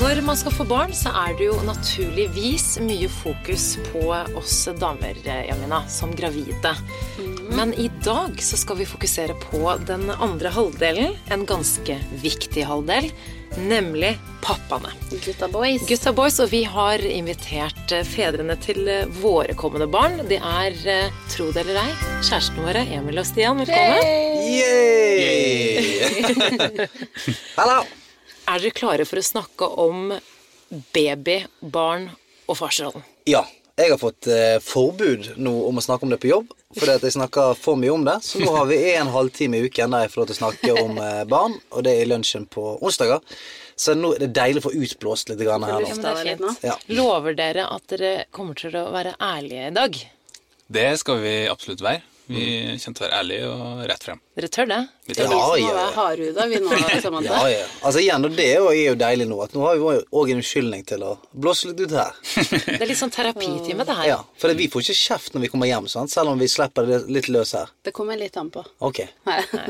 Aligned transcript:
Når 0.00 0.20
man 0.24 0.36
skal 0.36 0.52
få 0.54 0.64
barn, 0.64 0.92
så 0.96 1.10
er 1.24 1.34
det 1.36 1.46
jo 1.50 1.56
naturligvis 1.66 2.78
mye 2.84 3.08
fokus 3.12 3.74
på 3.90 4.08
oss 4.38 4.68
damer, 4.80 5.18
Jamina, 5.26 5.82
som 5.88 6.14
gravide. 6.16 6.72
Men 7.52 7.74
i 7.74 7.90
dag 8.04 8.42
så 8.42 8.56
skal 8.56 8.76
vi 8.80 8.86
fokusere 8.88 9.34
på 9.50 9.76
den 9.86 10.10
andre 10.14 10.48
halvdelen, 10.54 11.16
en 11.28 11.44
ganske 11.46 11.98
viktig 12.22 12.64
halvdel, 12.68 13.10
nemlig 13.68 14.18
pappaene. 14.42 14.88
Gutta 15.12 15.48
boys. 15.52 15.84
Gutta 15.88 16.12
boys, 16.16 16.40
og 16.40 16.48
vi 16.54 16.64
har 16.64 17.04
invitert 17.04 17.92
eh, 17.92 18.04
fedrene 18.08 18.56
til 18.64 18.88
eh, 18.88 19.08
våre 19.20 19.54
kommende 19.58 19.86
barn. 19.92 20.22
De 20.30 20.40
er, 20.40 20.72
eh, 20.88 21.12
tro 21.34 21.52
det 21.52 21.66
eller 21.66 21.82
ei, 21.84 21.92
kjærestene 22.24 22.64
våre, 22.64 22.82
Emil 22.96 23.20
og 23.20 23.26
Stian. 23.28 23.60
Velkommen. 23.60 24.00
Yay! 24.56 25.82
Hallo! 27.60 28.01
Er 28.52 28.60
dere 28.60 28.74
klare 28.76 29.04
for 29.08 29.16
å 29.16 29.24
snakke 29.24 29.66
om 29.80 30.10
baby, 30.92 31.38
barn 31.64 32.10
og 32.44 32.58
farsrollen? 32.58 33.04
Ja, 33.24 33.46
jeg 33.80 33.94
har 33.94 34.00
fått 34.00 34.28
eh, 34.28 34.58
forbud 34.60 35.30
nå 35.40 35.52
om 35.70 35.80
å 35.80 35.84
snakke 35.84 36.04
om 36.04 36.12
det 36.12 36.18
på 36.20 36.28
jobb, 36.28 36.50
fordi 36.76 36.98
at 36.98 37.06
jeg 37.06 37.14
snakker 37.14 37.56
for 37.56 37.80
mye 37.80 37.94
om 37.94 38.04
det. 38.04 38.18
Så 38.26 38.42
nå 38.42 38.52
har 38.52 38.68
vi 38.68 38.76
en 38.90 39.08
halvtime 39.14 39.56
i 39.56 39.70
uken 39.70 39.96
der 39.96 40.04
jeg 40.04 40.12
får 40.12 40.20
lov 40.20 40.28
til 40.28 40.36
å 40.36 40.40
snakke 40.42 40.74
om 40.82 41.00
eh, 41.00 41.22
barn, 41.32 41.56
og 41.72 41.86
det 41.86 41.94
er 41.96 42.04
i 42.04 42.10
lunsjen 42.10 42.44
på 42.52 42.74
onsdager. 42.84 43.24
Så 43.72 43.96
nå 43.96 44.12
er 44.18 44.26
det 44.26 44.34
deilig 44.36 44.60
å 44.60 44.66
få 44.66 44.74
utblåst 44.84 45.32
litt 45.32 45.40
grann 45.40 45.64
her 45.64 45.88
nå. 45.88 46.52
Ja. 46.60 46.76
Lover 46.92 47.38
dere 47.38 47.70
at 47.72 47.88
dere 47.88 48.14
kommer 48.36 48.58
til 48.58 48.76
å 48.76 48.90
være 48.92 49.16
ærlige 49.16 49.70
i 49.70 49.76
dag? 49.80 50.00
Det 50.76 50.90
skal 51.00 51.24
vi 51.24 51.38
absolutt 51.48 51.80
være. 51.80 52.04
Vi 52.28 52.44
kommer 52.84 53.00
til 53.00 53.00
å 53.00 53.08
være 53.08 53.22
ærlige 53.22 53.48
og 53.56 53.86
rett 53.88 54.10
frem. 54.10 54.20
Dere 54.32 54.48
tør 54.48 54.68
det? 54.70 54.80
Vi 55.04 55.12
Det 55.12 55.24
er 55.24 55.28
vi 55.28 55.36
som 55.36 55.58
ja, 55.60 55.72
ja. 55.76 55.88
hardhuda, 55.92 56.44
vi 56.48 56.58
nå, 56.62 56.76
Samantha. 57.02 57.34
Ja, 57.34 57.48
ja. 57.52 57.64
Altså 57.84 58.00
igjen, 58.00 58.24
og 58.24 58.36
det 58.38 58.46
er 58.48 58.62
jo, 58.62 58.68
er 58.72 58.86
jo 58.86 58.94
deilig 58.96 59.26
nå, 59.28 59.36
at 59.44 59.52
nå 59.52 59.64
har 59.66 59.76
vi 59.76 59.96
òg 60.00 60.30
en 60.32 60.38
unnskyldning 60.40 60.86
til 60.88 61.02
å 61.04 61.10
blåse 61.36 61.68
litt 61.68 61.82
ut 61.84 61.92
her. 61.98 62.14
Det 62.64 62.78
er 62.78 62.88
litt 62.88 63.00
sånn 63.00 63.12
terapitime, 63.12 63.84
det 63.84 63.96
her. 63.98 64.06
Ja, 64.08 64.16
For 64.40 64.54
vi 64.56 64.70
får 64.72 64.86
ikke 64.86 64.96
kjeft 65.02 65.36
når 65.36 65.44
vi 65.44 65.50
kommer 65.52 65.68
hjem, 65.68 65.88
sant? 65.92 66.14
selv 66.14 66.32
om 66.32 66.40
vi 66.40 66.48
slipper 66.48 66.88
det 66.88 67.02
litt 67.12 67.28
løs 67.34 67.52
her. 67.58 67.74
Det 67.84 67.92
kommer 67.92 68.16
litt 68.16 68.38
an 68.40 68.48
på. 68.54 68.64
Ok, 68.88 69.02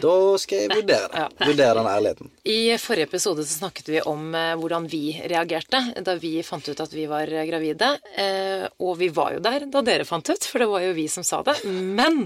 da 0.04 0.14
skal 0.38 0.62
jeg 0.62 0.70
vurdere 0.76 1.10
det. 1.10 1.24
Ja. 1.24 1.26
Vurdere 1.48 1.74
den 1.80 1.90
ærligheten. 1.96 2.30
I 2.46 2.60
forrige 2.78 3.08
episode 3.10 3.42
så 3.48 3.58
snakket 3.64 3.90
vi 3.90 4.04
om 4.12 4.30
eh, 4.38 4.52
hvordan 4.60 4.86
vi 4.92 5.02
reagerte 5.32 5.82
da 6.06 6.14
vi 6.22 6.36
fant 6.46 6.68
ut 6.70 6.84
at 6.86 6.94
vi 6.94 7.08
var 7.10 7.26
eh, 7.26 7.46
gravide. 7.50 7.96
Eh, 8.14 8.68
og 8.78 8.94
vi 9.02 9.10
var 9.10 9.34
jo 9.34 9.42
der 9.42 9.66
da 9.72 9.82
dere 9.86 10.06
fant 10.06 10.30
ut, 10.30 10.46
for 10.46 10.62
det 10.62 10.70
var 10.70 10.86
jo 10.86 10.94
vi 10.94 11.08
som 11.10 11.26
sa 11.26 11.42
det. 11.46 11.58
Men 11.66 12.22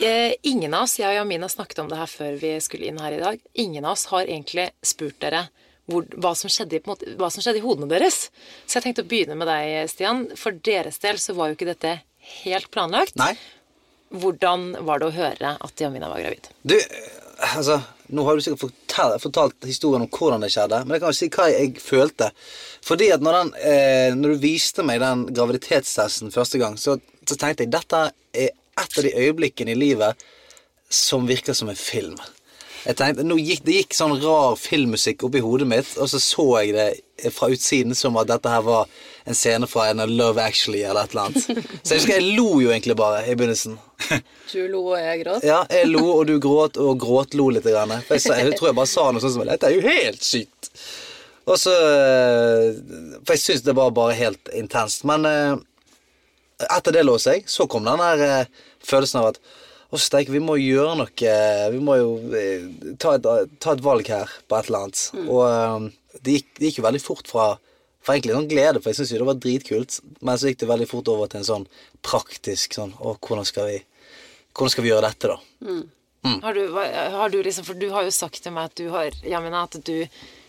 ingen 0.00 0.74
av 0.74 0.86
oss, 0.86 0.98
jeg 0.98 1.10
og 1.10 1.18
Jamina 1.18 1.48
snakket 1.52 1.82
om 1.82 1.90
det 1.90 1.98
her 2.00 2.10
før 2.10 2.38
vi 2.40 2.54
skulle 2.64 2.88
inn 2.88 3.00
her 3.02 3.16
i 3.16 3.20
dag, 3.20 3.42
ingen 3.52 3.84
av 3.84 3.96
oss 3.96 4.06
har 4.12 4.24
egentlig 4.24 4.70
spurt 4.86 5.18
dere 5.20 5.46
hvor, 5.90 6.06
hva, 6.22 6.34
som 6.38 6.50
skjedde, 6.52 6.82
måte, 6.86 7.14
hva 7.18 7.30
som 7.32 7.42
skjedde 7.42 7.60
i 7.60 7.64
hodene 7.64 7.90
deres. 7.90 8.28
Så 8.66 8.78
jeg 8.78 8.86
tenkte 8.86 9.04
å 9.04 9.10
begynne 9.10 9.36
med 9.38 9.50
deg, 9.50 9.90
Stian. 9.90 10.28
For 10.38 10.54
deres 10.54 11.00
del 11.02 11.18
så 11.20 11.34
var 11.36 11.50
jo 11.50 11.58
ikke 11.58 11.72
dette 11.72 11.96
helt 12.44 12.70
planlagt. 12.74 13.16
Nei? 13.20 13.34
Hvordan 14.12 14.70
var 14.86 15.00
det 15.00 15.08
å 15.08 15.16
høre 15.16 15.56
at 15.56 15.82
Jamina 15.82 16.10
var 16.12 16.22
gravid? 16.22 16.50
Du, 16.62 16.76
altså 17.54 17.80
Nå 18.12 18.26
har 18.26 18.36
du 18.36 18.42
sikkert 18.44 18.66
fortalt, 18.66 19.22
fortalt 19.22 19.64
historien 19.64 20.02
om 20.04 20.10
hvordan 20.12 20.42
det 20.44 20.50
skjedde, 20.52 20.82
men 20.84 20.98
jeg 20.98 21.00
kan 21.00 21.14
jo 21.14 21.16
si 21.16 21.28
hva 21.32 21.46
jeg 21.48 21.78
følte. 21.80 22.26
Fordi 22.84 23.06
at 23.14 23.22
når, 23.24 23.38
den, 23.38 23.52
eh, 23.64 24.16
når 24.18 24.34
du 24.34 24.42
viste 24.42 24.84
meg 24.84 25.00
den 25.00 25.22
graviditetstesten 25.32 26.34
første 26.34 26.60
gang, 26.60 26.76
så, 26.76 26.98
så 27.24 27.38
tenkte 27.40 27.64
jeg 27.64 27.72
dette 27.72 28.02
er 28.36 28.52
et 28.80 28.98
av 28.98 29.04
de 29.04 29.16
øyeblikkene 29.16 29.74
i 29.74 29.78
livet 29.78 30.24
som 30.92 31.26
virker 31.28 31.56
som 31.56 31.70
en 31.72 31.78
film. 31.78 32.16
Jeg 32.82 32.96
tenkte, 32.98 33.22
gikk, 33.38 33.62
Det 33.64 33.74
gikk 33.76 33.94
sånn 33.94 34.16
rar 34.22 34.56
filmmusikk 34.58 35.22
oppi 35.28 35.42
hodet 35.42 35.68
mitt, 35.70 35.90
og 36.02 36.08
så 36.10 36.18
så 36.18 36.46
jeg 36.64 36.72
det 36.74 37.30
fra 37.30 37.46
utsiden 37.52 37.94
som 37.94 38.16
at 38.18 38.30
dette 38.32 38.50
her 38.50 38.64
var 38.66 38.90
en 39.22 39.38
scene 39.38 39.68
fra 39.70 39.86
en 39.92 40.02
Love 40.10 40.42
Actually 40.42 40.82
eller 40.82 41.04
et 41.04 41.14
eller 41.14 41.28
annet. 41.28 41.62
Så 41.84 41.94
jeg 41.94 42.00
husker 42.00 42.16
jeg 42.18 42.34
lo 42.34 42.58
jo 42.58 42.72
egentlig 42.74 42.96
bare 42.98 43.22
i 43.22 43.36
begynnelsen. 43.38 43.78
Du 44.50 44.58
lo 44.66 44.82
og 44.90 44.98
jeg 44.98 45.22
gråt. 45.22 45.46
Ja, 45.46 45.62
jeg 45.70 45.92
lo, 45.92 46.02
og 46.16 46.26
du 46.26 46.34
gråt, 46.42 46.76
og 46.82 46.98
gråtlo 47.00 47.52
litt. 47.54 47.68
Grann. 47.70 47.94
For 48.08 48.18
jeg, 48.18 48.26
sa, 48.26 48.40
jeg 48.40 48.58
tror 48.58 48.72
jeg 48.72 48.78
bare 48.80 48.90
sa 48.90 49.06
noe 49.12 49.22
sånt 49.22 49.36
som 49.36 49.46
Dette 49.46 49.70
er 49.70 49.78
jo 49.78 49.84
helt 49.86 50.26
sykt. 50.26 50.72
Og 51.46 51.58
så 51.58 51.72
eh, 51.74 52.66
For 53.22 53.34
jeg 53.34 53.42
syns 53.44 53.64
det 53.66 53.76
var 53.78 53.94
bare 53.94 54.18
helt 54.18 54.50
intenst. 54.58 55.06
Men 55.08 55.28
eh, 55.30 55.54
etter 56.70 56.94
det 56.94 57.04
lå 57.06 57.16
seg, 57.22 57.48
så 57.50 57.66
kom 57.70 57.86
den 57.86 58.00
der 58.02 58.24
eh, 58.26 58.62
følelsen 58.86 59.22
av 59.22 59.32
at 59.32 59.42
å, 59.92 59.98
steik, 60.00 60.30
vi 60.32 60.40
må 60.40 60.56
gjøre 60.56 60.94
noe 60.96 61.32
Vi 61.74 61.80
må 61.84 61.98
jo 62.00 62.12
eh, 62.38 62.64
ta 63.02 63.18
et, 63.18 63.26
ta 63.60 63.74
et 63.74 63.84
valg 63.84 64.08
her 64.08 64.30
på 64.48 64.56
et 64.56 64.70
eller 64.70 64.86
annet. 64.86 65.02
Og 65.26 65.42
eh, 65.48 66.18
det 66.22 66.38
gikk, 66.38 66.48
det 66.58 66.70
gikk 66.70 66.80
jo 66.80 66.88
veldig 66.88 67.04
fort 67.04 67.28
fra 67.30 67.52
for 68.02 68.16
egentlig 68.16 68.34
sånn 68.34 68.48
glede, 68.50 68.80
for 68.82 68.90
jeg 68.90 68.98
syntes 68.98 69.12
jo 69.14 69.18
det 69.20 69.28
var 69.28 69.38
dritkult. 69.38 69.96
Men 70.26 70.38
så 70.40 70.50
gikk 70.50 70.62
det 70.62 70.70
veldig 70.72 70.88
fort 70.90 71.10
over 71.12 71.28
til 71.30 71.38
en 71.38 71.46
sånn 71.46 71.66
praktisk 72.02 72.74
sånn 72.74 72.96
Å, 72.98 73.14
hvordan 73.22 73.46
skal 73.46 73.68
vi 73.70 73.76
hvordan 74.52 74.72
skal 74.74 74.84
vi 74.84 74.90
gjøre 74.90 75.08
dette, 75.08 75.30
da? 75.32 75.36
Har 76.42 76.54
du, 76.54 76.62
har 77.16 77.30
du 77.32 77.38
liksom, 77.42 77.64
for 77.66 77.78
du 77.78 77.88
har 77.90 78.04
jo 78.06 78.12
sagt 78.14 78.42
til 78.44 78.52
meg 78.54 78.68
at 78.70 78.76
du 78.78 78.90
har 78.92 79.14
Jamina, 79.26 79.64
at 79.64 79.78
du 79.82 80.04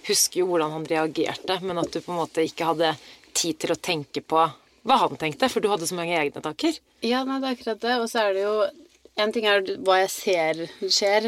husker 0.08 0.44
jo 0.44 0.50
hvordan 0.52 0.74
han 0.76 0.88
reagerte, 0.90 1.58
men 1.64 1.80
at 1.82 1.94
du 1.94 2.02
på 2.04 2.12
en 2.12 2.20
måte 2.20 2.44
ikke 2.46 2.68
hadde 2.68 2.92
tid 3.34 3.58
til 3.64 3.74
å 3.74 3.80
tenke 3.80 4.22
på 4.22 4.44
hva 4.84 4.98
han 5.06 5.16
tenkte, 5.20 5.48
for 5.52 5.64
du 5.64 5.70
hadde 5.72 5.88
så 5.88 5.96
mange 5.96 6.16
egne 6.20 6.42
tanker. 6.44 6.76
Ja, 7.06 7.24
nei, 7.28 7.40
det 7.40 7.50
er 7.50 7.58
akkurat 7.58 7.84
det. 7.84 7.94
Og 8.04 8.10
så 8.12 8.26
er 8.28 8.34
det 8.38 8.48
jo 8.48 8.56
En 9.14 9.30
ting 9.30 9.46
er 9.46 9.62
hva 9.86 10.00
jeg 10.02 10.10
ser 10.10 10.62
skjer, 10.90 11.28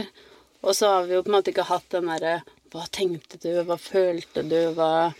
og 0.66 0.74
så 0.74 0.88
har 0.90 1.04
vi 1.06 1.14
jo 1.14 1.22
på 1.22 1.30
en 1.30 1.36
måte 1.36 1.52
ikke 1.54 1.68
hatt 1.70 1.86
den 1.94 2.10
derre 2.10 2.40
Hva 2.74 2.88
tenkte 2.90 3.38
du? 3.44 3.52
Hva 3.68 3.78
følte 3.78 4.42
du? 4.42 4.58
Hva 4.74 5.14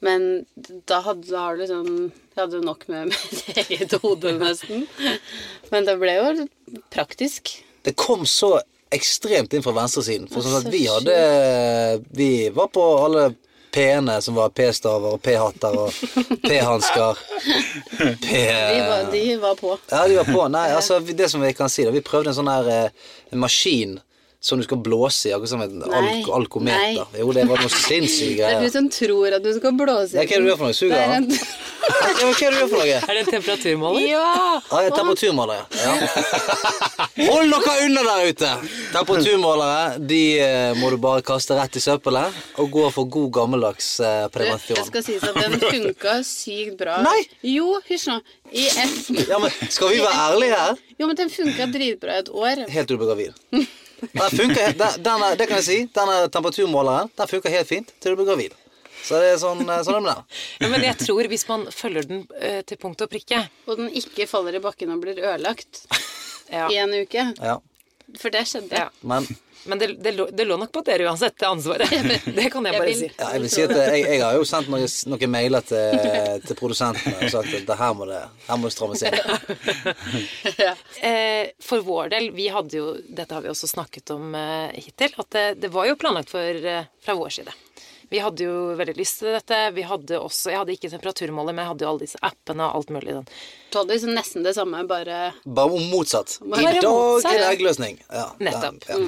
Men 0.00 0.46
da 0.88 1.02
hadde, 1.04 1.28
da 1.28 1.42
har 1.44 1.58
du 1.58 1.66
liksom 1.66 1.90
Jeg 2.08 2.40
hadde 2.40 2.56
jo 2.56 2.64
nok 2.64 2.86
med 2.88 3.10
mitt 3.12 3.58
eget 3.60 3.92
hode, 4.00 4.32
nesten. 4.40 4.86
Men 5.68 5.84
det 5.84 5.98
ble 6.00 6.16
jo 6.16 6.48
praktisk. 6.94 7.58
Det 7.84 7.92
kom 8.00 8.24
så 8.24 8.54
ekstremt 8.92 9.52
inn 9.52 9.64
fra 9.64 9.76
venstresiden. 9.76 10.30
For 10.32 10.44
sånn 10.44 10.62
at 10.62 10.72
vi 10.72 10.86
hadde 10.88 11.18
Vi 12.16 12.32
var 12.56 12.72
på 12.72 12.88
alle 13.04 13.34
P-ene 13.72 14.18
som 14.22 14.36
var 14.36 14.52
P-staver 14.52 15.16
og 15.16 15.22
P-hatter 15.24 15.76
og 15.80 15.92
P-hansker. 16.44 17.20
P... 18.20 18.30
De 18.36 18.80
var, 18.88 19.04
de 19.12 19.24
var 19.40 19.58
på. 19.58 19.74
Ja, 19.90 20.04
de 20.08 20.18
var 20.20 20.28
på. 20.28 20.46
Nei, 20.52 20.68
altså 20.76 21.00
det 21.00 21.30
som 21.32 21.44
vi 21.44 21.52
kan 21.56 21.72
si 21.72 21.86
da, 21.86 21.94
Vi 21.94 22.04
prøvde 22.04 22.32
en 22.32 22.38
sånn 22.40 22.52
her 22.52 22.68
eh, 22.72 23.12
en 23.32 23.42
maskin 23.42 23.98
som 24.42 24.58
du 24.58 24.64
skal 24.66 24.80
blåse 24.82 25.28
i, 25.30 25.32
akkurat 25.36 25.52
som 25.52 25.60
et 25.62 25.70
Nei. 25.70 25.86
alk 26.18 26.30
alkometer. 26.34 26.96
Nei. 26.98 27.20
Jo, 27.22 27.28
det 27.36 27.44
var 27.46 27.60
noe 27.62 27.70
sinnssyke 27.86 28.40
Det 28.42 28.48
er 28.56 28.64
du 28.64 28.70
som 28.74 28.88
tror 28.90 29.36
at 29.38 29.44
du 29.44 29.52
skal 29.54 29.76
blåse 29.78 30.16
i 30.16 30.18
hva 30.18 30.24
er 30.24 30.32
det 30.32 30.40
du 30.42 30.48
gjør 30.50 30.58
for 30.64 30.72
noe? 30.72 30.78
Suger 30.80 30.96
Det 30.96 31.02
er 31.04 31.12
han? 31.14 31.28
en- 31.30 31.38
Ja, 31.82 32.26
hva 32.26 32.30
er 32.30 32.34
det 32.34 32.50
du 32.50 32.58
gjør 32.58 32.68
for 32.70 32.78
noe? 32.82 32.96
Er 32.98 33.14
det 33.14 33.20
en 33.22 33.30
temperaturmåler? 33.36 34.04
Ja! 34.06 34.26
Ja, 34.70 34.80
en 34.82 34.88
er 34.88 34.96
temperaturmåler, 34.98 35.62
ja. 35.78 35.94
Hold 37.32 37.54
dere 37.54 37.74
unna 37.86 38.02
der 38.06 38.28
ute! 38.32 38.50
Temperaturmålere 38.92 39.98
de 40.10 40.20
eh, 40.42 40.74
må 40.78 40.90
du 40.92 40.98
bare 41.02 41.22
kaste 41.26 41.56
rett 41.58 41.78
i 41.78 41.82
søppelet 41.82 42.38
og 42.62 42.70
gå 42.74 42.86
for 42.94 43.06
god 43.12 43.30
gammeldags 43.38 43.88
eh, 44.02 44.26
Du, 44.32 44.42
det 44.74 44.86
skal 44.88 45.04
sies 45.06 45.26
at 45.26 45.38
den 45.38 45.58
funka 45.62 46.18
sykt 46.26 46.78
bra. 46.80 46.98
Nei. 47.06 47.20
Jo, 47.54 47.76
hysj 47.88 48.08
nå. 48.10 48.18
I 48.52 48.66
ett 48.68 49.28
Ja, 49.30 49.38
men 49.42 49.50
Skal 49.72 49.92
vi 49.94 50.02
være 50.02 50.26
ærlige 50.28 50.58
her? 50.58 50.82
Jo, 50.98 51.06
men 51.10 51.18
den 51.18 51.30
funka 51.32 51.66
dritbra 51.72 52.18
et 52.22 52.30
år. 52.30 52.66
Helt 52.70 52.90
til 52.90 52.98
du 52.98 53.02
ble 53.02 53.10
gravid. 53.12 53.72
Den 54.10 54.30
funker, 54.30 54.72
den, 54.78 55.02
den, 55.04 55.24
det 55.38 55.46
kan 55.46 55.60
jeg 55.60 55.66
si. 55.66 55.78
Denne 55.94 56.26
temperaturmåleren 56.32 57.12
den 57.18 57.30
funker 57.30 57.54
helt 57.54 57.70
fint 57.70 57.94
til 58.02 58.14
du 58.14 58.20
blir 58.20 58.32
gravid. 58.32 58.56
Så 59.02 59.18
det 59.18 59.32
er 59.32 59.38
sånn, 59.42 59.62
eh, 59.66 59.82
sånn 59.86 60.06
er 60.06 60.20
det. 60.20 60.40
Ja, 60.62 60.70
men 60.70 60.84
jeg 60.86 60.98
tror 61.00 61.28
hvis 61.30 61.44
man 61.48 61.66
følger 61.74 62.06
den 62.06 62.24
eh, 62.38 62.60
til 62.66 62.78
punkt 62.78 63.02
og 63.02 63.10
prikke 63.10 63.40
Og 63.66 63.80
den 63.80 63.88
ikke 63.98 64.28
faller 64.30 64.54
i 64.54 64.62
bakken 64.62 64.92
og 64.94 65.02
blir 65.02 65.18
ødelagt 65.18 65.84
ja. 66.52 66.68
i 66.70 66.78
en 66.82 66.94
uke. 66.94 67.32
Ja. 67.38 67.56
For 68.20 68.34
det 68.34 68.44
skjedde. 68.50 68.84
Ja. 68.84 68.90
Men 69.06 69.26
Men 69.70 69.78
det, 69.78 69.86
det, 70.02 70.12
lå, 70.16 70.26
det 70.34 70.44
lå 70.48 70.56
nok 70.58 70.72
på 70.74 70.82
dere 70.86 71.06
uansett, 71.06 71.36
det 71.38 71.46
ansvaret. 71.46 71.90
Det 72.38 72.48
kan 72.50 72.64
jeg 72.66 72.78
bare 72.80 72.94
si. 72.98 73.08
ja, 73.18 73.28
jeg 73.36 73.42
vil 73.44 73.50
si 73.52 73.62
at 73.62 73.74
jeg, 73.76 74.00
jeg 74.08 74.22
har 74.24 74.34
jo 74.34 74.44
sendt 74.48 74.70
noen, 74.72 74.88
noen 75.12 75.30
mailer 75.30 75.62
til, 75.68 76.06
til 76.48 76.58
produsentene 76.58 77.14
og 77.28 77.30
sagt 77.34 77.54
at 77.60 77.66
det 77.68 77.76
her 77.78 77.92
må 77.98 78.08
det, 78.10 78.22
her 78.48 78.58
må 78.58 78.66
det 78.70 78.74
strammes 78.76 79.04
inn. 79.06 79.18
Ja. 80.62 80.74
Eh, 81.02 81.52
for 81.62 81.82
vår 81.86 82.10
del, 82.12 82.30
vi 82.36 82.48
hadde 82.52 82.76
jo 82.76 82.92
Dette 83.08 83.34
har 83.34 83.42
vi 83.44 83.50
også 83.52 83.68
snakket 83.70 84.10
om 84.14 84.34
eh, 84.38 84.72
hittil. 84.82 85.14
At 85.22 85.30
det, 85.34 85.44
det 85.62 85.70
var 85.74 85.86
jo 85.88 85.96
planlagt 86.00 86.30
for, 86.32 86.42
eh, 86.74 86.84
fra 87.04 87.14
vår 87.18 87.32
side. 87.38 87.54
Vi 88.12 88.20
hadde 88.20 88.44
jo 88.44 88.54
veldig 88.76 88.92
lyst 88.98 89.22
til 89.22 89.32
dette. 89.32 89.58
Vi 89.72 89.84
hadde 89.88 90.18
også, 90.20 90.50
Jeg 90.52 90.60
hadde 90.60 90.74
ikke 90.74 90.90
temperaturmåler, 90.92 91.54
men 91.56 91.62
jeg 91.64 91.70
hadde 91.70 91.84
jo 91.86 91.90
alle 91.94 92.04
disse 92.04 92.18
appene 92.20 92.66
og 92.66 92.80
alt 92.82 92.90
mulig. 92.92 93.14
Den. 93.16 93.28
Du 93.72 93.78
hadde 93.80 93.94
liksom 93.96 94.12
nesten 94.18 94.44
det 94.44 94.52
samme, 94.58 94.82
bare 94.90 95.20
Bare 95.46 95.78
motsatt. 95.88 96.36
motsatt. 96.44 96.60
I 96.60 96.82
dag 96.82 96.90
motsatt. 96.90 97.30
er 97.32 97.40
det 97.40 97.52
eggløsning. 97.54 98.02
Ja, 98.12 98.26
Nettopp. 98.44 98.84
Ja. 98.90 98.98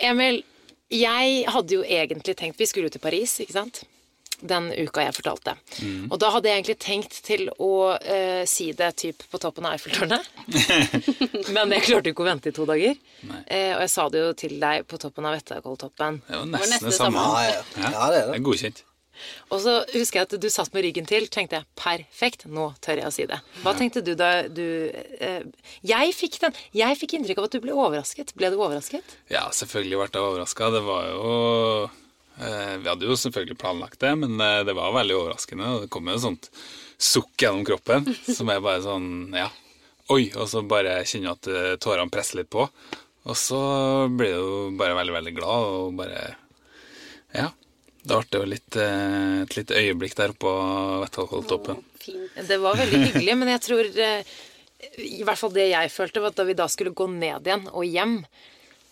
Emil, 0.00 0.42
jeg 0.90 1.44
hadde 1.52 1.76
jo 1.76 1.86
egentlig 1.86 2.36
tenkt 2.38 2.60
Vi 2.60 2.66
skulle 2.66 2.88
jo 2.88 2.96
til 2.96 3.02
Paris, 3.02 3.38
ikke 3.44 3.56
sant? 3.56 3.82
Den 4.40 4.70
uka 4.72 5.02
jeg 5.04 5.12
fortalte. 5.12 5.52
Og 6.08 6.16
da 6.22 6.30
hadde 6.32 6.48
jeg 6.48 6.62
egentlig 6.62 6.76
tenkt 6.80 7.18
til 7.26 7.50
å 7.60 7.72
uh, 7.92 8.42
si 8.48 8.70
det 8.72 8.88
typ 9.02 9.26
på 9.28 9.40
toppen 9.42 9.68
av 9.68 9.76
Eiffeltårnet. 9.76 10.30
Men 11.54 11.74
jeg 11.76 11.84
klarte 11.84 12.08
jo 12.08 12.14
ikke 12.16 12.24
å 12.24 12.30
vente 12.30 12.48
i 12.48 12.56
to 12.56 12.64
dager. 12.64 12.96
Uh, 13.28 13.76
og 13.76 13.82
jeg 13.84 13.92
sa 13.92 14.08
det 14.08 14.24
jo 14.24 14.30
til 14.40 14.56
deg 14.62 14.88
på 14.88 15.00
toppen 15.02 15.28
av 15.28 15.36
Vettakolltoppen. 15.36 16.22
Det 16.24 16.40
var 16.40 16.48
nesten 16.56 16.88
det 16.88 16.96
samme. 16.96 17.26
samme. 17.26 17.44
Ja, 17.44 17.58
ja. 17.58 17.90
Ja, 17.90 17.90
det 17.92 18.00
er 18.00 18.16
det. 18.16 18.22
Det 18.30 18.38
er 18.40 18.46
godkjent. 18.48 18.86
Og 19.50 19.60
så 19.64 19.76
husker 19.94 20.20
jeg 20.20 20.28
at 20.28 20.34
du 20.42 20.48
satt 20.52 20.72
med 20.74 20.84
ryggen 20.86 21.06
til. 21.08 21.26
tenkte 21.32 21.60
jeg, 21.60 21.66
Perfekt, 21.80 22.46
nå 22.46 22.70
tør 22.84 23.00
jeg 23.02 23.08
å 23.08 23.14
si 23.14 23.26
det. 23.30 23.38
Hva 23.64 23.74
tenkte 23.78 24.02
du 24.06 24.12
da 24.18 24.30
du 24.48 24.64
eh, 25.20 25.42
Jeg 25.86 26.14
fikk 26.16 26.40
den 26.42 26.56
Jeg 26.76 26.98
fikk 27.00 27.16
inntrykk 27.18 27.40
av 27.42 27.48
at 27.50 27.56
du 27.56 27.60
ble 27.64 27.74
overrasket. 27.76 28.34
Ble 28.38 28.50
du 28.52 28.58
overrasket? 28.60 29.16
Ja, 29.32 29.46
selvfølgelig 29.54 29.98
ble 30.02 30.08
jeg 30.12 30.26
overraska. 30.28 30.70
Det 30.76 30.82
var 30.86 31.08
jo 31.10 31.32
eh, 32.40 32.76
Vi 32.82 32.88
hadde 32.90 33.08
jo 33.10 33.16
selvfølgelig 33.18 33.58
planlagt 33.60 34.00
det, 34.04 34.14
men 34.22 34.38
eh, 34.40 34.60
det 34.68 34.76
var 34.78 34.94
veldig 34.96 35.18
overraskende. 35.22 35.74
Og 35.76 35.84
det 35.86 35.90
kom 35.94 36.08
jo 36.10 36.16
et 36.18 36.24
sånt 36.26 36.50
sukk 37.00 37.32
gjennom 37.40 37.64
kroppen 37.64 38.08
som 38.36 38.50
er 38.52 38.60
bare 38.64 38.82
sånn 38.84 39.10
Ja, 39.36 39.48
oi! 40.12 40.28
Og 40.36 40.46
så 40.52 40.64
bare 40.66 41.00
kjenner 41.08 41.30
jeg 41.30 41.38
at 41.38 41.50
eh, 41.54 41.78
tårene 41.82 42.12
presser 42.12 42.42
litt 42.42 42.50
på. 42.52 42.66
Og 43.28 43.36
så 43.36 43.58
blir 44.16 44.32
du 44.40 44.76
bare 44.80 44.96
veldig, 44.96 45.12
veldig 45.18 45.34
glad 45.36 45.72
og 45.74 45.96
bare 45.98 46.22
Ja. 47.36 47.50
Da 48.02 48.20
ble 48.22 48.40
jo 48.40 48.48
litt, 48.48 48.76
eh, 48.80 49.42
et 49.44 49.56
lite 49.58 49.76
øyeblikk 49.76 50.14
der 50.16 50.32
på 50.32 50.50
Vettholtoppen. 51.02 51.82
Det 52.48 52.56
var 52.62 52.78
veldig 52.80 53.00
hyggelig, 53.10 53.34
men 53.36 53.50
jeg 53.52 53.60
tror 53.66 53.88
eh, 54.00 54.30
I 55.04 55.22
hvert 55.26 55.38
fall 55.38 55.52
det 55.52 55.66
jeg 55.68 55.92
følte, 55.92 56.22
var 56.24 56.32
at 56.32 56.38
da 56.40 56.46
vi 56.48 56.56
da 56.56 56.68
skulle 56.72 56.94
gå 56.96 57.06
ned 57.12 57.44
igjen 57.46 57.66
og 57.68 57.84
hjem, 57.84 58.14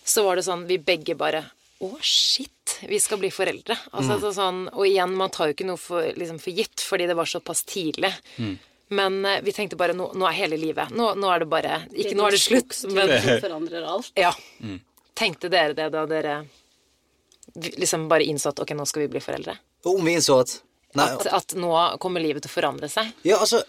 så 0.04 0.24
var 0.26 0.36
det 0.36 0.44
sånn 0.44 0.66
vi 0.68 0.76
begge 0.80 1.16
bare 1.16 1.46
Å, 1.80 1.88
shit! 2.02 2.52
Vi 2.90 2.98
skal 3.00 3.20
bli 3.22 3.30
foreldre. 3.32 3.76
Altså, 3.96 4.18
så 4.20 4.32
sånn, 4.34 4.64
og 4.74 4.82
igjen, 4.84 5.12
man 5.16 5.30
tar 5.30 5.48
jo 5.48 5.54
ikke 5.54 5.66
noe 5.68 5.78
for, 5.80 6.02
liksom, 6.18 6.40
for 6.42 6.50
gitt, 6.52 6.82
fordi 6.84 7.06
det 7.08 7.14
var 7.16 7.30
såpass 7.30 7.62
tidlig. 7.70 8.10
Men 8.92 9.18
eh, 9.24 9.40
vi 9.46 9.54
tenkte 9.56 9.78
bare 9.78 9.94
nå, 9.96 10.10
nå 10.18 10.26
er 10.28 10.36
hele 10.36 10.58
livet. 10.60 10.90
Nå, 10.90 11.12
nå 11.14 11.30
er 11.32 11.44
det 11.44 11.48
bare 11.52 11.80
Ikke 11.94 12.16
nå 12.18 12.26
er 12.28 12.36
det 12.36 12.42
slutt, 12.42 12.76
men 12.92 13.08
Det 13.14 13.38
forandrer 13.44 13.86
alt. 13.88 14.10
Ja. 14.18 14.34
Tenkte 15.18 15.50
dere 15.52 15.74
det 15.78 15.88
da 15.94 16.04
dere 16.10 16.40
liksom 17.54 18.08
bare 18.08 18.24
innså 18.24 18.52
at 18.52 18.60
ok, 18.64 18.74
nå 18.76 18.86
skal 18.88 19.06
vi 19.06 19.12
bli 19.14 19.22
foreldre? 19.22 19.56
Om 19.84 20.04
vi 20.04 20.16
innså 20.18 20.40
at 20.42 20.58
Nei, 20.96 21.04
At, 21.04 21.26
at 21.26 21.54
nå 21.60 21.72
kommer 22.00 22.22
livet 22.24 22.44
til 22.44 22.48
å 22.48 22.54
forandre 22.54 22.88
seg? 22.88 23.10
Ja, 23.28 23.36
altså 23.42 23.60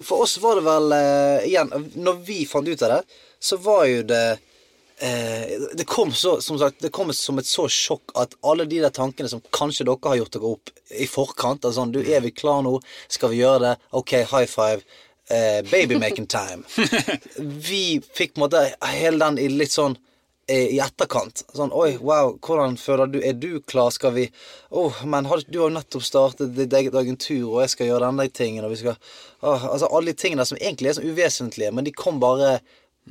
For 0.00 0.24
oss 0.24 0.38
var 0.40 0.56
det 0.56 0.64
vel 0.64 0.94
uh, 0.94 1.44
Igjen, 1.44 1.72
når 2.00 2.22
vi 2.24 2.38
fant 2.48 2.68
ut 2.68 2.84
av 2.86 2.94
det, 2.94 3.18
så 3.38 3.58
var 3.60 3.82
jo 3.84 4.06
det 4.08 4.22
uh, 4.38 5.66
Det 5.76 5.84
kom 5.88 6.14
så 6.16 6.38
Som 6.44 6.56
sagt, 6.60 6.80
det 6.80 6.92
kom 6.94 7.12
som 7.12 7.40
et 7.42 7.50
så 7.50 7.66
sjokk 7.68 8.16
at 8.16 8.38
alle 8.40 8.64
de 8.64 8.80
der 8.80 8.94
tankene 8.94 9.28
som 9.28 9.44
kanskje 9.52 9.84
dere 9.90 10.08
har 10.08 10.22
gjort 10.22 10.38
dere 10.38 10.54
opp 10.54 10.72
i 10.96 11.10
forkant 11.10 11.68
altså 11.68 11.84
Du, 11.92 12.00
er 12.00 12.24
vi 12.24 12.32
klar 12.32 12.64
nå? 12.64 12.78
Skal 13.12 13.34
vi 13.34 13.42
gjøre 13.42 13.66
det? 13.66 13.76
OK, 13.92 14.16
high 14.32 14.48
five. 14.48 14.80
Uh, 15.28 15.60
babymaking 15.68 16.24
time. 16.26 16.62
Vi 17.68 18.00
fikk 18.00 18.32
på 18.32 18.40
en 18.40 18.44
måte 18.46 18.62
hele 18.88 19.20
den 19.20 19.36
i 19.36 19.50
litt 19.52 19.74
sånn 19.74 19.92
eh, 19.92 20.00
i 20.48 20.78
etterkant. 20.80 21.42
Sånn 21.56 21.72
Oi, 21.76 21.98
wow, 22.00 22.34
hvordan 22.40 22.78
føler 22.80 23.10
du 23.12 23.18
Er 23.20 23.36
du 23.36 23.60
klar? 23.68 23.90
Skal 23.92 24.14
vi 24.14 24.24
Å, 24.70 24.84
men 25.04 25.28
har, 25.28 25.42
du 25.44 25.58
har 25.60 25.68
jo 25.68 25.76
nettopp 25.76 26.04
startet 26.06 26.54
ditt 26.56 26.72
eget 26.72 26.96
agentur, 26.96 27.44
og 27.50 27.62
jeg 27.64 27.74
skal 27.74 27.90
gjøre 27.90 28.08
denne 28.08 28.28
tingen, 28.32 28.64
og 28.64 28.72
vi 28.72 28.80
skal 28.80 28.96
oh, 28.96 29.68
Altså 29.74 29.90
alle 29.92 30.14
de 30.14 30.22
tingene 30.24 30.46
som 30.48 30.60
egentlig 30.60 30.92
er 30.92 30.98
så 30.98 31.04
uvesentlige, 31.04 31.72
men 31.74 31.84
de 31.84 31.94
kom 31.96 32.20
bare 32.22 32.58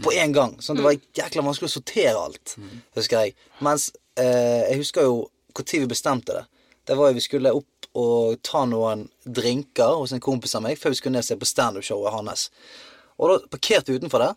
på 0.03 0.13
én 0.13 0.33
gang. 0.33 0.53
Sånn, 0.61 0.77
det 0.77 0.85
var 0.85 0.97
jækla 1.17 1.45
vanskelig 1.45 1.71
å 1.71 1.73
sortere 1.73 2.19
alt, 2.21 2.53
husker 2.97 3.25
jeg. 3.25 3.33
Mens 3.65 3.89
eh, 4.19 4.67
jeg 4.67 4.83
husker 4.83 5.07
jo 5.07 5.15
når 5.57 5.73
vi 5.73 5.87
bestemte 5.89 6.35
det. 6.35 6.43
Det 6.85 6.95
var 6.95 7.09
jo 7.09 7.17
vi 7.17 7.23
skulle 7.25 7.53
opp 7.57 7.87
og 7.97 8.37
ta 8.45 8.61
noen 8.69 9.07
drinker 9.25 9.97
hos 9.97 10.13
en 10.13 10.21
kompis 10.21 10.53
av 10.55 10.61
meg 10.67 10.77
før 10.77 10.93
vi 10.93 10.99
skulle 10.99 11.17
ned 11.17 11.25
og 11.25 11.29
se 11.31 11.37
på 11.39 11.49
standup-showet 11.49 12.13
hans. 12.13 12.49
Og 13.17 13.31
da 13.31 13.37
parkerte 13.49 13.91
vi 13.91 13.97
utenfor 13.97 14.21
det. 14.21 14.29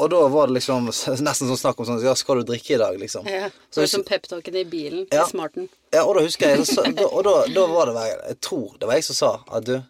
Og 0.00 0.08
da 0.10 0.20
var 0.32 0.46
det 0.48 0.54
liksom 0.56 0.86
nesten 0.88 1.48
sånn 1.50 1.58
snakk 1.60 1.80
om 1.82 1.86
sånn 1.88 2.02
Ja, 2.02 2.14
skal 2.16 2.40
du 2.40 2.48
drikke 2.52 2.74
i 2.74 2.78
dag, 2.80 2.96
liksom? 3.00 3.26
Ja. 3.28 3.50
Så 3.70 3.82
hvis- 3.82 3.90
som 3.92 4.04
peptalken 4.04 4.56
i 4.56 4.64
bilen 4.64 5.06
Ja. 5.12 5.26
i 5.26 5.30
smarten. 5.30 5.68
Ja, 5.92 6.04
og 6.06 6.14
da 6.16 6.22
husker 6.24 6.48
jeg 6.54 6.64
så, 6.66 6.82
da, 6.94 7.04
Og 7.04 7.24
da, 7.24 7.34
da 7.52 7.66
var 7.66 7.86
det 7.90 7.94
jeg, 7.96 8.20
Jeg 8.28 8.40
tror 8.40 8.78
det 8.78 8.86
var 8.88 8.94
jeg 8.94 9.04
som 9.04 9.14
sa 9.14 9.32
at 9.52 9.64
du 9.64 9.82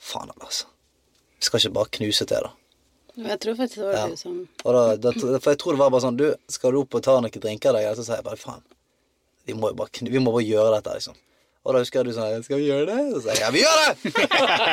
Faen, 0.00 0.30
altså. 0.40 0.64
Vi 1.38 1.44
skal 1.44 1.60
ikke 1.60 1.72
bare 1.74 1.90
knuse 1.92 2.26
til, 2.26 2.40
da. 2.42 2.50
Jeg 3.20 3.40
tror 3.40 3.54
faktisk 3.58 3.76
det 3.76 3.84
var 3.86 3.92
Ja. 3.92 4.06
du 4.08 4.16
som 4.16 4.48
Og 4.64 4.72
da, 4.74 4.96
da, 4.96 5.12
for 5.38 5.50
jeg 5.52 5.58
tror 5.58 5.72
det 5.72 5.78
var 5.78 5.90
bare 5.90 6.00
sånn 6.00 6.16
Du, 6.16 6.34
skal 6.48 6.72
du 6.72 6.80
opp 6.80 6.94
og 6.94 7.02
ta 7.02 7.20
noen 7.20 7.30
drinker 7.30 7.70
i 7.70 7.82
dag? 7.84 7.96
Så 7.96 8.04
sa 8.04 8.14
jeg 8.16 8.24
bare 8.24 8.36
faen. 8.36 8.62
Vi 9.46 9.52
må 9.54 9.68
jo 9.70 9.74
bare, 9.74 9.88
vi 10.02 10.18
må 10.18 10.32
bare 10.32 10.44
gjøre 10.46 10.74
dette, 10.82 10.94
liksom. 10.94 11.14
Og 11.60 11.74
da 11.76 11.82
husker 11.82 12.00
jeg 12.00 12.08
du 12.08 12.16
sa 12.16 12.26
Skal 12.44 12.56
vi 12.62 12.70
gjøre 12.70 12.86
det? 12.88 12.98
Og 13.12 13.20
Så 13.20 13.26
sa 13.26 13.34
jeg 13.36 13.42
ja, 13.44 13.50
vi 13.52 13.60
gjør 13.60 13.78
det! 13.84 14.12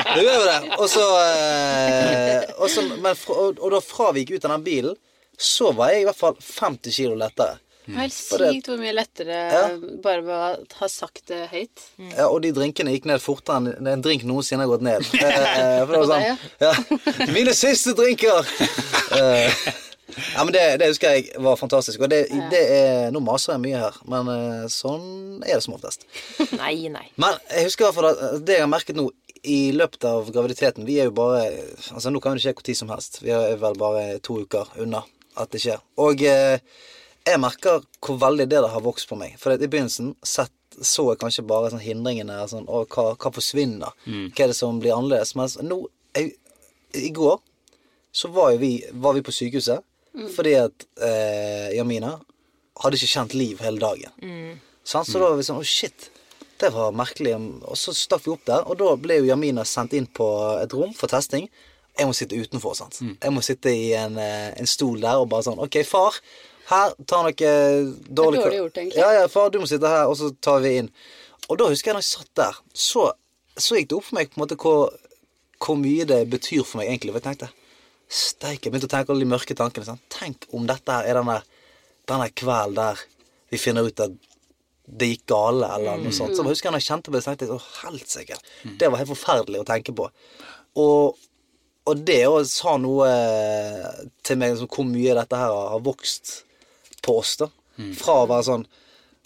Da 0.07 0.17
gjør 0.23 0.39
vi 0.39 0.47
det. 0.47 0.57
Og 0.77 0.87
så, 0.93 1.05
eh, 1.27 2.49
og 2.57 2.69
så 2.71 2.85
men 2.95 3.13
fra, 3.19 3.37
og, 3.43 3.59
og 3.59 3.73
da 3.75 3.81
fra 3.83 4.11
vi 4.15 4.23
gikk 4.23 4.37
ut 4.37 4.47
av 4.47 4.55
den 4.57 4.65
bilen, 4.67 4.95
så 5.37 5.73
var 5.77 5.91
jeg 5.93 6.05
i 6.05 6.07
hvert 6.07 6.17
fall 6.21 6.37
50 6.41 6.95
kilo 6.95 7.17
lettere. 7.19 7.59
Helt 7.87 8.11
For 8.15 8.41
helt 8.43 8.57
sykt 8.57 8.65
hvor 8.67 8.79
mye 8.81 8.91
lettere 8.97 9.35
Ja. 9.51 9.59
bare 10.03 10.23
ved 10.25 10.33
å 10.35 10.79
ha 10.81 10.87
sagt 10.91 11.21
det 11.31 11.45
høyt. 11.53 11.83
Ja, 12.17 12.25
og 12.27 12.41
de 12.43 12.51
drinkene 12.55 12.91
gikk 12.95 13.05
ned 13.07 13.21
fortere 13.23 13.75
enn 13.77 13.87
en 13.87 14.03
drink 14.03 14.25
noensinne 14.27 14.65
har 14.65 14.71
gått 14.73 14.83
ned. 14.87 15.05
Eh, 15.27 15.83
for 15.85 15.93
det 15.93 16.01
var 16.01 16.09
sånn, 16.11 16.25
ja. 16.63 16.73
Mine 17.35 17.53
siste 17.55 17.93
drinker! 17.95 18.43
Eh, 20.17 20.33
ja, 20.35 20.43
men 20.43 20.53
det, 20.53 20.63
det 20.81 20.89
husker 20.91 21.13
jeg 21.15 21.43
var 21.43 21.59
fantastisk. 21.59 22.01
Og 22.01 22.09
det, 22.11 22.25
det 22.51 22.63
er 22.73 23.13
Nå 23.13 23.21
maser 23.23 23.55
jeg 23.55 23.63
mye 23.67 23.81
her, 23.85 24.01
men 24.09 24.31
eh, 24.33 24.65
sånn 24.71 25.43
er 25.45 25.55
det 25.55 25.63
som 25.65 25.77
oftest. 25.77 26.07
Nei, 26.61 26.89
nei. 26.91 27.05
Men 27.21 27.37
jeg 27.51 27.69
husker 27.69 27.85
i 27.85 27.87
hvert 27.87 27.97
fall 27.99 28.09
at 28.11 28.45
det 28.45 28.57
jeg 28.57 28.65
har 28.65 28.71
merket 28.71 28.97
nå 28.97 29.07
i 29.47 29.71
løpet 29.71 30.03
av 30.09 30.31
graviditeten 30.33 30.87
Vi 30.87 30.95
er 30.99 31.07
jo 31.07 31.13
bare 31.15 31.43
Altså, 31.93 32.09
nå 32.09 32.19
kan 32.19 32.35
det 32.35 32.41
skje 32.43 32.55
hvor 32.57 32.65
tid 32.65 32.79
som 32.79 32.91
helst. 32.91 33.21
Vi 33.23 33.31
er 33.31 33.57
vel 33.61 33.77
bare 33.79 34.17
to 34.25 34.41
uker 34.43 34.73
unna 34.81 35.03
at 35.37 35.51
det 35.53 35.61
skjer. 35.61 35.81
Og 36.01 36.23
eh, 36.25 36.57
jeg 37.27 37.41
merker 37.43 37.83
hvor 38.01 38.17
veldig 38.21 38.47
det 38.49 38.61
der 38.63 38.71
har 38.73 38.83
vokst 38.85 39.09
på 39.09 39.17
meg. 39.19 39.35
For 39.37 39.53
i 39.53 39.67
begynnelsen 39.69 40.15
sett, 40.25 40.53
så 40.81 41.11
jeg 41.11 41.21
kanskje 41.21 41.45
bare 41.47 41.69
sånn 41.73 41.83
hindringene. 41.83 42.39
Sånn, 42.49 42.65
og 42.65 42.89
hva, 42.93 43.11
hva 43.13 43.31
forsvinner? 43.35 43.93
Hva 44.07 44.47
er 44.47 44.51
det 44.53 44.57
som 44.57 44.81
blir 44.81 44.95
annerledes? 44.95 45.35
Mens 45.37 45.59
nå 45.61 45.83
jeg, 46.17 46.33
I 46.97 47.11
går 47.13 47.37
så 48.17 48.31
var 48.33 48.55
jo 48.55 48.61
vi, 48.63 48.71
var 48.97 49.13
vi 49.13 49.21
på 49.25 49.35
sykehuset 49.35 49.83
fordi 50.35 50.53
at 50.59 50.85
eh, 51.03 51.75
Jamina 51.77 52.15
hadde 52.81 52.97
ikke 52.99 53.09
kjent 53.13 53.33
liv 53.37 53.61
hele 53.63 53.81
dagen. 53.81 54.13
Sant? 54.87 55.09
Så 55.09 55.19
da 55.19 55.31
var 55.31 55.39
vi 55.39 55.45
sånn 55.47 55.61
Å, 55.61 55.65
shit. 55.65 56.09
Det 56.57 56.71
var 56.73 56.93
merkelig. 56.95 57.35
Og 57.69 57.77
så 57.77 57.93
stakk 57.93 58.23
vi 58.25 58.33
opp 58.33 58.45
der, 58.49 58.63
og 58.65 58.77
da 58.79 58.93
ble 59.01 59.19
jo 59.21 59.27
Jamina 59.29 59.65
sendt 59.67 59.93
inn 59.97 60.07
på 60.09 60.27
et 60.61 60.73
rom 60.73 60.93
for 60.97 61.11
testing. 61.11 61.49
Jeg 61.97 62.09
må 62.09 62.13
sitte 62.17 62.37
utenfor. 62.37 62.75
sant? 62.77 62.99
Jeg 63.01 63.33
må 63.33 63.41
sitte 63.45 63.73
i 63.73 63.91
en, 63.97 64.17
eh, 64.21 64.53
en 64.57 64.69
stol 64.69 65.01
der 65.01 65.17
og 65.21 65.29
bare 65.29 65.45
sånn 65.49 65.61
OK, 65.61 65.79
far. 65.85 66.17
Her, 66.67 66.93
ta 67.07 67.21
noe 67.23 67.31
dårlig 67.33 68.41
dårlig 68.41 68.57
gjort, 68.59 68.77
egentlig. 68.77 68.99
Ja, 68.99 69.11
ja, 69.21 69.27
far, 69.31 69.49
du 69.49 69.59
må 69.61 69.69
sitte 69.69 69.87
her, 69.87 70.05
og 70.09 70.17
så 70.19 70.29
tar 70.41 70.59
vi 70.65 70.77
inn. 70.81 70.89
Og 71.47 71.57
da 71.61 71.69
husker 71.71 71.93
jeg 71.93 71.95
når 71.95 72.03
jeg 72.03 72.11
satt 72.11 72.31
der, 72.35 72.57
så, 72.75 73.05
så 73.55 73.77
gikk 73.77 73.89
det 73.89 73.97
opp 73.97 74.07
for 74.09 74.17
meg 74.19 74.33
på 74.33 74.37
en 74.37 74.43
måte 74.43 74.57
hvor, 74.59 74.91
hvor 75.63 75.77
mye 75.79 76.05
det 76.09 76.19
betyr 76.29 76.65
for 76.67 76.81
meg 76.81 76.89
egentlig. 76.91 77.13
For 77.15 77.21
jeg 77.21 77.27
tenkte 77.29 77.53
Steike, 78.07 78.67
jeg 78.67 78.71
begynte 78.71 78.87
å 78.87 78.93
tenke 78.95 79.11
alle 79.13 79.25
de 79.25 79.29
mørke 79.29 79.55
tankene. 79.57 79.87
Sant? 79.87 80.03
Tenk 80.13 80.47
om 80.55 80.67
dette 80.69 80.93
her 80.93 81.09
er 81.09 81.19
den 81.19 81.31
der, 81.31 81.45
den 82.07 82.25
kvelden 82.39 82.79
der 82.79 83.03
vi 83.51 83.59
finner 83.59 83.87
ut 83.87 83.99
at 84.03 84.15
det 84.87 85.09
gikk 85.11 85.25
gale, 85.27 85.67
eller 85.75 85.99
noe 85.99 86.15
sånt. 86.15 86.35
Så 86.35 86.43
jeg 86.43 86.53
husker 86.53 86.69
jeg 86.69 86.75
når 86.75 86.81
jeg 86.83 86.87
kjente 86.87 87.11
på 87.11 87.15
det, 87.17 87.23
så 87.23 87.31
tenkte 87.33 87.47
jeg 87.47 87.55
å 87.57 87.63
helsike. 87.81 88.37
Det 88.79 88.87
var 88.87 89.01
helt 89.01 89.11
forferdelig 89.11 89.59
å 89.59 89.67
tenke 89.67 89.95
på. 89.95 90.07
Og, 90.79 91.17
og 91.87 92.03
det 92.07 92.21
òg 92.29 92.47
sa 92.47 92.77
noe 92.79 93.09
til 94.23 94.39
meg 94.39 94.53
liksom, 94.53 94.69
hvor 94.71 94.87
mye 94.87 95.15
dette 95.19 95.39
her 95.41 95.55
har 95.73 95.83
vokst 95.83 96.37
på 97.03 97.17
oss, 97.19 97.35
da. 97.43 97.49
Fra 97.99 98.21
å 98.23 98.29
være 98.31 98.47
sånn 98.47 98.63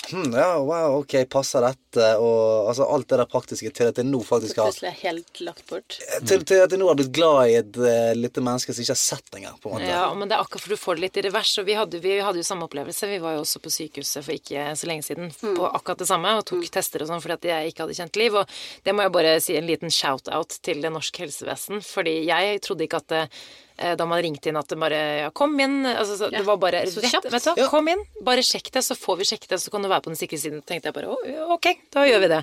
hm, 0.09 0.33
Ja, 0.33 0.57
wow, 0.59 0.97
ok, 1.01 1.15
passer 1.29 1.63
dette? 1.65 2.05
Og 2.17 2.69
altså 2.71 2.87
alt 2.89 3.07
det 3.11 3.19
der 3.21 3.29
praktiske 3.29 3.71
til 3.75 3.91
at 3.91 3.99
jeg 3.99 4.07
nå 4.07 4.21
faktisk 4.25 4.61
har 4.61 4.69
Plutselig 4.69 4.89
er 4.91 4.99
helt 5.01 5.41
lagt 5.45 5.63
bort. 5.69 5.97
til, 6.27 6.45
til 6.47 6.63
at 6.63 6.73
jeg 6.73 6.81
nå 6.81 6.87
har 6.89 6.97
blitt 6.99 7.11
glad 7.15 7.51
i 7.51 7.57
et 7.59 7.79
uh, 7.79 8.11
lite 8.17 8.43
menneske 8.43 8.73
som 8.73 8.83
ikke 8.83 8.95
har 8.95 9.01
sett 9.01 9.37
engang, 9.37 9.57
på 9.61 9.69
en 9.71 9.77
måte. 9.77 9.91
Ja, 9.91 10.05
men 10.17 10.31
det 10.31 10.37
er 10.37 10.45
akkurat 10.45 10.65
for 10.65 10.75
du 10.75 10.81
får 10.81 10.99
det 10.99 11.05
litt 11.05 11.21
i 11.21 11.25
revers. 11.27 11.53
Og 11.61 11.67
vi 11.67 11.77
hadde, 11.77 12.01
vi 12.03 12.17
hadde 12.23 12.41
jo 12.41 12.47
samme 12.47 12.67
opplevelse. 12.69 13.09
Vi 13.11 13.21
var 13.23 13.37
jo 13.37 13.45
også 13.45 13.63
på 13.63 13.73
sykehuset 13.77 14.25
for 14.25 14.35
ikke 14.35 14.67
så 14.79 14.89
lenge 14.89 15.07
siden 15.07 15.33
på 15.41 15.69
akkurat 15.69 16.03
det 16.03 16.09
samme 16.11 16.35
og 16.39 16.45
tok 16.49 16.67
tester 16.73 17.03
og 17.05 17.11
sånn 17.11 17.23
fordi 17.23 17.37
at 17.37 17.49
jeg 17.51 17.73
ikke 17.73 17.85
hadde 17.85 17.99
kjent 18.01 18.21
liv. 18.21 18.39
Og 18.41 18.61
det 18.87 18.95
må 18.95 19.07
jeg 19.07 19.15
bare 19.17 19.35
si 19.43 19.57
en 19.59 19.69
liten 19.69 19.93
shout-out 19.93 20.59
til 20.65 20.83
det 20.83 20.93
norske 20.93 21.25
helsevesen. 21.25 21.83
Fordi 21.85 22.21
jeg 22.27 22.61
trodde 22.65 22.87
ikke 22.87 23.03
at 23.03 23.11
det, 23.11 23.25
eh, 23.27 23.59
da 23.99 24.05
man 24.09 24.21
ringte 24.23 24.49
inn 24.51 24.59
at 24.59 24.69
det 24.71 24.77
bare 24.81 25.01
Ja, 25.25 25.29
kom 25.35 25.53
inn. 25.59 25.81
Altså, 25.89 26.17
så, 26.19 26.29
det 26.33 26.43
var 26.47 26.57
bare 26.61 26.83
så 26.89 27.01
rett, 27.03 27.11
kjapt. 27.15 27.29
vet 27.33 27.47
du, 27.49 27.51
Ja. 27.63 27.69
Kom 27.71 27.87
inn, 27.91 28.03
bare 28.25 28.43
sjekk 28.45 28.71
det, 28.75 28.83
så 28.87 28.97
får 28.97 29.21
vi 29.21 29.29
sjekket 29.33 29.55
det, 29.55 29.61
så 29.63 29.73
kan 29.73 29.83
du 29.85 29.89
være 29.91 30.05
på 30.07 30.13
den 30.13 30.19
sikre 30.19 30.39
siden. 30.41 30.63
tenkte 30.65 30.91
jeg 30.91 30.97
bare 30.97 31.13
«Å, 31.13 31.47
ok, 31.57 31.71
da 31.93 32.07
gjør 32.09 32.25
vi 32.25 32.31
det. 32.35 32.41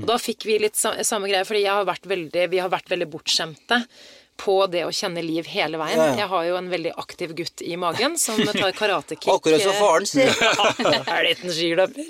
Og 0.00 0.06
da 0.10 0.16
fikk 0.20 0.46
vi 0.48 0.58
litt 0.66 0.78
samme, 0.80 1.04
samme 1.06 1.30
greie, 1.30 1.46
fordi 1.48 1.64
jeg 1.66 1.72
har 1.76 1.86
vært 1.88 2.08
veldig, 2.10 2.48
vi 2.52 2.62
har 2.64 2.72
vært 2.72 2.90
veldig 2.92 3.10
bortskjemte 3.12 3.84
på 4.40 4.54
det 4.72 4.86
å 4.88 4.92
kjenne 4.94 5.20
liv 5.20 5.44
hele 5.52 5.76
veien. 5.76 5.98
Ja, 6.00 6.04
ja. 6.14 6.14
Jeg 6.22 6.28
har 6.32 6.44
jo 6.48 6.54
en 6.56 6.70
veldig 6.72 6.92
aktiv 7.02 7.34
gutt 7.36 7.60
i 7.60 7.74
magen 7.76 8.14
som 8.16 8.38
tar 8.56 8.72
karatekick. 8.72 9.28
Akkurat 9.28 9.60
som 9.60 9.76
faren 9.76 10.08
sin. 10.08 10.30
Ja, 10.80 11.02
er 11.12 11.26
liten 11.28 11.52
skiløper. 11.52 12.08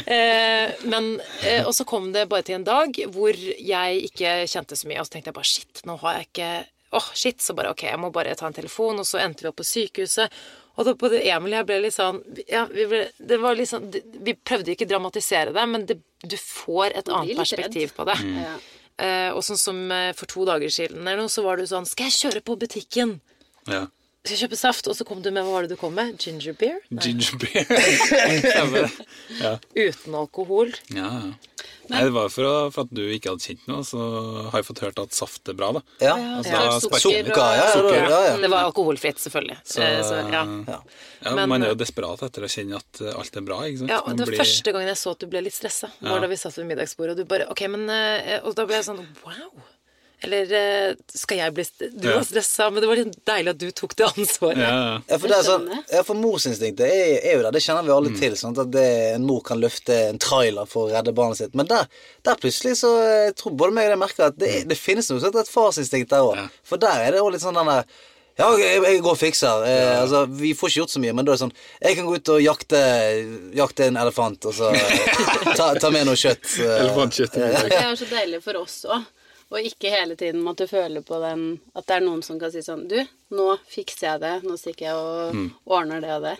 Eh, 0.00 0.72
men, 0.88 1.10
eh, 1.44 1.66
og 1.68 1.74
så 1.76 1.84
kom 1.88 2.08
det 2.14 2.24
bare 2.32 2.46
til 2.48 2.56
en 2.56 2.64
dag 2.64 2.96
hvor 3.12 3.36
jeg 3.36 4.00
ikke 4.08 4.32
kjente 4.48 4.78
så 4.80 4.88
mye. 4.88 5.02
Og 5.02 5.08
så 5.10 5.16
tenkte 5.18 5.28
jeg 5.32 5.36
bare 5.42 5.50
shit, 5.52 5.82
nå 5.88 5.98
har 6.00 6.16
jeg 6.22 6.28
ikke 6.30 6.50
Åh, 6.96 7.08
shit. 7.14 7.40
Så 7.44 7.54
bare 7.58 7.70
ok, 7.74 7.82
jeg 7.90 7.98
må 8.00 8.10
bare 8.14 8.34
ta 8.38 8.46
en 8.48 8.56
telefon. 8.56 8.98
Og 9.02 9.06
så 9.06 9.20
endte 9.20 9.44
vi 9.44 9.50
opp 9.50 9.58
på 9.60 9.66
sykehuset. 9.66 10.32
Og 10.78 10.86
da 10.86 10.94
både 10.94 11.18
Emil 11.26 11.52
og 11.52 11.58
jeg 11.58 11.66
ble 11.66 11.76
litt 11.82 11.94
sånn 11.96 12.20
Ja, 12.46 12.60
vi 12.70 12.84
ble 12.86 13.00
Det 13.18 13.38
var 13.42 13.56
litt 13.58 13.66
sånn 13.66 13.88
Vi 14.22 14.34
prøvde 14.46 14.70
ikke 14.76 14.86
å 14.86 14.90
dramatisere 14.92 15.50
det, 15.56 15.64
men 15.66 15.86
det, 15.88 15.96
du 16.22 16.36
får 16.38 16.94
et 17.00 17.08
annet 17.10 17.34
perspektiv 17.40 17.88
redd. 17.88 17.96
på 17.96 18.06
det. 18.06 18.14
Ja. 18.44 18.52
Eh, 18.98 19.30
og 19.34 19.42
sånn 19.46 19.58
som 19.58 19.80
eh, 19.90 20.12
for 20.14 20.30
to 20.30 20.46
dager 20.46 20.70
siden 20.70 21.02
eller 21.02 21.24
noe, 21.24 21.30
så 21.34 21.42
var 21.42 21.58
du 21.58 21.66
sånn 21.66 21.86
Skal 21.86 22.06
jeg 22.12 22.18
kjøre 22.20 22.44
på 22.46 22.56
butikken? 22.62 23.16
Ja. 23.66 23.88
Skal 24.22 24.36
jeg 24.36 24.40
kjøpe 24.44 24.58
saft? 24.60 24.86
Og 24.90 24.94
så 24.98 25.04
kom 25.08 25.20
du 25.22 25.32
med 25.34 25.42
Hva 25.46 25.56
var 25.58 25.66
det 25.66 25.74
du 25.74 25.80
kom 25.82 25.94
med? 25.98 26.14
Ginger 26.22 26.54
beer? 26.58 26.78
Nei, 26.94 27.02
Ginger 27.10 27.42
beer. 27.42 28.96
Ja. 29.42 29.52
uten 29.74 30.14
alkohol. 30.18 30.72
ja. 30.94 31.10
Nei, 31.88 32.02
det 32.04 32.12
var 32.12 32.28
for, 32.28 32.44
å, 32.44 32.54
for 32.74 32.84
at 32.84 32.90
du 32.94 33.00
ikke 33.14 33.30
hadde 33.32 33.44
kjent 33.46 33.62
noe, 33.70 33.80
så 33.86 33.98
har 34.50 34.58
jeg 34.60 34.66
fått 34.68 34.82
hørt 34.84 34.98
at 35.02 35.14
saft 35.16 35.48
er 35.48 35.54
bra, 35.58 35.70
da. 35.78 35.80
Ja. 36.04 36.14
Altså, 36.38 36.52
Ja, 36.52 36.60
da 36.68 36.78
sukker 36.80 36.94
og- 36.98 37.00
Sukker, 37.00 37.56
ja, 37.56 37.68
Sukker, 37.72 38.10
ja. 38.12 38.36
Det 38.42 38.50
var 38.52 38.64
alkoholfritt, 38.68 39.18
selvfølgelig. 39.24 39.56
Så, 39.64 39.80
Eh, 39.80 40.02
så, 40.04 40.20
ja. 40.32 40.44
Men- 41.34 41.48
man 41.48 41.62
er 41.62 41.68
jo 41.72 41.74
desperat 41.80 42.22
etter 42.22 42.42
å 42.44 42.50
kjenne 42.52 42.76
at 42.76 43.00
eh, 43.00 43.12
alt 43.18 43.36
er 43.36 43.40
bra, 43.40 43.60
ikke 43.64 43.78
sant? 43.78 43.90
Ja, 43.90 44.00
og 44.04 44.16
det 44.16 44.26
var 44.26 44.32
blir- 44.34 44.40
første 44.44 44.72
gangen 44.72 44.86
jeg 44.88 44.96
så 45.00 45.10
at 45.12 45.18
du 45.18 45.26
ble 45.26 45.40
litt 45.42 45.54
stressa. 45.56 45.90
Var 46.00 46.14
Ja. 46.14 46.20
da 46.20 46.26
vi 46.26 46.36
satt 46.36 46.56
ved 46.56 46.66
middagsbordet, 46.66 47.10
og 47.10 47.16
du 47.16 47.24
bare 47.24 47.46
Ok, 47.50 47.60
men 47.68 47.88
eh, 47.88 48.40
Og 48.44 48.54
da 48.54 48.64
ble 48.66 48.74
jeg 48.76 48.84
sånn 48.84 49.06
Wow. 49.24 49.62
Eller 50.26 50.50
eh, 50.58 50.94
skal 51.14 51.38
jeg 51.38 51.52
bli 51.54 51.64
Du 51.94 52.08
var 52.10 52.24
stressa, 52.26 52.66
men 52.74 52.82
det 52.82 52.88
var 52.90 52.98
litt 52.98 53.18
deilig 53.28 53.52
at 53.52 53.60
du 53.60 53.68
tok 53.70 53.92
det 54.00 54.08
ansvaret. 54.08 54.58
Ja, 54.58 54.70
ja. 54.74 54.96
Ja, 55.12 55.18
for, 55.22 55.28
det 55.30 55.36
er 55.38 55.46
sånn, 55.46 55.68
ja, 55.94 56.00
for 56.08 56.18
morsinstinktet 56.18 56.82
er, 56.90 57.12
er 57.22 57.36
jo 57.38 57.44
der. 57.46 57.54
Det 57.54 57.62
kjenner 57.62 57.86
vi 57.86 57.92
Mm. 57.92 57.96
alle 58.00 58.14
til. 58.18 58.34
Sånn 58.40 58.58
At 58.58 58.72
det, 58.74 58.86
en 59.14 59.26
mor 59.28 59.40
kan 59.46 59.62
løfte 59.62 59.94
en 60.08 60.18
trailer 60.18 60.66
for 60.66 60.88
å 60.88 60.92
redde 60.96 61.14
barnet 61.14 61.38
sitt. 61.38 61.54
Men 61.54 61.70
der, 61.70 61.86
der 62.26 62.34
plutselig 62.42 62.74
så 62.82 62.90
jeg 62.98 63.36
tror 63.38 63.54
både 63.62 63.76
meg 63.78 63.86
og 63.86 63.94
deg 63.94 64.02
merker 64.02 64.26
at 64.32 64.38
det, 64.42 64.52
det 64.68 64.78
finnes 64.80 65.06
noe 65.12 65.22
sånt 65.22 65.38
et 65.38 65.54
farsinstinkt 65.54 66.10
der 66.10 66.26
òg. 66.26 66.34
Mm. 66.34 66.46
Ja. 66.48 66.62
For 66.66 66.82
der 66.82 67.04
er 67.06 67.14
det 67.14 67.22
òg 67.22 67.32
litt 67.36 67.46
sånn 67.46 67.54
den 67.60 67.70
der 67.76 67.84
ja, 68.38 68.46
jeg, 68.54 68.82
jeg 68.86 69.00
går 69.02 69.16
og 69.16 69.18
fikser. 69.18 69.64
Eh, 69.66 69.96
altså, 69.98 70.20
vi 70.30 70.52
får 70.54 70.70
ikke 70.70 70.78
gjort 70.84 70.92
så 70.94 71.00
mye, 71.02 71.14
men 71.18 71.26
da 71.26 71.32
er 71.32 71.34
det 71.34 71.40
sånn 71.42 71.54
Jeg 71.82 71.96
kan 71.98 72.06
gå 72.06 72.18
ut 72.20 72.28
og 72.36 72.42
jakte, 72.44 72.82
jakte 73.58 73.88
en 73.88 73.96
elefant, 73.98 74.46
og 74.46 74.54
så 74.54 74.68
ta, 75.58 75.72
ta 75.74 75.90
med 75.90 76.06
noe 76.06 76.14
kjøtt. 76.18 76.46
eh. 76.62 76.74
Elefantkjøtt. 76.84 77.34
Det 77.38 77.78
er 77.80 77.96
så 77.98 78.06
deilig 78.12 78.38
for 78.44 78.60
oss 78.60 78.76
òg. 78.86 79.08
Og 79.50 79.64
ikke 79.64 79.88
hele 79.94 80.16
tiden 80.20 80.42
måtte 80.44 80.66
føle 80.68 81.00
på 81.02 81.18
den 81.22 81.44
At 81.74 81.86
det 81.88 81.94
er 81.96 82.02
noen 82.04 82.20
som 82.26 82.36
kan 82.40 82.52
si 82.52 82.60
sånn 82.64 82.82
Du, 82.90 82.98
nå 83.32 83.46
fikser 83.70 84.10
jeg 84.12 84.20
det. 84.26 84.34
Nå 84.44 84.58
stikker 84.60 84.90
jeg 84.90 84.98
og 84.98 85.34
Mm. 85.38 85.46
ordner 85.66 86.00
det 86.04 86.10
og 86.18 86.22
det. 86.26 86.36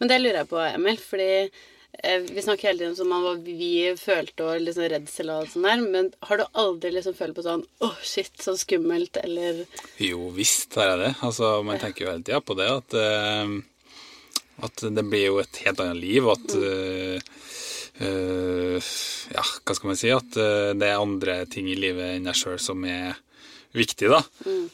Men 0.00 0.08
det 0.08 0.18
lurer 0.22 0.38
jeg 0.42 0.48
på, 0.48 0.58
Emil, 0.74 0.96
fordi 0.96 1.28
eh, 2.02 2.20
vi 2.30 2.42
snakker 2.42 2.68
hele 2.70 2.78
tiden 2.80 2.96
som 2.96 3.12
om 3.12 3.42
vi 3.44 3.92
følte 4.00 4.44
og 4.46 4.60
liksom 4.64 4.88
redsel 4.92 5.30
og 5.34 5.48
sånn 5.52 5.66
der, 5.68 5.80
men 5.84 6.08
har 6.26 6.40
du 6.40 6.44
aldri 6.64 6.90
liksom 6.96 7.14
følt 7.18 7.36
på 7.36 7.44
sånn 7.44 7.64
Å, 7.84 7.90
shit, 8.02 8.32
så 8.40 8.56
skummelt, 8.56 9.16
eller 9.22 9.64
Jo 10.00 10.30
visst 10.36 10.74
har 10.80 10.94
jeg 10.94 11.02
det. 11.04 11.12
Altså, 11.28 11.52
man 11.66 11.78
tenker 11.82 12.06
jo 12.06 12.10
hele 12.14 12.24
tida 12.24 12.40
på 12.40 12.56
det 12.56 12.68
at 12.72 12.96
eh, 13.04 13.56
At 14.64 14.84
det 14.96 15.04
blir 15.08 15.26
jo 15.30 15.38
et 15.44 15.60
helt 15.64 15.80
annet 15.80 16.00
liv, 16.00 16.26
og 16.26 16.36
at 16.38 16.56
eh, 16.56 17.16
eh, 17.16 17.20
Ja, 18.00 19.42
hva 19.64 19.74
skal 19.76 19.90
man 19.92 19.98
si? 20.00 20.10
At 20.14 20.36
eh, 20.40 20.70
det 20.78 20.88
er 20.88 21.00
andre 21.02 21.40
ting 21.50 21.68
i 21.70 21.76
livet 21.78 22.16
enn 22.16 22.28
deg 22.28 22.38
sjøl 22.38 22.58
som 22.62 22.82
er 22.88 23.18
viktig, 23.76 24.08
da. 24.10 24.22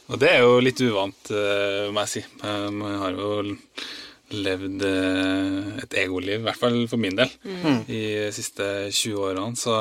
Og 0.09 0.21
det 0.23 0.31
er 0.33 0.45
jo 0.45 0.61
litt 0.63 0.81
uvant, 0.87 1.33
eh, 1.35 1.89
må 1.93 2.05
jeg 2.07 2.13
si. 2.15 2.23
Eh, 2.47 2.69
Man 2.73 2.97
har 3.03 3.17
jo 3.19 3.43
levd 4.37 4.83
eh, 4.83 5.67
et 5.85 5.97
egoliv, 6.03 6.41
i 6.41 6.47
hvert 6.47 6.59
fall 6.59 6.79
for 6.91 6.99
min 7.03 7.15
del, 7.19 7.31
i 7.87 8.01
de 8.27 8.31
siste 8.35 8.65
20 8.91 9.19
årene. 9.29 9.59
Så, 9.61 9.75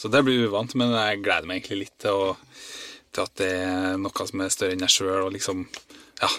så 0.00 0.10
det 0.12 0.24
blir 0.26 0.48
uvant, 0.48 0.74
men 0.80 0.92
jeg 0.96 1.22
gleder 1.24 1.48
meg 1.48 1.60
egentlig 1.62 1.84
litt 1.86 1.94
til, 2.02 2.12
å, 2.12 2.34
til 3.14 3.24
at 3.28 3.36
det 3.40 3.52
er 3.60 4.00
noe 4.02 4.26
som 4.28 4.42
er 4.44 4.52
større 4.52 4.76
enn 4.76 4.84
jeg 4.88 4.96
sjøl, 4.98 5.28
og 5.28 5.32
liksom 5.36 5.66
Ja. 6.22 6.32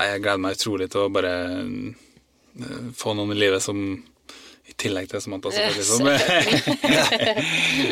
Jeg 0.00 0.22
gleder 0.22 0.40
meg 0.40 0.54
utrolig 0.56 0.86
til 0.94 1.02
å 1.04 1.10
bare 1.12 1.30
eh, 1.60 2.90
få 2.96 3.12
noen 3.18 3.34
i 3.34 3.38
livet 3.42 3.60
som 3.60 3.78
i 4.70 4.74
tillegg 4.78 5.10
til 5.10 5.22
Samantha, 5.24 5.50
selvfølgelig. 5.54 5.86
Som, 5.90 6.06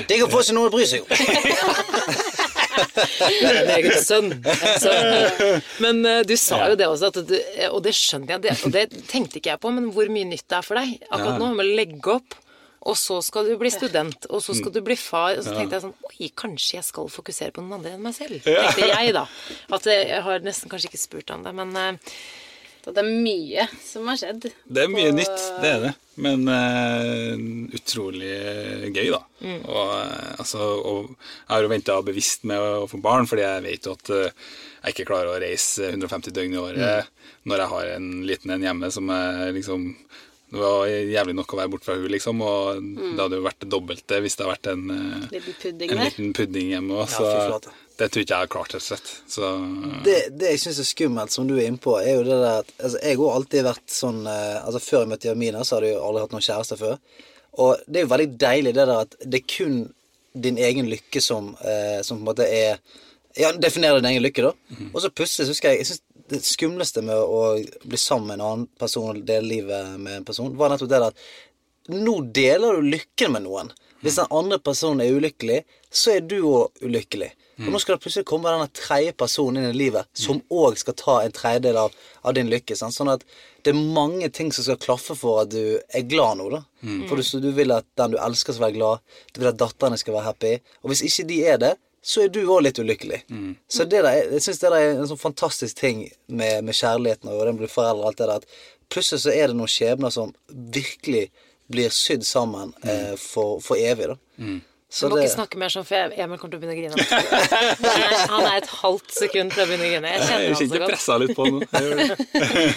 Digg 0.09 0.25
å 0.25 0.31
få 0.33 0.41
seg 0.47 0.55
noe 0.59 0.71
å 0.71 0.75
bry 0.75 0.87
seg 0.89 1.03
om. 1.03 1.09
En 2.79 3.71
egen 3.75 3.95
sønn. 4.05 4.29
Altså. 4.47 4.91
Men 5.83 5.99
eh, 6.07 6.21
du 6.27 6.35
sa 6.39 6.61
jo 6.71 6.77
det 6.79 6.87
også, 6.87 7.09
at 7.11 7.17
du, 7.27 7.35
eh, 7.35 7.71
og 7.75 7.81
det 7.87 7.95
skjønner 7.97 8.37
jeg, 8.37 8.43
det, 8.45 8.53
og 8.67 8.75
det 8.75 8.85
tenkte 9.11 9.41
ikke 9.41 9.51
jeg 9.55 9.61
på, 9.63 9.73
men 9.75 9.89
hvor 9.95 10.11
mye 10.15 10.29
nytt 10.31 10.47
det 10.51 10.59
er 10.61 10.67
for 10.67 10.79
deg 10.79 10.95
akkurat 11.09 11.35
Ja. 11.35 11.41
nå 11.43 11.49
med 11.59 11.65
å 11.67 11.77
legge 11.79 12.15
opp. 12.19 12.37
Og 12.89 12.95
så 12.97 13.19
skal 13.27 13.49
du 13.51 13.57
bli 13.61 13.71
student, 13.75 14.29
og 14.31 14.39
så 14.41 14.55
skal 14.57 14.71
du 14.73 14.79
bli 14.87 14.95
far. 14.97 15.35
Og 15.41 15.45
så 15.45 15.53
tenkte 15.57 15.77
jeg 15.77 15.85
sånn 15.89 15.97
Oi, 16.09 16.29
kanskje 16.39 16.77
jeg 16.79 16.87
skal 16.87 17.11
fokusere 17.13 17.53
på 17.57 17.65
noen 17.65 17.81
andre 17.81 17.97
enn 17.97 18.05
meg 18.07 18.15
selv. 18.17 18.39
Tenkte 18.47 18.87
jeg, 18.93 19.11
da. 19.17 19.25
At 19.75 19.89
eh, 19.91 20.05
jeg 20.15 20.23
har 20.29 20.47
nesten 20.47 20.71
kanskje 20.73 20.93
ikke 20.93 21.03
spurt 21.03 21.35
om 21.35 21.43
det, 21.45 21.53
men 21.59 21.75
eh, 21.83 22.15
Så 22.89 22.93
det 22.97 23.03
er 23.05 23.09
mye 23.21 23.65
som 23.85 24.07
har 24.09 24.17
skjedd. 24.17 24.45
Det 24.65 24.81
er 24.81 24.89
mye 24.89 25.11
på- 25.11 25.17
nytt, 25.19 25.43
det 25.61 25.71
er 25.75 25.81
det. 25.83 25.91
Men 26.25 26.47
uh, 26.49 27.35
utrolig 27.77 28.31
gøy, 28.97 29.11
da. 29.13 29.19
Og, 29.69 29.91
eh, 29.93 30.31
altså, 30.41 30.63
og 30.89 31.11
jeg 31.13 31.53
har 31.53 31.67
jo 31.67 31.69
venta 31.75 31.99
bevisst 32.07 32.47
med 32.49 32.57
å 32.65 32.87
få 32.89 32.97
barn, 33.05 33.29
fordi 33.29 33.45
jeg 33.45 33.65
vet 33.67 33.89
jo 33.91 33.93
at 33.93 34.11
uh, 34.11 34.47
jeg 34.87 34.95
ikke 34.97 35.07
klarer 35.11 35.35
å 35.35 35.43
reise 35.43 35.91
150 35.93 36.33
døgn 36.33 36.57
i 36.57 36.63
året 36.63 37.13
når 37.45 37.61
jeg 37.63 37.71
har 37.75 37.91
en 37.99 38.09
liten 38.27 38.55
en 38.57 38.65
hjemme 38.65 38.91
som 38.95 39.11
er 39.13 39.53
liksom 39.57 39.85
Det 40.49 40.59
var 40.63 40.87
jævlig 40.89 41.35
nok 41.37 41.53
å 41.53 41.59
være 41.61 41.71
borte 41.75 41.85
fra 41.85 41.97
henne, 41.99 42.09
liksom, 42.15 42.41
og 42.41 42.81
det 42.97 43.21
hadde 43.21 43.37
jo 43.37 43.45
vært 43.45 43.61
det 43.67 43.69
dobbelte 43.75 44.21
hvis 44.25 44.39
det 44.39 44.47
hadde 44.47 44.55
vært 44.55 44.71
en, 44.73 45.29
Liten 45.29 45.59
pudding 45.61 45.93
en 45.93 46.03
liten 46.07 46.33
pudding 46.33 46.71
hjemme 46.73 47.03
Også. 47.05 47.27
Ja. 47.29 47.75
Det 47.99 48.09
tror 48.13 48.23
ikke 48.23 48.35
jeg 48.35 48.45
har 48.45 48.51
klart, 48.53 48.75
rett 48.75 48.85
og 48.85 48.87
slett. 48.87 49.09
Så 49.27 49.49
Det, 50.07 50.17
det 50.39 50.53
jeg 50.53 50.61
syns 50.63 50.79
er 50.79 50.87
skummelt, 50.87 51.35
som 51.35 51.49
du 51.49 51.57
er 51.57 51.67
inne 51.67 51.81
på, 51.83 51.97
er 51.99 52.21
jo 52.21 52.27
det 52.27 52.37
der 52.39 52.61
at 52.61 52.71
altså, 52.79 53.01
Jeg 53.03 53.19
har 53.19 53.39
alltid 53.39 53.67
vært 53.67 53.91
sånn 53.91 54.21
eh, 54.31 54.59
Altså 54.61 54.83
Før 54.85 55.03
jeg 55.03 55.11
møtte 55.13 55.29
Jamina, 55.31 55.65
så 55.67 55.77
hadde 55.77 55.91
jeg 55.91 55.97
jo 55.97 56.05
aldri 56.07 56.23
hatt 56.23 56.37
noen 56.37 56.47
kjæreste 56.47 56.79
før. 56.79 56.99
Og 57.59 57.83
det 57.89 58.01
er 58.01 58.07
jo 58.07 58.13
veldig 58.13 58.29
deilig 58.39 58.75
det 58.77 58.85
der 58.85 59.03
at 59.03 59.17
det 59.25 59.41
er 59.41 59.49
kun 59.51 59.81
din 60.39 60.61
egen 60.63 60.87
lykke 60.93 61.23
som, 61.25 61.51
eh, 61.67 61.99
som 62.07 62.21
på 62.21 62.23
en 62.23 62.29
måte 62.31 62.47
er 62.47 62.79
Ja, 63.39 63.51
definerer 63.53 63.99
din 64.01 64.13
egen 64.13 64.23
lykke, 64.23 64.47
da. 64.47 64.79
Og 64.93 65.03
så 65.03 65.11
plutselig 65.11 65.49
så 65.49 65.53
husker 65.57 65.75
jeg 65.75 65.83
Jeg 65.83 65.91
synes 65.91 66.05
det 66.29 66.43
skumleste 66.45 67.03
med 67.03 67.17
å 67.17 67.43
bli 67.89 67.99
sammen 67.99 68.29
med 68.29 68.39
en 68.39 68.47
annen 68.47 68.65
person 68.79 69.11
og 69.11 69.27
dele 69.27 69.49
livet 69.49 69.95
med 69.99 70.19
en 70.19 70.25
person, 70.29 70.51
var 70.61 70.69
nettopp 70.71 70.91
det 70.91 70.99
der 71.01 71.07
at 71.09 71.23
nå 71.89 72.15
deler 72.37 72.77
du 72.77 72.91
lykken 72.93 73.33
med 73.33 73.47
noen. 73.47 73.71
Hvis 74.05 74.19
den 74.21 74.29
andre 74.31 74.59
personen 74.61 75.01
er 75.01 75.17
ulykkelig, 75.17 75.63
så 75.91 76.19
er 76.19 76.27
du 76.29 76.37
òg 76.45 76.85
ulykkelig. 76.85 77.31
Og 77.59 77.73
nå 77.75 77.79
skal 77.83 77.97
det 77.97 78.03
plutselig 78.05 78.25
komme 78.31 78.51
denne 78.53 78.69
tredje 78.73 79.13
personen 79.19 79.65
inn 79.65 79.73
i 79.75 79.79
livet 79.79 80.07
som 80.15 80.39
òg 80.51 80.77
skal 80.79 80.95
ta 80.95 81.17
en 81.25 81.33
tredjedel 81.35 81.77
av, 81.77 81.93
av 82.23 82.35
din 82.37 82.49
lykke. 82.53 82.77
Sant? 82.79 82.95
Sånn 82.95 83.11
at 83.11 83.25
det 83.65 83.73
er 83.75 83.81
mange 83.99 84.29
ting 84.31 84.53
som 84.55 84.63
skal 84.65 84.77
klaffe 84.79 85.17
for 85.19 85.41
at 85.43 85.51
du 85.51 85.81
er 85.95 86.05
glad 86.07 86.39
nå, 86.39 86.47
da. 86.55 86.61
For 87.09 87.17
du, 87.19 87.25
du 87.43 87.51
vil 87.57 87.73
at 87.75 87.85
den 87.99 88.15
du 88.15 88.19
elsker 88.23 88.55
skal 88.55 88.69
være 88.69 88.77
glad, 88.79 89.01
du 89.35 89.41
vil 89.43 89.49
at 89.51 89.59
datterne 89.59 89.99
skal 89.99 90.15
være 90.15 90.29
happy. 90.31 90.53
Og 90.85 90.93
hvis 90.93 91.03
ikke 91.09 91.27
de 91.33 91.41
er 91.55 91.59
det, 91.59 91.73
så 92.09 92.23
er 92.23 92.29
du 92.31 92.39
òg 92.47 92.63
litt 92.63 92.79
ulykkelig. 92.79 93.25
Så 93.69 93.85
det 93.91 94.05
der, 94.05 94.11
er- 94.13 94.31
jeg 94.39 94.43
syns 94.47 94.61
det 94.63 94.71
der 94.71 94.79
er 94.79 94.95
en 95.01 95.09
sånn 95.11 95.19
fantastisk 95.19 95.77
ting 95.83 96.05
med, 96.29 96.63
med 96.65 96.75
kjærligheten 96.79 97.29
og 97.29 97.43
det 97.45 97.57
med 97.59 97.69
foreldre 97.75 98.05
og 98.07 98.13
alt 98.13 98.19
det 98.23 98.29
der, 98.31 98.37
at 98.37 98.89
plutselig 98.89 99.25
så 99.27 99.35
er 99.35 99.51
det 99.51 99.57
noen 99.59 99.69
skjebner 99.75 100.15
som 100.15 100.31
virkelig 100.49 101.27
blir 101.69 101.91
sydd 101.93 102.23
sammen 102.25 102.71
eh, 102.87 103.17
for, 103.21 103.59
for 103.61 103.77
evig, 103.77 104.09
da. 104.15 104.17
Så 104.89 105.09
Du 105.09 105.13
må 105.13 105.19
det, 105.19 105.27
ikke 105.29 105.35
snakke 105.35 105.59
mer 105.61 105.69
sånn, 105.69 105.85
for 105.85 105.95
jeg- 105.99 106.19
Emil 106.25 106.39
kommer 106.41 106.55
til 106.55 106.59
å 106.59 106.63
begynne 106.63 106.95
å 106.95 106.97
grine. 106.97 108.27
Han 108.33 108.47
er, 108.49 108.57
et 108.57 108.71
halvt 108.81 109.11
sekund 109.13 109.53
til 109.53 109.65
å 109.65 109.67
begynne 109.69 109.85
å 109.85 109.91
grine. 109.93 110.09
Jeg 110.09 110.21
jeg 110.21 110.29
kjenner 110.29 110.47
han 110.49 110.97
så 110.97 111.13
godt. 111.13 111.21
litt 111.21 111.37
på 111.37 111.45
nå. 111.53 111.59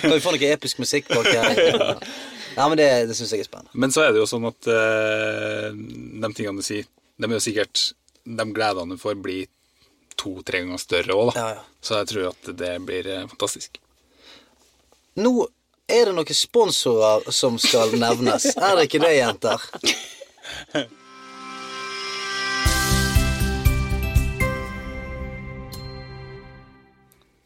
Kan 0.02 0.12
vi 0.12 0.20
få 0.20 0.34
noe 0.36 0.50
episk 0.52 0.82
musikk 0.84 1.08
bak 1.08 1.26
her? 1.32 1.98
Ja, 2.52 2.66
men 2.68 2.76
det, 2.76 3.08
det 3.08 3.16
syns 3.16 3.32
jeg 3.32 3.46
er 3.46 3.48
spennende. 3.48 3.72
Men 3.80 3.94
så 3.96 4.02
er 4.04 4.12
det 4.12 4.20
jo 4.20 4.26
sånn 4.28 4.44
at 4.50 4.68
uh, 4.68 5.72
de 5.72 6.30
tingene 6.36 6.60
du 6.60 6.66
sier, 6.68 6.84
de 7.16 7.30
er 7.30 7.38
jo 7.38 7.40
sikkert 7.40 7.94
De 8.28 8.46
gledene 8.52 8.92
du 8.92 9.00
får, 9.00 9.16
blir 9.24 9.48
to-tre 10.20 10.60
ganger 10.66 10.82
større 10.84 11.16
òg, 11.16 11.32
da. 11.32 11.40
Ja, 11.40 11.48
ja. 11.56 11.64
Så 11.80 11.96
jeg 12.02 12.12
tror 12.12 12.28
at 12.34 12.52
det 12.60 12.74
blir 12.86 13.08
eh, 13.08 13.24
fantastisk. 13.32 13.80
Nå 15.16 15.48
er 15.88 16.12
det 16.12 16.14
noen 16.20 16.36
sponsorer 16.36 17.32
som 17.32 17.56
skal 17.58 17.96
nevnes. 17.96 18.52
Er 18.58 18.76
det 18.78 18.90
ikke 18.90 19.02
det, 19.08 19.16
jenter? 19.16 19.64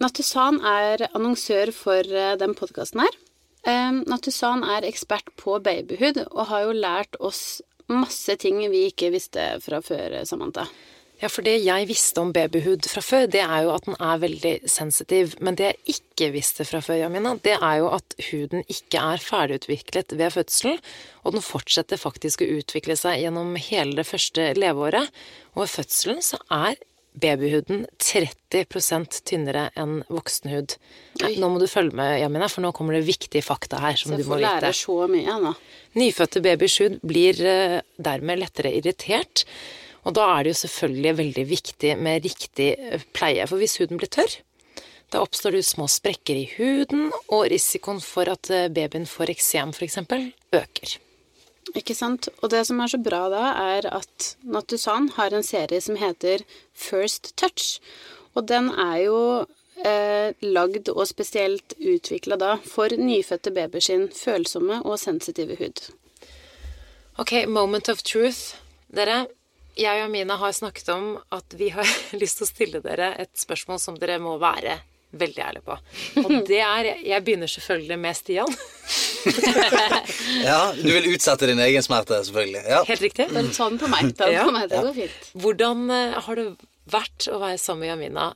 Nattusan 0.03 0.59
er 0.65 1.07
annonsør 1.13 1.71
for 1.75 2.03
eh, 2.03 2.35
den 2.41 2.57
podkasten 2.57 3.05
her. 3.05 3.21
Nattusan 4.05 4.61
er 4.61 4.85
ekspert 4.85 5.31
på 5.41 5.55
babyhud 5.65 6.19
og 6.27 6.43
har 6.51 6.67
jo 6.67 6.75
lært 6.77 7.15
oss 7.17 7.63
masse 7.91 8.35
ting 8.41 8.59
vi 8.71 8.87
ikke 8.89 9.11
visste 9.13 9.55
fra 9.63 9.81
før, 9.85 10.19
eh, 10.19 10.25
Samantha. 10.25 10.67
Ja, 11.21 11.29
for 11.31 11.45
det 11.47 11.61
jeg 11.63 11.87
visste 11.87 12.19
om 12.19 12.33
babyhud 12.35 12.89
fra 12.91 13.01
før, 13.01 13.29
det 13.31 13.39
er 13.39 13.61
jo 13.63 13.69
at 13.71 13.85
den 13.87 13.95
er 14.03 14.17
veldig 14.19 14.53
sensitiv. 14.67 15.37
Men 15.39 15.55
det 15.55 15.69
jeg 15.69 15.95
ikke 15.95 16.31
visste 16.33 16.65
fra 16.67 16.81
før, 16.83 16.99
Jamina, 17.05 17.37
det 17.39 17.55
er 17.55 17.77
jo 17.79 17.87
at 17.95 18.17
huden 18.31 18.65
ikke 18.67 18.99
er 18.99 19.23
ferdigutviklet 19.23 20.11
ved 20.19 20.33
fødselen, 20.35 20.81
og 21.23 21.37
den 21.37 21.45
fortsetter 21.45 22.01
faktisk 22.01 22.43
å 22.43 22.49
utvikle 22.57 22.97
seg 22.99 23.21
gjennom 23.23 23.55
hele 23.55 23.95
det 24.01 24.09
første 24.09 24.51
leveåret. 24.59 25.07
Og 25.55 25.63
ved 25.63 25.73
fødselen 25.77 26.21
så 26.25 26.41
er 26.51 26.75
babyhuden 27.21 27.85
30% 28.01 29.21
tynnere 29.27 29.69
enn 29.79 30.01
voksenhud. 30.11 30.75
Nå 31.39 31.49
må 31.51 31.61
du 31.61 31.67
følge 31.71 31.95
med, 31.95 32.19
Jamina, 32.21 32.49
for 32.51 32.65
nå 32.65 32.71
kommer 32.75 32.97
det 32.97 33.05
viktige 33.07 33.43
fakta 33.45 33.79
her 33.83 33.97
som 33.99 34.13
Så 34.13 34.19
du 34.21 34.27
må 34.29 34.39
vite. 34.39 34.49
lære 34.49 34.73
så 34.75 34.97
mye 35.11 35.37
nå. 35.45 35.53
Nyfødte 35.99 36.43
babyers 36.45 36.77
hud 36.83 36.99
blir 37.07 37.39
eh, 37.45 37.79
dermed 37.97 38.41
lettere 38.43 38.73
irritert. 38.75 39.45
Og 40.05 40.13
da 40.17 40.25
er 40.35 40.43
det 40.45 40.53
jo 40.53 40.61
selvfølgelig 40.65 41.15
veldig 41.21 41.45
viktig 41.49 41.95
med 41.97 42.27
riktig 42.27 42.69
eh, 42.77 43.07
pleie. 43.15 43.47
For 43.49 43.57
hvis 43.61 43.79
huden 43.81 43.97
blir 44.01 44.11
tørr, 44.11 44.35
da 45.13 45.21
oppstår 45.23 45.55
det 45.55 45.63
små 45.65 45.87
sprekker 45.91 46.35
i 46.35 46.47
huden, 46.57 47.11
og 47.29 47.47
risikoen 47.53 48.01
for 48.03 48.29
at 48.29 48.49
eh, 48.53 48.67
babyen 48.73 49.07
får 49.09 49.31
eksem 49.33 49.73
f.eks. 49.73 49.99
øker. 50.53 50.97
Ikke 51.73 51.95
sant? 51.97 52.29
Og 52.43 52.51
det 52.53 52.61
som 52.67 52.79
er 52.83 52.91
så 52.91 52.99
bra 53.01 53.25
da, 53.33 53.45
er 53.73 53.87
at 53.89 54.35
Nattusan 54.45 55.09
har 55.17 55.33
en 55.33 55.45
serie 55.45 55.81
som 55.81 55.97
heter 55.97 56.45
First 56.73 57.33
Touch. 57.39 57.79
Og 58.37 58.45
den 58.51 58.69
er 58.69 58.97
jo 59.07 59.19
eh, 59.81 60.35
lagd 60.45 60.91
og 60.93 61.07
spesielt 61.09 61.73
utvikla 61.79 62.37
da 62.37 62.55
for 62.61 62.93
nyfødte 62.93 63.53
babyer 63.55 63.87
sin 63.87 64.07
følsomme 64.13 64.83
og 64.83 64.99
sensitive 65.01 65.57
hud. 65.59 65.87
Ok, 67.17 67.45
moment 67.47 67.89
of 67.89 68.03
truth. 68.03 68.59
Dere, 68.93 69.25
jeg 69.79 70.03
og 70.03 70.11
Mina 70.13 70.37
har 70.37 70.53
snakket 70.53 70.91
om 70.93 71.15
at 71.33 71.55
vi 71.57 71.71
har 71.73 71.87
lyst 72.21 72.39
til 72.39 72.45
å 72.45 72.51
stille 72.51 72.83
dere 72.85 73.15
et 73.17 73.33
spørsmål 73.39 73.81
som 73.81 73.97
dere 73.99 74.21
må 74.21 74.37
være 74.37 74.83
veldig 75.19 75.41
ærlig 75.45 75.61
på. 75.65 75.77
Og 76.25 76.33
det 76.47 76.59
er 76.63 76.89
Jeg 77.05 77.23
begynner 77.25 77.47
selvfølgelig 77.51 77.99
med 78.03 78.17
Stian. 78.19 78.55
Ja, 80.45 80.73
Du 80.77 80.85
vil 80.91 81.07
utsette 81.15 81.47
din 81.49 81.59
egen 81.65 81.83
smerte, 81.83 82.19
selvfølgelig. 82.27 82.61
Ja. 82.69 82.81
Helt 82.87 83.01
riktig. 83.01 83.27
Bare 83.33 83.51
ta 83.55 83.69
den 83.71 83.79
på 83.81 83.89
meg. 83.91 84.11
Ta 84.17 84.27
den 84.29 84.35
Ja. 84.37 84.43
på 84.45 84.53
meg, 84.55 84.69
det 84.69 84.81
går 84.85 84.93
fint. 84.97 85.29
Hvordan 85.41 85.85
eh, 85.93 86.17
har 86.27 86.35
det 86.39 86.45
vært 86.93 87.27
å 87.33 87.39
være 87.41 87.57
sammen 87.61 87.85
med 87.85 87.89
Jamina 87.93 88.27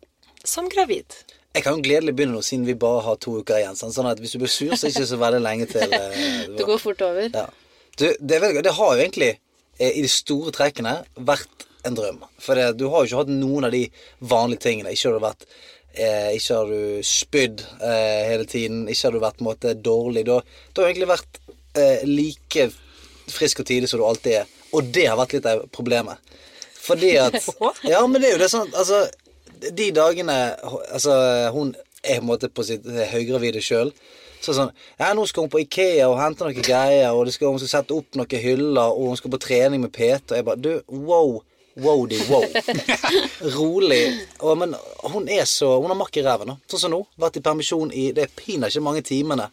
som 0.44 0.70
gravid? 0.72 1.20
Jeg 1.54 1.64
kan 1.66 1.78
jo 1.78 1.84
gledelig 1.86 2.16
begynne 2.16 2.38
nå, 2.38 2.42
siden 2.46 2.66
vi 2.66 2.76
bare 2.78 3.04
har 3.06 3.18
to 3.22 3.40
uker 3.42 3.58
igjen. 3.62 3.78
Sånn 3.78 4.10
at 4.10 4.20
hvis 4.22 4.34
du 4.36 4.40
blir 4.42 4.52
sur, 4.54 4.74
så 4.74 4.86
er 4.86 4.90
det 4.90 4.96
ikke 4.98 5.10
så 5.14 5.22
veldig 5.22 5.42
lenge 5.46 5.70
til. 5.70 5.94
eh, 5.94 6.46
Det 6.58 6.66
går 6.68 6.82
fort 6.82 7.02
over. 7.06 7.30
Ja. 7.34 7.48
Du, 8.00 8.06
det, 8.20 8.36
er 8.38 8.44
veldig, 8.48 8.64
det 8.66 8.76
har 8.78 8.94
jo 8.96 9.02
egentlig, 9.04 9.32
eh, 9.80 9.92
i 9.98 10.02
de 10.06 10.12
store 10.14 10.54
trekkene, 10.56 11.00
vært 11.18 11.66
en 11.88 11.96
drøm. 11.96 12.24
For 12.44 12.56
det, 12.60 12.72
du 12.80 12.88
har 12.92 13.04
jo 13.06 13.10
ikke 13.12 13.22
hatt 13.24 13.34
noen 13.34 13.66
av 13.70 13.72
de 13.76 13.86
vanlige 14.20 14.66
tingene. 14.68 14.92
Ikke 14.94 15.10
har 15.10 15.18
det 15.20 15.26
vært 15.30 15.46
eh, 15.94 16.36
Ikke 16.38 16.60
har 16.60 16.70
du 16.72 17.02
spydd 17.06 17.64
eh, 17.80 18.22
hele 18.30 18.46
tiden. 18.50 18.86
Ikke 18.90 19.08
har 19.08 19.16
du 19.16 19.24
vært 19.24 19.44
måte 19.46 19.74
dårlig. 19.74 20.26
Du 20.28 20.36
har, 20.38 20.46
du 20.74 20.82
har 20.82 20.90
egentlig 20.90 21.10
vært 21.12 21.42
eh, 21.78 22.06
like 22.08 22.70
frisk 23.30 23.62
og 23.64 23.70
tidlig 23.70 23.90
som 23.92 24.02
du 24.02 24.06
alltid 24.08 24.42
er. 24.42 24.54
Og 24.74 24.92
det 24.94 25.08
har 25.10 25.18
vært 25.20 25.38
litt 25.38 25.50
av 25.50 25.66
problemet. 25.74 26.22
Fordi 26.80 27.16
at 27.22 27.38
Ja, 27.92 28.06
men 28.08 28.22
det 28.22 28.30
er 28.30 28.38
jo 28.38 28.42
det 28.42 28.50
sånn 28.54 28.70
Altså, 28.72 29.04
de 29.60 29.90
dagene 29.94 30.36
Altså, 30.64 31.14
hun 31.54 31.74
er 32.00 32.22
på 32.22 32.24
en 32.24 32.30
måte 32.30 32.48
på 32.50 32.64
sitt 32.66 32.88
høygravide 32.88 33.62
sjøl. 33.64 33.92
Så 34.40 34.56
sånn 34.56 34.72
Ja, 35.00 35.12
nå 35.14 35.26
skal 35.28 35.46
hun 35.46 35.54
på 35.54 35.62
Ikea 35.66 36.08
og 36.08 36.20
hente 36.22 36.48
noen 36.48 36.64
greier, 36.64 37.12
og 37.12 37.28
det 37.28 37.36
skal, 37.36 37.52
hun 37.52 37.62
skal 37.62 37.74
sette 37.80 37.96
opp 37.96 38.16
noen 38.16 38.44
hyller, 38.44 38.94
og 38.96 39.12
hun 39.12 39.20
skal 39.20 39.34
på 39.36 39.42
trening 39.44 39.84
med 39.84 39.94
Peter. 39.96 40.40
Jeg 40.40 40.48
bare 40.48 40.64
Du, 40.64 40.72
wow. 40.88 41.42
Wow, 41.84 42.06
de 42.10 42.20
wow. 42.30 42.44
Rolig. 43.56 44.02
Og, 44.40 44.58
men 44.60 44.76
hun 45.14 45.30
er 45.32 45.46
så 45.50 45.76
Hun 45.80 45.92
har 45.92 45.98
makk 46.00 46.18
i 46.20 46.24
ræven. 46.26 46.56
Sånn 46.70 46.84
som 46.86 46.94
nå. 46.94 47.04
Vært 47.20 47.40
i 47.40 47.44
permisjon 47.46 47.94
i 47.96 48.10
Det 48.16 48.26
er 48.28 48.34
pinadø 48.36 48.72
ikke 48.74 48.86
mange 48.86 49.04
timene 49.08 49.50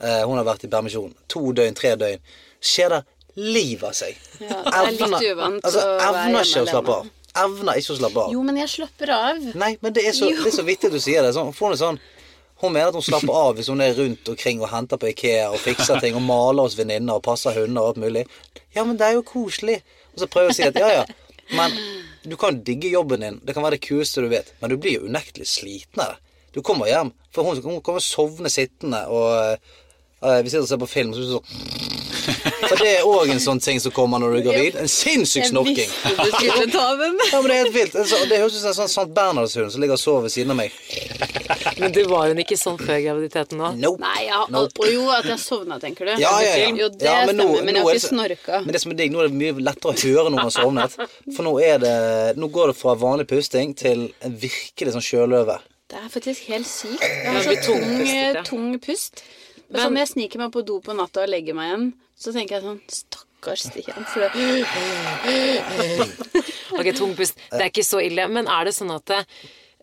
eh, 0.00 0.22
hun 0.24 0.36
har 0.38 0.46
vært 0.48 0.64
i 0.66 0.72
permisjon. 0.72 1.12
To 1.32 1.52
døgn, 1.56 1.76
tre 1.76 1.94
døgn. 2.00 2.22
Skjer 2.64 2.96
det 2.96 3.02
liv 3.36 3.84
av 3.84 3.92
seg. 3.96 4.16
Ja, 4.40 4.62
det 4.64 4.72
er 4.72 4.90
litt 4.90 5.02
Evner- 5.04 5.28
uvant 5.32 5.64
altså, 5.68 5.84
Evner 6.08 6.42
ikke 6.42 6.64
å 6.64 6.70
slappe 6.70 6.94
av. 7.00 7.10
Evner 7.36 7.80
ikke 7.82 7.92
å 7.92 7.98
slappe 8.00 8.22
av. 8.24 8.32
Jo, 8.32 8.42
men 8.48 8.60
jeg 8.62 8.72
slapper 8.72 9.12
av. 9.12 9.42
Nei, 9.60 9.74
men 9.82 9.92
det 9.96 10.06
er 10.08 10.14
så, 10.16 10.30
det 10.32 10.48
er 10.48 10.54
så 10.56 10.64
vittig 10.64 10.88
du 10.94 10.96
sier 11.04 11.26
det. 11.26 11.34
Sånn, 11.36 11.52
får 11.56 11.76
sånn, 11.82 11.98
hun 12.62 12.72
mener 12.72 12.88
at 12.88 12.96
hun 12.96 13.04
slapper 13.04 13.36
av 13.36 13.58
hvis 13.58 13.68
hun 13.68 13.82
er 13.84 13.92
rundt 13.98 14.30
omkring 14.32 14.62
og 14.64 14.70
henter 14.72 14.96
på 15.00 15.10
Ikea 15.10 15.50
og 15.52 15.60
fikser 15.60 16.00
ting 16.00 16.16
og 16.16 16.24
maler 16.24 16.64
hos 16.64 16.78
venninner 16.78 17.18
og 17.18 17.24
passer 17.26 17.52
hunder 17.60 17.82
og 17.82 17.92
alt 17.92 18.00
mulig. 18.06 18.24
Ja, 18.72 18.86
men 18.88 18.96
det 18.96 19.10
er 19.10 19.18
jo 19.18 19.26
koselig. 19.28 19.82
Og 20.14 20.22
så 20.22 20.30
prøver 20.32 20.48
hun 20.48 20.54
å 20.54 20.56
si 20.56 20.64
at 20.64 20.80
ja, 20.80 20.88
ja, 21.02 21.04
men 21.54 21.74
du 22.26 22.36
kan 22.40 22.62
digge 22.66 22.90
jobben 22.90 23.22
din, 23.22 23.40
det 23.46 23.54
kan 23.54 23.64
være 23.66 23.76
det 23.76 23.84
kuleste 23.86 24.24
du 24.24 24.30
vet, 24.32 24.52
men 24.60 24.72
du 24.72 24.78
blir 24.80 24.98
jo 24.98 25.10
unektelig 25.10 25.46
slitnere. 25.50 26.18
Du 26.54 26.62
kommer 26.64 26.88
hjem, 26.90 27.12
for 27.34 27.46
hun, 27.46 27.82
kommer 27.84 28.02
sovne 28.02 28.50
sittende, 28.50 29.04
og 29.12 29.58
eh, 30.24 30.40
vi 30.42 30.50
sitter 30.50 30.64
og 30.64 30.70
ser 30.72 30.80
på 30.82 30.90
film, 30.90 31.12
så 31.14 31.20
er 31.20 31.26
det 31.26 31.36
sånn 31.36 31.95
For 32.68 32.76
det 32.80 32.88
er 32.98 33.02
òg 33.06 33.30
en 33.30 33.40
sånn 33.42 33.60
ting 33.62 33.78
som 33.80 33.92
kommer 33.92 34.18
når 34.22 34.32
du 34.32 34.36
er 34.38 34.44
gravid. 34.50 34.76
En 34.82 34.88
sinnssyk 34.90 35.46
snorking. 35.50 35.76
visste 35.76 36.24
du 36.24 36.30
skulle 36.50 36.70
ta 36.72 36.86
den. 36.96 37.18
Ja, 37.32 37.40
men 37.40 37.50
Det 37.50 37.56
er 37.56 37.62
helt 37.64 37.74
vilt. 37.74 37.92
Det 37.92 38.00
er 38.00 38.08
så- 38.10 38.28
Det 38.28 38.38
høres 38.40 38.54
ut 38.56 38.60
som 38.60 38.68
en 38.72 38.78
sånn 38.80 38.88
Sant 38.96 39.14
Bernhardshund 39.14 39.72
som 39.72 39.80
ligger 39.80 39.92
og 39.92 39.98
sover 40.02 40.22
ved 40.22 40.32
siden 40.32 40.50
av 40.50 40.56
meg. 40.56 40.72
Men 41.80 41.92
du 41.92 42.02
var 42.08 42.28
hun 42.28 42.38
ikke 42.42 42.56
sånn 42.58 42.78
før 42.78 42.98
graviditeten 43.04 43.60
òg? 43.60 43.76
Nope. 43.78 44.00
Nei, 44.00 44.26
ja, 44.26 44.44
Nope. 44.50 44.80
og 44.80 44.90
jo, 44.92 45.08
at 45.10 45.24
jeg 45.24 45.38
sovna, 45.38 45.78
tenker 45.80 46.04
du? 46.06 46.12
Ja, 46.20 46.40
ja, 46.40 46.56
ja. 46.56 46.70
Jo, 46.74 46.88
det 46.88 47.02
Ja, 47.02 47.26
men 47.26 47.36
nå- 47.36 47.46
stemmer, 47.54 47.64
men 47.64 47.74
jeg 47.74 47.84
har 47.84 47.94
ikke 47.94 48.08
snorka. 48.08 48.64
Men 48.64 48.72
det 48.72 48.80
som 48.82 48.92
er 48.92 48.96
digg, 48.96 49.12
nå 49.12 49.18
er 49.24 49.28
det 49.28 49.36
mye 49.36 49.52
lettere 49.62 49.92
å 49.92 49.98
høre 50.02 50.30
når 50.30 50.36
man 50.36 50.46
har 50.50 50.54
sovnet. 50.56 50.96
For 51.36 51.42
nå 51.42 51.54
er 51.62 51.78
det 51.78 52.36
Nå 52.36 52.48
går 52.50 52.66
det 52.72 52.76
fra 52.76 52.94
vanlig 52.94 53.26
pusting 53.28 53.74
til 53.76 54.12
en 54.22 54.36
virkelig 54.36 54.92
sånn 54.94 55.02
sjøløve. 55.04 55.58
Det 55.88 55.98
er 56.02 56.08
faktisk 56.10 56.46
helt 56.48 56.66
sykt. 56.66 57.00
Jeg 57.00 57.32
har 57.32 57.42
så 57.42 57.56
tung, 57.64 58.44
tung 58.44 58.78
pust. 58.80 59.22
Men 59.68 59.80
sånn, 59.82 59.94
når 59.96 60.04
jeg 60.04 60.12
sniker 60.14 60.42
meg 60.44 60.52
på 60.54 60.62
do 60.66 60.80
på 60.84 60.94
natta 60.96 61.24
og 61.24 61.32
legger 61.32 61.56
meg 61.58 61.70
igjen, 61.70 61.86
så 62.16 62.32
tenker 62.34 62.56
jeg 62.56 62.64
sånn 62.66 62.80
Stakkars 63.00 63.66
Stian. 63.66 64.06
For 64.12 64.24
det, 64.24 64.30
Ok, 66.78 66.90
tung 66.96 67.14
pust. 67.18 67.38
Det 67.50 67.62
er 67.62 67.70
ikke 67.72 67.86
så 67.86 68.02
ille. 68.04 68.28
Men 68.32 68.50
er 68.50 68.68
det 68.68 68.76
sånn 68.76 68.92
at 68.94 69.06
det, 69.10 69.22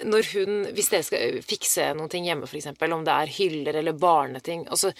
når 0.09 0.29
hun 0.33 0.53
Hvis 0.73 0.89
dere 0.91 1.05
skal 1.05 1.41
fikse 1.45 1.91
noe 1.97 2.23
hjemme, 2.23 2.47
f.eks., 2.49 2.71
om 2.89 3.05
det 3.05 3.17
er 3.17 3.35
hyller 3.37 3.81
eller 3.83 3.93
barneting, 3.97 4.65
og 4.71 4.79
så 4.81 4.93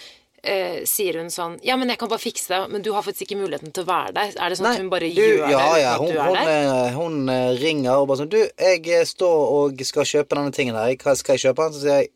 eh, 0.44 0.84
sier 0.88 1.18
hun 1.20 1.30
sånn 1.32 1.56
Ja, 1.66 1.76
men 1.80 1.90
jeg 1.92 1.98
kan 2.00 2.10
bare 2.12 2.22
fikse 2.22 2.52
det, 2.52 2.60
men 2.72 2.84
du 2.84 2.92
har 2.94 3.04
faktisk 3.06 3.26
ikke 3.26 3.40
muligheten 3.40 3.74
til 3.74 3.84
å 3.84 3.90
være 3.90 4.14
der. 4.16 4.34
Er 4.38 4.52
det 4.52 4.60
sånn 4.60 4.70
at 4.70 4.80
hun 4.80 4.90
bare 4.92 5.10
du, 5.10 5.20
gjør 5.20 5.44
ja, 5.50 5.60
det 5.74 5.82
ja, 5.82 5.94
hun, 6.00 6.12
du 6.12 6.18
er 6.18 6.28
hun, 6.28 6.38
der? 6.38 6.70
eh, 6.70 6.98
hun 6.98 7.34
eh, 7.34 7.52
ringer 7.62 8.00
og 8.00 8.08
bare 8.10 8.22
sånn 8.22 8.32
Du, 8.32 8.40
jeg 8.44 8.84
eh, 8.92 9.06
står 9.08 9.54
og 9.58 9.86
skal 9.88 10.08
kjøpe 10.14 10.38
denne 10.38 10.54
tingen 10.54 10.78
her. 10.78 10.94
Hva 11.00 11.16
skal 11.18 11.38
jeg 11.38 11.48
kjøpe? 11.48 11.70
Så 11.74 11.84
sier 11.84 12.02
jeg 12.04 12.12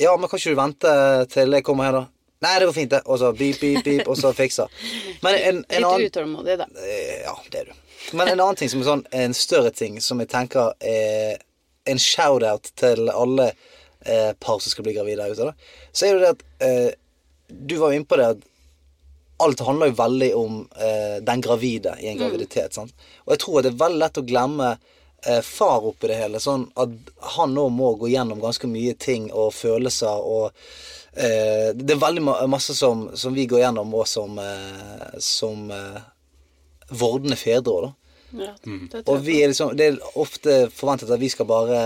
Ja, 0.00 0.16
men 0.16 0.28
kan 0.28 0.40
ikke 0.40 0.54
du 0.54 0.58
vente 0.58 0.92
til 1.32 1.54
jeg 1.54 1.64
kommer 1.66 1.88
her, 1.88 1.98
da? 2.00 2.04
Nei, 2.44 2.52
det 2.60 2.66
går 2.68 2.74
fint, 2.76 2.90
det. 2.92 3.00
Og 3.08 3.18
så 3.22 3.30
beep, 3.36 3.60
beep, 3.62 3.84
beep, 3.86 4.08
og 4.10 4.18
så 4.20 4.32
fikser. 4.40 4.72
Men 5.24 5.38
en, 5.38 5.60
en 5.70 5.86
annen 5.88 6.10
utålmodig, 6.10 6.58
da. 6.60 6.66
Eh, 6.82 7.22
Ja, 7.24 7.34
det 7.52 7.62
er 7.62 7.70
du. 7.70 7.78
Men 8.12 8.28
en 8.28 8.40
annen 8.40 8.58
ting 8.60 8.68
som 8.68 8.82
er 8.82 8.88
sånn, 8.90 9.04
en 9.16 9.32
større 9.36 9.70
ting 9.72 9.96
som 10.04 10.20
jeg 10.20 10.28
tenker 10.32 10.74
er 10.84 11.38
en 11.88 12.00
shout-out 12.00 12.68
til 12.76 13.08
alle 13.12 13.46
eh, 14.04 14.32
par 14.40 14.60
som 14.60 14.72
skal 14.74 14.84
bli 14.88 14.92
gravide 14.96 15.22
der 15.24 15.32
ute, 15.32 15.46
da. 15.52 15.86
Så 15.92 16.08
er 16.10 16.18
det 16.18 16.24
det 16.26 16.34
at 16.34 16.44
eh, 16.68 16.90
Du 17.48 17.76
var 17.80 17.92
jo 17.92 18.00
inne 18.00 18.08
på 18.08 18.16
det 18.20 18.26
at 18.34 18.44
alt 19.44 19.60
handler 19.66 19.90
jo 19.90 19.96
veldig 19.98 20.28
om 20.38 20.60
eh, 20.80 21.16
den 21.26 21.40
gravide 21.44 21.96
i 22.00 22.06
en 22.12 22.18
graviditet. 22.20 22.76
Sant? 22.76 22.92
Og 23.26 23.34
jeg 23.34 23.42
tror 23.42 23.58
at 23.60 23.66
det 23.66 23.72
er 23.74 23.80
veldig 23.82 24.00
lett 24.04 24.20
å 24.20 24.24
glemme 24.28 24.68
far 25.46 25.84
oppi 25.88 26.08
det 26.10 26.18
hele. 26.20 26.40
Sånn 26.42 26.66
at 26.80 26.90
han 27.36 27.54
nå 27.56 27.68
må 27.72 27.94
gå 28.00 28.10
gjennom 28.12 28.40
ganske 28.42 28.68
mye 28.68 28.94
ting 29.00 29.30
og 29.32 29.52
følelser 29.56 30.20
og 30.24 30.50
eh, 31.16 31.70
Det 31.76 31.94
er 31.94 32.00
veldig 32.02 32.22
ma- 32.26 32.40
masse 32.50 32.74
som, 32.76 33.06
som 33.16 33.34
vi 33.36 33.46
går 33.50 33.62
gjennom 33.64 33.94
òg 33.94 34.06
som, 34.10 34.38
eh, 34.42 35.18
som 35.22 35.70
eh, 35.72 36.00
vordende 36.92 37.36
fedre 37.40 37.72
òg, 37.72 37.86
da. 37.88 37.92
Ja, 38.34 38.52
det 38.90 39.04
Og 39.06 39.20
vi 39.22 39.36
er 39.44 39.52
liksom, 39.52 39.76
det 39.78 39.84
er 39.92 39.98
ofte 40.18 40.64
forventet 40.74 41.10
at 41.14 41.20
vi 41.22 41.28
skal 41.30 41.46
bare 41.46 41.78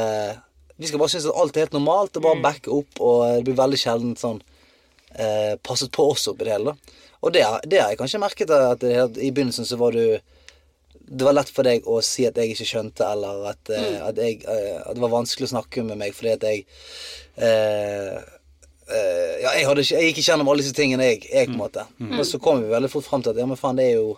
Vi 0.81 0.87
skal 0.89 0.99
bare 1.03 1.13
synes 1.13 1.27
at 1.29 1.37
alt 1.43 1.57
er 1.59 1.67
helt 1.67 1.75
normalt 1.77 2.17
og 2.17 2.25
bare 2.25 2.41
backe 2.41 2.71
opp, 2.73 3.01
og 3.03 3.25
det 3.37 3.45
blir 3.49 3.59
veldig 3.59 3.79
sjelden 3.83 4.15
sånn 4.17 4.39
eh, 5.19 5.57
passet 5.67 5.91
på 5.93 6.07
oss 6.13 6.29
oppi 6.31 6.47
det 6.47 6.55
hele. 6.55 6.73
da. 6.73 6.97
Og 7.21 7.33
det, 7.35 7.43
det 7.67 7.81
har 7.83 7.91
jeg 7.93 7.99
kanskje 7.99 8.21
merket 8.23 8.53
at 8.55 8.81
det, 8.81 8.93
i 9.19 9.33
begynnelsen 9.35 9.67
så 9.67 9.77
var 9.81 9.93
du 9.97 10.21
Det 11.09 11.25
var 11.25 11.37
lett 11.37 11.51
for 11.53 11.67
deg 11.67 11.87
å 11.89 12.01
si 12.05 12.27
at 12.29 12.37
jeg 12.39 12.53
ikke 12.53 12.67
skjønte, 12.69 13.07
eller 13.09 13.49
at, 13.53 13.71
eh, 13.73 13.99
at, 14.05 14.19
jeg, 14.21 14.43
eh, 14.45 14.77
at 14.83 14.97
det 14.97 15.05
var 15.05 15.15
vanskelig 15.15 15.49
å 15.49 15.55
snakke 15.57 15.85
med 15.87 16.01
meg 16.01 16.17
fordi 16.17 16.35
at 16.35 16.47
jeg 16.49 16.65
eh, 17.37 18.17
eh, 18.93 19.35
ja, 19.43 19.53
jeg, 19.57 19.67
hadde 19.69 19.85
ikke, 19.85 19.97
jeg 19.97 20.11
gikk 20.11 20.23
ikke 20.23 20.27
gjennom 20.31 20.53
alle 20.53 20.65
disse 20.65 20.77
tingene, 20.77 21.11
jeg, 21.13 21.23
jeg 21.33 21.51
på 21.51 21.57
en 21.57 21.63
måte. 21.63 21.85
Men 21.99 22.25
så 22.29 22.41
kom 22.43 22.63
vi 22.65 22.73
veldig 22.73 22.93
fort 22.93 23.09
frem 23.09 23.25
til 23.25 23.35
at 23.35 23.43
ja, 23.43 23.49
men 23.49 23.61
faen, 23.61 23.81
det 23.81 23.91
er 23.93 24.01
jo 24.01 24.17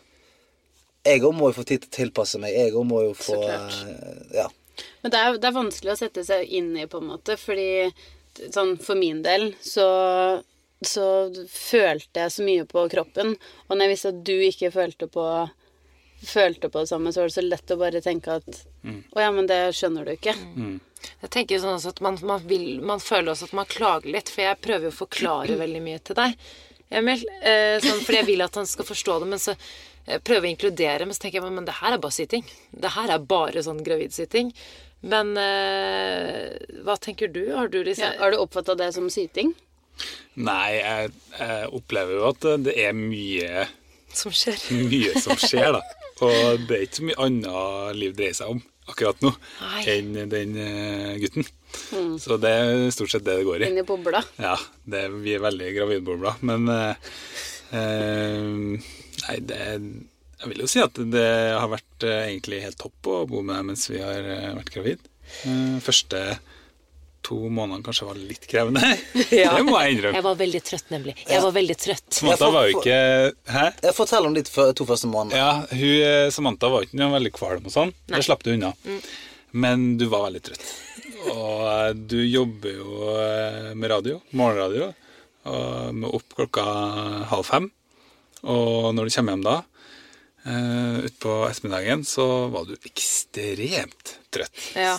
Jeg 1.07 1.23
òg 1.25 1.33
må 1.33 1.49
jo 1.49 1.57
få 1.57 1.63
tid 1.65 1.81
til 1.81 1.89
å 1.89 1.97
tilpasse 1.97 2.39
meg. 2.43 2.53
Jeg 2.53 2.75
òg 2.77 2.85
må 2.85 3.05
jo 3.07 3.15
få 3.17 3.41
eh, 3.47 3.83
Ja. 4.43 4.51
Men 5.01 5.13
det 5.13 5.21
er, 5.21 5.39
det 5.41 5.49
er 5.49 5.57
vanskelig 5.57 5.95
å 5.95 6.01
sette 6.01 6.25
seg 6.25 6.49
inn 6.57 6.75
i, 6.77 6.87
på 6.89 7.01
en 7.01 7.09
måte, 7.13 7.37
fordi 7.41 7.89
sånn 8.53 8.77
for 8.81 8.97
min 8.97 9.23
del 9.25 9.51
så 9.65 9.89
så 10.81 11.29
følte 11.53 12.23
jeg 12.23 12.33
så 12.33 12.45
mye 12.45 12.67
på 12.69 12.87
kroppen, 12.93 13.35
og 13.69 13.75
når 13.75 13.85
jeg 13.85 13.93
visste 13.93 14.13
at 14.15 14.21
du 14.25 14.37
ikke 14.47 14.71
følte 14.73 15.09
på 15.13 15.25
følte 16.27 16.69
på 16.69 16.83
det 16.83 16.91
samme, 16.91 17.13
så 17.13 17.23
var 17.23 17.31
det 17.31 17.35
så 17.37 17.45
lett 17.45 17.73
å 17.75 17.77
bare 17.81 18.01
tenke 18.05 18.39
at 18.41 18.49
Å 19.15 19.21
ja, 19.23 19.31
men 19.35 19.47
det 19.49 19.59
skjønner 19.77 20.05
du 20.09 20.13
ikke. 20.15 20.35
Jeg 21.23 21.31
tenker 21.33 21.61
sånn 21.63 21.79
at 21.91 22.01
man, 22.05 22.19
man, 22.29 22.43
vil, 22.49 22.81
man 22.85 23.01
føler 23.01 23.33
også 23.33 23.49
at 23.49 23.57
man 23.57 23.69
klager 23.71 24.13
litt, 24.13 24.29
for 24.33 24.45
jeg 24.45 24.61
prøver 24.61 24.89
jo 24.89 24.93
å 24.93 24.99
forklare 24.99 25.57
veldig 25.61 25.81
mye 25.85 26.03
til 26.05 26.19
deg, 26.19 26.37
Emil. 26.91 27.23
Eh, 27.41 27.79
sånn, 27.81 28.03
fordi 28.05 28.19
jeg 28.19 28.29
vil 28.33 28.45
at 28.45 28.59
han 28.59 28.69
skal 28.69 28.89
forstå 28.89 29.17
det, 29.23 29.31
men 29.31 29.41
så 29.41 29.55
eh, 29.55 30.19
prøver 30.19 30.49
jeg 30.49 30.51
å 30.51 30.55
inkludere, 30.57 31.07
men 31.07 31.17
så 31.17 31.25
tenker 31.25 31.41
jeg 31.41 31.55
men 31.55 31.69
det 31.69 31.79
her 31.79 31.97
er 31.97 32.03
bare 32.03 32.17
sitting. 32.19 32.45
Det 32.73 32.93
her 32.97 33.15
er 33.15 33.27
bare 33.31 33.63
sånn 33.65 33.85
gravidsitting. 33.87 34.53
Men 35.01 35.33
eh, 35.41 36.57
hva 36.85 36.99
tenker 37.01 37.31
du? 37.33 37.47
Har 37.55 37.71
du 37.73 37.81
liksom 37.85 38.05
Ja, 38.05 38.19
har 38.21 38.35
du 38.35 38.41
oppfatta 38.43 38.77
det 38.77 38.91
som 38.97 39.09
syting? 39.13 39.55
Nei, 40.41 40.81
jeg, 40.81 41.13
jeg 41.39 41.71
opplever 41.77 42.19
jo 42.19 42.27
at 42.31 42.45
det 42.67 42.75
er 42.81 42.93
mye, 42.97 43.67
som 44.17 44.33
skjer? 44.35 44.61
mye 44.91 45.21
som 45.21 45.39
skjer, 45.41 45.77
da. 45.77 46.00
Og 46.27 46.67
det 46.69 46.77
er 46.77 46.85
ikke 46.87 47.01
så 47.01 47.07
mye 47.09 47.23
annet 47.27 47.97
liv 48.01 48.15
dreier 48.19 48.37
seg 48.37 48.53
om 48.57 48.61
akkurat 48.91 49.21
nå 49.23 49.31
Nei. 49.61 49.83
enn 49.93 50.15
den 50.33 50.55
gutten. 51.23 51.45
gutten. 51.47 52.15
Så 52.19 52.39
det 52.43 52.51
er 52.51 52.89
stort 52.95 53.13
sett 53.13 53.27
det 53.27 53.37
det 53.39 53.47
går 53.47 53.63
i. 53.63 53.69
Inni 53.71 53.85
bobla? 53.87 54.23
Ja, 54.43 54.57
det, 54.83 55.05
vi 55.23 55.37
er 55.37 55.45
veldig 55.45 55.69
gravidbobla, 55.77 56.33
men 56.51 56.67
eh, 56.75 57.13
eh, 57.79 58.41
Nei, 59.21 59.37
det 59.45 59.61
Jeg 60.41 60.49
vil 60.49 60.63
jo 60.65 60.69
si 60.73 60.81
at 60.83 60.97
det 61.13 61.29
har 61.55 61.69
vært 61.71 62.07
eh, 62.09 62.31
egentlig 62.33 62.63
helt 62.65 62.81
topp 62.81 63.11
å 63.13 63.21
bo 63.31 63.43
med 63.45 63.59
deg 63.61 63.67
mens 63.71 63.87
vi 63.93 64.01
har 64.03 64.25
eh, 64.25 64.51
vært 64.57 64.73
gravid. 64.75 65.07
Eh, 65.45 65.77
første 65.85 66.25
to 67.27 67.37
månedene 67.53 67.85
kanskje 67.87 68.07
var 68.09 68.19
litt 68.19 68.47
krevende. 68.51 68.83
Ja. 69.41 69.53
Det 69.57 69.65
må 69.67 69.79
jeg 69.79 69.97
innrømme. 69.97 70.17
Jeg 70.19 70.25
var 70.27 70.37
veldig 70.41 70.61
trøtt, 70.67 70.87
nemlig. 70.93 71.15
Jeg 71.29 71.43
var 71.45 71.53
veldig 71.55 71.77
trøtt. 71.79 72.07
Samantha 72.17 72.51
var 72.51 72.69
jo 72.69 72.79
ikke 72.81 72.99
Hæ? 73.55 73.65
Jeg 73.85 73.97
Fortell 73.97 74.29
om 74.29 74.37
de 74.37 74.43
to 74.47 74.87
første 74.89 75.11
månedene. 75.11 75.39
Ja, 75.39 75.51
hun, 75.71 75.97
eh, 76.11 76.29
Samantha 76.35 76.71
var 76.73 76.87
ikke 76.87 76.99
noe 77.01 77.13
veldig 77.15 77.33
kvalm 77.37 77.69
og 77.69 77.75
sånn. 77.75 77.93
Det 78.11 78.23
slapp 78.27 78.45
du 78.47 78.53
unna. 78.55 78.73
Men 79.53 79.87
du 80.01 80.07
var 80.11 80.27
veldig 80.29 80.43
trøtt. 80.49 80.65
Og 81.35 81.67
eh, 81.71 81.91
du 81.95 82.19
jobber 82.25 82.75
jo 82.75 83.11
eh, 83.17 83.71
med 83.77 83.93
radio, 83.93 84.21
morgenradio, 84.37 84.91
og 85.51 85.95
med 85.97 86.17
opp 86.21 86.37
klokka 86.37 86.65
halv 87.31 87.47
fem. 87.49 87.71
Og 88.51 88.91
når 88.97 89.09
du 89.09 89.15
kommer 89.15 89.37
hjem 89.37 89.47
da, 89.47 89.57
uh, 90.47 90.99
utpå 91.07 91.35
ettermiddagen, 91.49 92.05
så 92.05 92.27
var 92.53 92.65
du 92.69 92.77
ekstremt 92.89 94.15
trøtt. 94.31 94.63
Ja. 94.79 94.97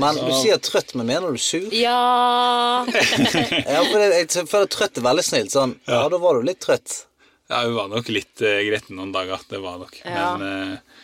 Men 0.00 0.18
du 0.20 0.30
sier 0.38 0.60
trøtt, 0.62 0.94
men 0.98 1.08
mener 1.08 1.32
du 1.34 1.40
sur? 1.40 1.66
ja 1.72 2.84
Ja, 3.74 3.80
for 3.80 3.98
det, 3.98 4.10
jeg 4.22 4.48
føler 4.50 4.70
trøtt 4.70 5.00
er 5.00 5.06
veldig 5.08 5.24
snilt. 5.26 5.54
Sånn, 5.54 5.76
ja, 5.88 6.04
da 6.12 6.20
var 6.20 6.38
du 6.38 6.46
litt 6.46 6.62
trøtt. 6.64 7.04
Ja, 7.50 7.64
hun 7.66 7.76
var 7.76 7.90
nok 7.92 8.08
litt 8.12 8.44
uh, 8.44 8.60
gretten 8.66 8.98
noen 9.00 9.12
dager, 9.14 9.40
det 9.50 9.60
var 9.64 9.80
nok. 9.82 9.98
Ja. 10.04 10.34
Men, 10.40 10.76
uh, 10.76 11.00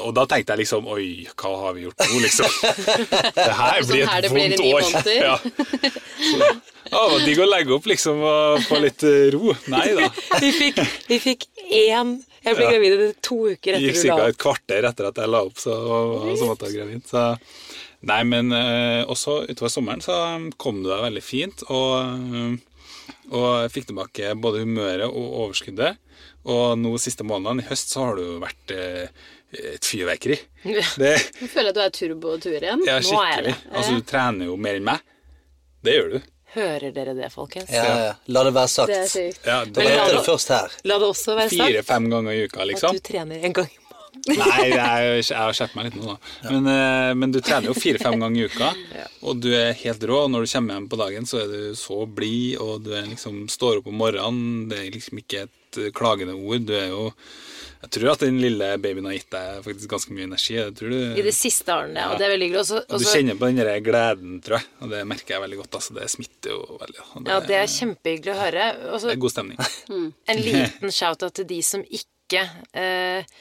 og 0.00 0.14
da 0.16 0.22
tenkte 0.24 0.54
jeg 0.54 0.62
liksom 0.62 0.86
Oi, 0.88 1.26
hva 1.36 1.50
har 1.60 1.74
vi 1.76 1.82
gjort 1.84 2.06
nå, 2.08 2.20
liksom? 2.22 2.54
Det 3.36 3.50
her 3.52 3.82
Sånn 3.82 3.90
blir 3.90 4.06
her 4.08 4.16
et 4.16 4.24
det 4.24 4.30
blir 4.32 4.46
i 4.46 4.54
vondt 4.54 4.62
ni 4.62 4.70
år. 4.72 4.86
måneder. 4.86 5.18
Ja. 5.20 5.34
Så, 6.24 6.38
ja, 6.88 7.02
det 7.02 7.10
var 7.12 7.26
digg 7.26 7.42
å 7.44 7.48
legge 7.50 7.74
opp, 7.76 7.88
liksom, 7.92 8.22
og 8.24 8.64
få 8.64 8.80
litt 8.80 9.04
ro. 9.34 9.52
Nei 9.72 9.90
da. 9.98 10.08
Vi 10.40 10.50
fikk, 10.56 10.80
vi 11.10 11.18
fikk 11.20 11.44
én 11.68 12.16
Jeg 12.44 12.58
ble 12.58 12.68
gravid 12.68 13.02
to 13.24 13.38
uker 13.48 13.78
gikk 13.80 13.80
etter 13.80 13.80
du 13.80 13.80
la 13.80 13.88
opp. 13.88 13.94
ca. 13.94 14.02
sikkert 14.02 14.34
et 14.34 14.42
kvarter 14.44 14.88
etter 14.90 15.08
at 15.08 15.20
jeg 15.22 15.32
la 15.32 15.42
opp, 15.46 15.58
så 15.60 15.78
måtte 16.44 16.68
jeg 16.68 16.78
gravid. 16.78 17.08
Så 17.08 17.24
Nei, 18.04 18.20
men 18.28 18.52
eh, 18.52 19.00
også 19.08 19.42
utover 19.48 19.72
sommeren 19.72 20.02
så 20.04 20.14
kom 20.60 20.82
du 20.84 20.90
deg 20.90 21.04
veldig 21.06 21.22
fint, 21.24 21.64
og, 21.72 21.94
eh, 22.36 23.14
og 23.32 23.46
jeg 23.62 23.72
fikk 23.78 23.88
tilbake 23.90 24.34
både 24.36 24.64
humøret 24.64 25.06
og 25.08 25.38
overskuddet. 25.46 25.96
Og 26.44 26.76
nå 26.76 26.92
siste 27.00 27.24
månedene, 27.24 27.64
i 27.64 27.68
høst, 27.70 27.94
så 27.94 28.10
har 28.10 28.20
du 28.20 28.36
vært 28.42 28.74
eh, 28.76 29.08
et 29.54 29.88
fyrverkeri. 29.88 30.36
Det 31.00 31.14
Jeg 31.14 31.48
føler 31.48 31.72
at 31.72 31.78
du 31.78 31.82
er 31.86 31.96
turbo-tur 31.96 32.58
igjen. 32.58 32.84
Ja, 32.84 33.00
skikkelig. 33.00 33.56
Altså, 33.72 33.96
du 33.96 34.06
trener 34.08 34.50
jo 34.50 34.58
mer 34.60 34.76
enn 34.76 34.88
meg. 34.90 35.00
Det 35.84 35.96
gjør 35.96 36.16
du. 36.16 36.30
Hører 36.54 36.92
dere 36.94 37.14
det, 37.18 37.30
folkens? 37.34 37.70
Ja, 37.74 37.84
ja. 38.06 38.12
La 38.34 38.42
det 38.46 38.52
være 38.54 38.70
sagt. 38.70 38.90
Det 38.92 38.98
er 39.02 39.08
sykt. 39.10 39.46
Ja, 39.46 39.60
Men 39.64 39.74
la 39.90 40.04
det- 40.06 40.18
det 40.18 40.24
først 40.26 40.48
her. 40.54 40.68
La 40.84 40.98
det 41.02 41.08
også 41.08 41.34
være 41.38 41.50
sagt 41.50 41.66
Fire-fem 41.72 42.10
ganger 42.12 42.32
i 42.36 42.44
uka, 42.46 42.60
at 42.62 42.68
liksom. 42.70 42.92
du 42.94 43.00
trener 43.00 43.42
en 43.44 43.52
gang 43.52 43.66
i 43.66 43.78
måneden. 43.80 43.80
Nei, 44.38 44.68
jeg, 44.70 45.24
jeg 45.26 45.36
har 45.36 45.52
skjerpet 45.58 45.74
meg 45.76 45.84
litt 45.88 45.96
nå, 45.98 46.12
da. 46.14 46.50
Men, 46.52 46.68
eh, 46.70 47.14
men 47.18 47.32
du 47.34 47.40
trener 47.42 47.66
jo 47.66 47.74
fire-fem 47.74 48.14
ganger 48.22 48.38
i 48.38 48.44
uka, 48.46 48.68
og 49.26 49.40
du 49.42 49.50
er 49.58 49.72
helt 49.74 50.06
rå. 50.06 50.20
Og 50.24 50.30
når 50.30 50.46
du 50.46 50.52
kommer 50.52 50.74
hjem 50.78 50.88
på 50.88 51.00
dagen, 51.02 51.26
så 51.26 51.42
er 51.42 51.50
du 51.50 51.74
så 51.74 51.98
blid, 52.06 52.56
og 52.62 52.84
du 52.86 52.92
er 52.94 53.02
liksom, 53.10 53.48
står 53.50 53.80
opp 53.82 53.88
om 53.90 53.98
morgenen. 53.98 54.68
Det 54.70 54.78
er 54.78 54.90
liksom 54.94 55.18
ikke 55.18 55.42
et 55.48 55.80
eh, 55.82 55.90
klagende 55.90 56.38
ord. 56.38 56.62
Du 56.64 56.72
er 56.78 56.88
jo 56.94 57.08
Jeg 57.84 57.92
tror 57.98 58.10
at 58.14 58.22
den 58.24 58.38
lille 58.40 58.68
babyen 58.80 59.08
har 59.10 59.16
gitt 59.18 59.30
deg 59.34 59.62
faktisk 59.66 59.92
ganske 59.92 60.16
mye 60.16 60.28
energi. 60.30 60.56
Tror 60.78 60.94
du, 60.94 60.98
I 61.20 61.24
det 61.26 61.34
siste 61.36 61.68
har 61.74 61.88
den 61.88 61.98
det, 61.98 62.04
Og 62.10 62.20
det 62.20 62.26
er 62.26 62.34
veldig 62.34 62.48
hyggelig. 62.48 62.62
Også, 62.64 62.82
og 62.88 63.02
du 63.02 63.08
kjenner 63.10 63.40
på 63.40 63.50
den 63.50 63.60
der 63.60 63.80
gleden, 63.84 64.36
tror 64.44 64.58
jeg. 64.60 64.68
Og 64.80 64.92
det 64.94 65.02
merker 65.10 65.36
jeg 65.36 65.44
veldig 65.44 65.62
godt. 65.62 65.80
Altså, 65.80 65.96
det 66.00 66.10
smitter 66.14 66.54
jo 66.56 66.60
veldig. 66.80 67.00
Og 67.04 67.16
det, 67.24 67.32
ja, 67.34 67.40
det 67.50 67.58
er 67.60 67.72
kjempehyggelig 67.76 68.34
å 68.34 68.38
høre. 68.40 68.68
Også, 68.90 69.10
det 69.10 69.16
er 69.16 69.24
god 69.26 69.34
stemning. 69.36 69.64
en 70.34 70.44
liten 70.48 70.94
shout-out 71.00 71.36
til 71.40 71.50
de 71.52 71.60
som 71.66 71.84
ikke 72.00 72.46
eh, 72.72 73.34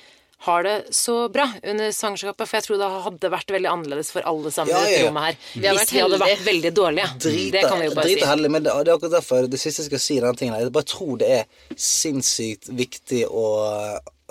har 0.43 0.63
det 0.67 0.75
så 0.91 1.29
bra 1.31 1.45
under 1.63 1.91
svangerskapet. 1.95 2.49
For 2.49 2.59
jeg 2.59 2.65
tror 2.67 2.81
det 2.81 2.89
hadde 3.05 3.29
vært 3.31 3.53
veldig 3.55 3.69
annerledes 3.71 4.09
for 4.11 4.25
alle 4.27 4.51
sammen 4.51 4.73
Ja, 4.73 4.81
i 4.81 4.83
ja, 4.83 4.89
dette 4.89 5.03
ja. 5.03 5.05
rommet 5.07 5.27
her. 5.29 5.37
Vi 5.53 5.75
Hvis 5.77 5.93
vi 5.93 6.01
hadde 6.03 6.19
vært 6.23 6.43
veldig 6.47 6.73
dårlige. 6.75 7.05
det 7.53 7.61
kan 7.63 7.79
vi 7.79 7.85
jo 7.87 7.93
bare 7.95 8.09
si. 8.09 8.17
drita 8.17 8.31
heldig, 8.33 8.51
men 8.51 8.65
det, 8.65 8.73
det 8.83 8.91
er 8.91 8.97
akkurat 8.97 9.15
derfor 9.19 9.47
det 9.47 9.61
siste 9.61 9.85
jeg 9.85 9.91
skal 9.93 10.03
si 10.03 10.19
denne 10.19 10.35
tingen 10.39 10.57
her. 10.57 10.65
Jeg 10.67 10.75
bare 10.75 10.91
tror 10.91 11.15
det 11.21 11.31
er 11.37 11.47
sinnssykt 11.79 12.67
viktig 12.75 13.23
å, 13.29 13.45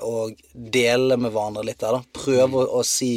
å 0.03 0.29
dele 0.53 1.17
med 1.17 1.33
hverandre 1.33 1.65
litt 1.67 1.81
der, 1.83 1.99
da. 1.99 2.21
Prøve 2.23 2.65
å, 2.65 2.81
å 2.81 2.85
si 2.87 3.15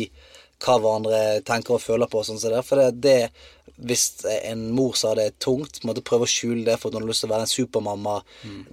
hva 0.63 0.77
hverandre 0.79 1.41
tenker 1.45 1.75
og 1.75 1.83
føler 1.83 2.09
på 2.09 2.23
sånn 2.23 2.39
som 2.39 2.53
det. 2.53 2.63
For 2.65 2.79
det, 2.79 2.91
det 3.03 3.75
hvis 3.75 4.23
en 4.45 4.69
mor 4.71 4.95
sa 4.95 5.11
det 5.17 5.25
er 5.27 5.37
tungt, 5.41 5.81
måtte 5.83 6.03
prøve 6.05 6.27
å 6.27 6.31
skjule 6.31 6.63
det 6.63 6.77
for 6.79 6.89
at 6.89 6.95
hun 6.95 7.03
har 7.03 7.09
lyst 7.09 7.25
til 7.25 7.29
å 7.29 7.33
være 7.33 7.47
en 7.47 7.51
supermamma, 7.51 8.15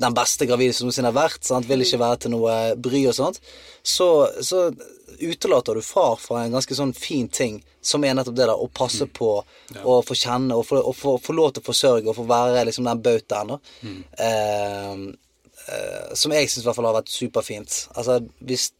den 0.04 0.16
beste 0.16 0.46
gravide 0.46 0.76
som 0.76 0.86
noensinne 0.86 1.10
har 1.10 1.16
vært, 1.16 1.42
sant? 1.46 1.66
vil 1.66 1.82
ikke 1.82 2.00
være 2.02 2.20
til 2.22 2.34
noe 2.36 2.56
bry 2.78 3.02
og 3.10 3.16
sånt, 3.18 3.40
så, 3.82 4.08
så 4.40 4.68
utelater 5.18 5.74
du 5.74 5.82
far 5.82 6.16
fra 6.22 6.44
en 6.44 6.54
ganske 6.54 6.78
sånn 6.78 6.94
fin 6.94 7.26
ting, 7.28 7.58
som 7.82 8.04
er 8.06 8.14
nettopp 8.14 8.38
det 8.38 8.46
der 8.46 8.54
å 8.54 8.70
passe 8.70 9.08
på 9.10 9.32
og 9.82 10.06
få 10.06 10.14
kjenne 10.14 10.54
og 10.54 10.68
få, 10.68 10.78
og 10.78 10.94
få, 10.94 11.16
få 11.22 11.34
lov 11.34 11.50
til 11.50 11.64
å 11.64 11.66
forsørge 11.66 12.12
og 12.12 12.18
få 12.20 12.28
være 12.30 12.62
liksom 12.68 12.86
den 12.86 13.02
bautaen. 13.02 13.56
Eh, 13.82 14.28
eh, 14.28 15.02
som 16.18 16.32
jeg 16.34 16.50
syns 16.50 16.66
har 16.66 16.94
vært 16.96 17.12
superfint. 17.12 17.76
Altså 17.94 18.18
hvis 18.42 18.70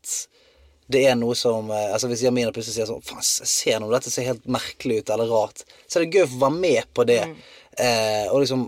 det 0.92 1.03
er 1.09 1.16
noe 1.18 1.37
som 1.38 1.71
eh, 1.73 1.88
Altså 1.92 2.11
Hvis 2.11 2.25
Jamina 2.27 2.53
plutselig 2.55 2.77
sier 2.77 2.90
sånn 2.90 3.03
Faen, 3.07 3.23
jeg 3.23 3.51
ser 3.51 3.81
noe, 3.81 3.92
dette 3.95 4.12
ser 4.12 4.29
helt 4.29 4.47
merkelig 4.51 5.03
ut 5.03 5.12
eller 5.14 5.31
rart, 5.31 5.64
så 5.87 5.99
er 5.99 6.07
det 6.07 6.16
gøy 6.16 6.27
å 6.27 6.31
få 6.35 6.40
være 6.47 6.59
med 6.64 6.95
på 6.97 7.07
det. 7.09 7.21
Eh, 7.81 8.27
og 8.31 8.42
liksom 8.42 8.66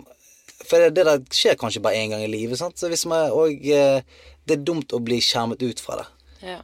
For 0.64 0.80
det, 0.80 0.94
det 0.96 1.06
der 1.08 1.24
skjer 1.34 1.58
kanskje 1.60 1.82
bare 1.84 2.00
én 2.00 2.14
gang 2.14 2.24
i 2.24 2.30
livet, 2.30 2.58
sant. 2.60 2.78
Så 2.80 2.88
hvis 2.92 3.04
man, 3.10 3.32
og 3.34 3.66
eh, 3.68 4.00
det 4.44 4.58
er 4.58 4.66
dumt 4.66 4.94
å 4.96 5.02
bli 5.04 5.18
skjermet 5.24 5.62
ut 5.64 5.82
fra 5.82 5.98
det. 6.00 6.06
Ja. 6.44 6.58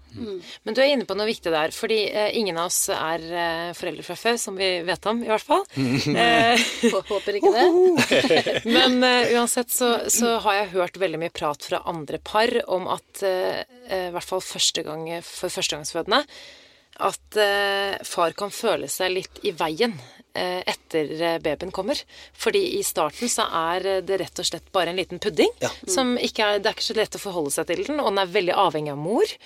Men 0.66 0.76
du 0.76 0.80
er 0.82 0.90
inne 0.92 1.06
på 1.08 1.16
noe 1.16 1.28
viktig 1.28 1.52
der, 1.52 1.72
fordi 1.74 2.02
eh, 2.10 2.34
ingen 2.36 2.58
av 2.60 2.68
oss 2.68 2.82
er 2.92 3.24
eh, 3.24 3.70
foreldre 3.76 4.04
fra 4.04 4.16
før, 4.18 4.38
som 4.42 4.58
vi 4.58 4.68
vet 4.86 5.08
om, 5.10 5.22
i 5.24 5.30
hvert 5.30 5.46
fall. 5.46 5.64
Eh, 6.20 6.60
Håper 7.10 7.36
ikke 7.38 7.50
det. 7.54 8.62
men 8.76 8.98
eh, 9.06 9.32
uansett 9.38 9.70
så, 9.72 9.92
så 10.12 10.36
har 10.44 10.56
jeg 10.58 10.72
hørt 10.74 10.98
veldig 11.00 11.20
mye 11.22 11.32
prat 11.34 11.64
fra 11.64 11.82
andre 11.88 12.18
par 12.22 12.52
om 12.70 12.88
at 12.92 13.22
eh, 13.26 13.62
eh, 13.88 14.08
i 14.08 14.14
hvert 14.14 14.26
fall 14.26 14.42
første 14.44 14.84
gang 14.86 15.06
for 15.24 15.52
førstegangsfødende 15.52 16.24
at 17.00 17.38
eh, 17.40 17.96
far 18.04 18.34
kan 18.36 18.52
føle 18.52 18.88
seg 18.90 19.14
litt 19.14 19.40
i 19.46 19.54
veien 19.56 19.94
etter 20.34 21.10
eh, 21.16 21.38
babyen 21.42 21.72
kommer. 21.74 21.98
Fordi 22.36 22.62
i 22.78 22.82
starten 22.86 23.30
så 23.30 23.48
er 23.48 23.86
eh, 23.96 24.00
det 24.06 24.20
rett 24.22 24.42
og 24.42 24.48
slett 24.48 24.70
bare 24.74 24.92
en 24.92 25.00
liten 25.00 25.22
pudding. 25.22 25.52
Ja. 25.62 25.72
Som 25.88 26.16
ikke 26.20 26.46
er, 26.46 26.62
det 26.62 26.70
er 26.70 26.78
ikke 26.78 26.90
så 26.90 26.98
lett 26.98 27.18
å 27.18 27.22
forholde 27.22 27.54
seg 27.54 27.70
til 27.70 27.84
den, 27.88 28.00
og 28.00 28.12
den 28.12 28.22
er 28.22 28.34
veldig 28.38 28.56
avhengig 28.68 28.94
av 28.94 29.00
mor. 29.00 29.36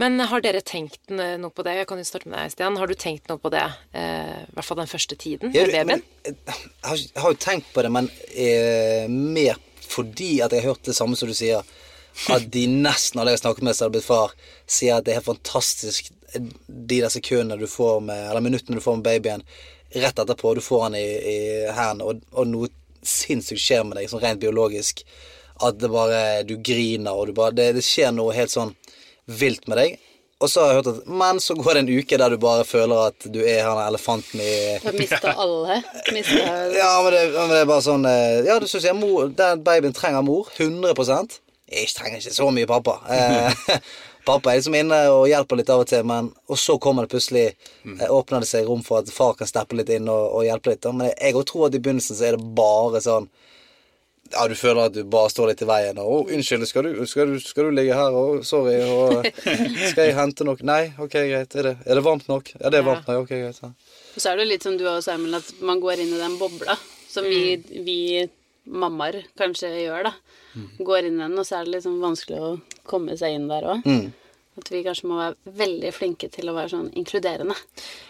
Men 0.00 0.16
har 0.24 0.42
dere 0.42 0.62
tenkt 0.64 1.12
noe 1.12 1.52
på 1.52 1.64
det? 1.66 1.76
Jeg 1.76 1.88
kan 1.90 2.00
jo 2.00 2.06
starte 2.08 2.30
med 2.30 2.40
deg, 2.40 2.54
Stian. 2.54 2.78
Har 2.80 2.88
du 2.88 2.94
tenkt 2.98 3.28
noe 3.30 3.38
på 3.42 3.52
det, 3.52 3.66
eh, 3.92 4.38
i 4.48 4.56
hvert 4.56 4.66
fall 4.66 4.80
den 4.80 4.90
første 4.90 5.18
tiden 5.20 5.52
med 5.52 5.68
babyen? 5.68 5.92
men, 5.92 6.02
eh, 6.24 6.32
jeg, 6.32 6.88
har, 6.88 6.96
jeg 6.96 7.22
har 7.24 7.34
jo 7.34 7.42
tenkt 7.44 7.68
på 7.74 7.84
det, 7.84 7.92
men 7.92 8.08
eh, 8.32 9.04
mer 9.10 9.60
fordi 9.92 10.40
at 10.40 10.54
jeg 10.54 10.62
har 10.62 10.72
hørt 10.72 10.88
det 10.88 10.96
samme 10.96 11.18
som 11.18 11.28
du 11.28 11.36
sier. 11.36 11.66
At 12.28 12.44
de 12.52 12.66
nesten 12.68 13.20
alle 13.20 13.32
jeg 13.32 13.38
har 13.38 13.44
snakket 13.46 13.64
med 13.64 13.76
som 13.76 13.86
har 13.86 13.92
blitt 13.94 14.04
far, 14.04 14.34
sier 14.68 14.98
at 14.98 15.06
det 15.06 15.14
er 15.14 15.20
helt 15.20 15.30
fantastisk 15.30 16.10
eh, 16.32 16.48
de 16.66 16.98
der 16.98 17.12
sekundene 17.12 17.60
du 17.60 17.68
får 17.70 18.02
med 18.04 18.26
Eller 18.30 18.44
minuttene 18.44 18.76
du 18.76 18.84
får 18.84 18.98
med 18.98 19.06
babyen 19.06 19.46
rett 19.94 20.18
etterpå. 20.18 20.54
Du 20.54 20.62
får 20.64 20.82
han 20.88 20.96
i, 20.98 21.04
i 21.04 21.36
hendene, 21.72 22.08
og, 22.08 22.22
og 22.32 22.48
noe 22.48 22.70
sinnssykt 23.02 23.60
skjer 23.62 23.84
med 23.86 23.98
deg, 23.98 24.10
sånn 24.10 24.22
rent 24.22 24.42
biologisk. 24.42 25.04
At 25.62 25.78
det 25.78 25.90
bare 25.92 26.42
Du 26.48 26.56
griner, 26.64 27.12
og 27.12 27.28
du 27.28 27.34
bare 27.36 27.54
Det, 27.54 27.68
det 27.76 27.84
skjer 27.86 28.10
noe 28.14 28.32
helt 28.34 28.50
sånn 28.50 28.72
vilt 29.30 29.68
med 29.70 29.78
deg. 29.78 30.00
Og 30.42 30.50
så 30.50 30.62
har 30.62 30.72
jeg 30.72 30.78
hørt 30.80 30.90
at 30.90 31.10
Men 31.20 31.40
så 31.42 31.54
går 31.54 31.76
det 31.76 31.82
en 31.84 31.92
uke 32.00 32.18
der 32.18 32.34
du 32.34 32.38
bare 32.42 32.64
føler 32.66 33.12
at 33.12 33.26
du 33.34 33.38
er 33.44 33.62
han 33.68 33.78
elefanten 33.84 34.42
i 34.42 34.54
Du 34.82 34.88
har 34.88 34.98
mista 34.98 35.34
alle. 35.44 35.78
Mista 36.10 36.56
ja, 36.80 36.90
men 37.04 37.12
det, 37.14 37.22
men 37.36 37.54
det 37.54 37.60
er 37.60 37.70
bare 37.70 37.84
sånn 37.86 38.08
eh, 38.10 38.40
Ja, 38.48 38.58
du 38.58 38.66
syns 38.70 38.88
den 39.38 39.62
babyen 39.66 39.94
trenger 39.94 40.24
mor. 40.26 40.50
100 40.56 40.96
Jeg 41.70 41.92
trenger 41.94 42.18
ikke 42.18 42.34
så 42.34 42.50
mye 42.50 42.70
pappa. 42.70 42.98
Eh, 44.22 44.26
pappa 44.26 44.52
er 44.52 44.60
liksom 44.60 44.76
inne 44.78 44.98
og 45.10 45.28
hjelper 45.30 45.60
litt 45.60 45.70
av 45.72 45.84
og 45.84 45.88
til, 45.90 46.04
men 46.06 46.32
Og 46.48 46.58
så 46.58 46.78
kommer 46.78 47.06
det 47.06 47.14
plutselig 47.14 47.46
mm. 47.84 48.00
Åpner 48.08 48.44
det 48.44 48.50
seg 48.50 48.66
rom 48.66 48.82
for 48.86 49.02
at 49.02 49.10
far 49.10 49.34
kan 49.34 49.50
steppe 49.50 49.76
litt 49.78 49.90
inn 49.90 50.08
og, 50.08 50.28
og 50.38 50.44
hjelpe 50.46 50.74
litt. 50.74 50.90
Men 50.92 51.10
jeg 51.12 51.34
òg 51.34 51.46
tror 51.48 51.68
at 51.68 51.78
i 51.78 51.82
begynnelsen 51.82 52.18
så 52.18 52.28
er 52.30 52.38
det 52.38 52.54
bare 52.56 53.02
sånn 53.04 53.30
ja, 54.32 54.46
du 54.48 54.54
føler 54.56 54.86
at 54.86 54.94
du 54.94 55.02
bare 55.12 55.28
står 55.28 55.50
litt 55.50 55.62
i 55.64 55.66
veien. 55.68 55.98
Og 56.00 56.30
unnskyld, 56.32 56.64
skal 56.64 56.86
du, 56.86 57.02
skal, 57.08 57.34
du, 57.34 57.40
skal 57.42 57.68
du 57.68 57.74
ligge 57.76 57.96
her?' 57.96 58.14
Og 58.16 58.44
'Sorry', 58.46 58.80
og 58.88 59.26
'Skal 59.90 60.06
jeg 60.06 60.16
hente 60.16 60.46
noe?' 60.48 60.56
Nei, 60.64 60.94
ok, 60.96 61.12
greit. 61.12 61.56
Er 61.56 61.68
det, 61.68 61.74
er 61.84 62.00
det 62.00 62.04
varmt 62.06 62.28
nok? 62.32 62.48
Ja, 62.56 62.70
det 62.70 62.80
er 62.80 62.86
varmt 62.86 63.08
nok. 63.08 63.26
Ok, 63.26 63.34
greit. 63.34 63.60
Ja. 63.60 63.72
Så 64.16 64.30
er 64.30 64.40
det 64.40 64.48
litt 64.48 64.64
som 64.64 64.78
du 64.78 64.86
også, 64.88 65.18
Emil, 65.18 65.36
at 65.36 65.52
man 65.60 65.80
går 65.84 66.00
inn 66.00 66.14
i 66.16 66.22
den 66.22 66.38
bobla 66.40 66.78
som 67.12 67.28
vi, 67.28 67.58
vi 67.84 67.98
mammaer 68.64 69.22
kanskje 69.38 69.70
gjør, 69.82 70.10
da. 70.10 70.14
Går 70.78 71.08
inn 71.08 71.18
i 71.18 71.24
den, 71.24 71.38
og 71.38 71.46
så 71.48 71.58
er 71.58 71.68
det 71.68 71.78
liksom 71.78 72.02
vanskelig 72.02 72.40
å 72.42 72.50
komme 72.88 73.16
seg 73.18 73.36
inn 73.36 73.48
der 73.50 73.68
òg. 73.74 73.86
Mm. 73.88 74.12
At 74.60 74.68
vi 74.68 74.82
kanskje 74.84 75.08
må 75.08 75.16
være 75.16 75.54
veldig 75.62 75.92
flinke 75.96 76.28
til 76.32 76.50
å 76.50 76.56
være 76.56 76.74
sånn 76.74 76.90
inkluderende. 77.00 77.56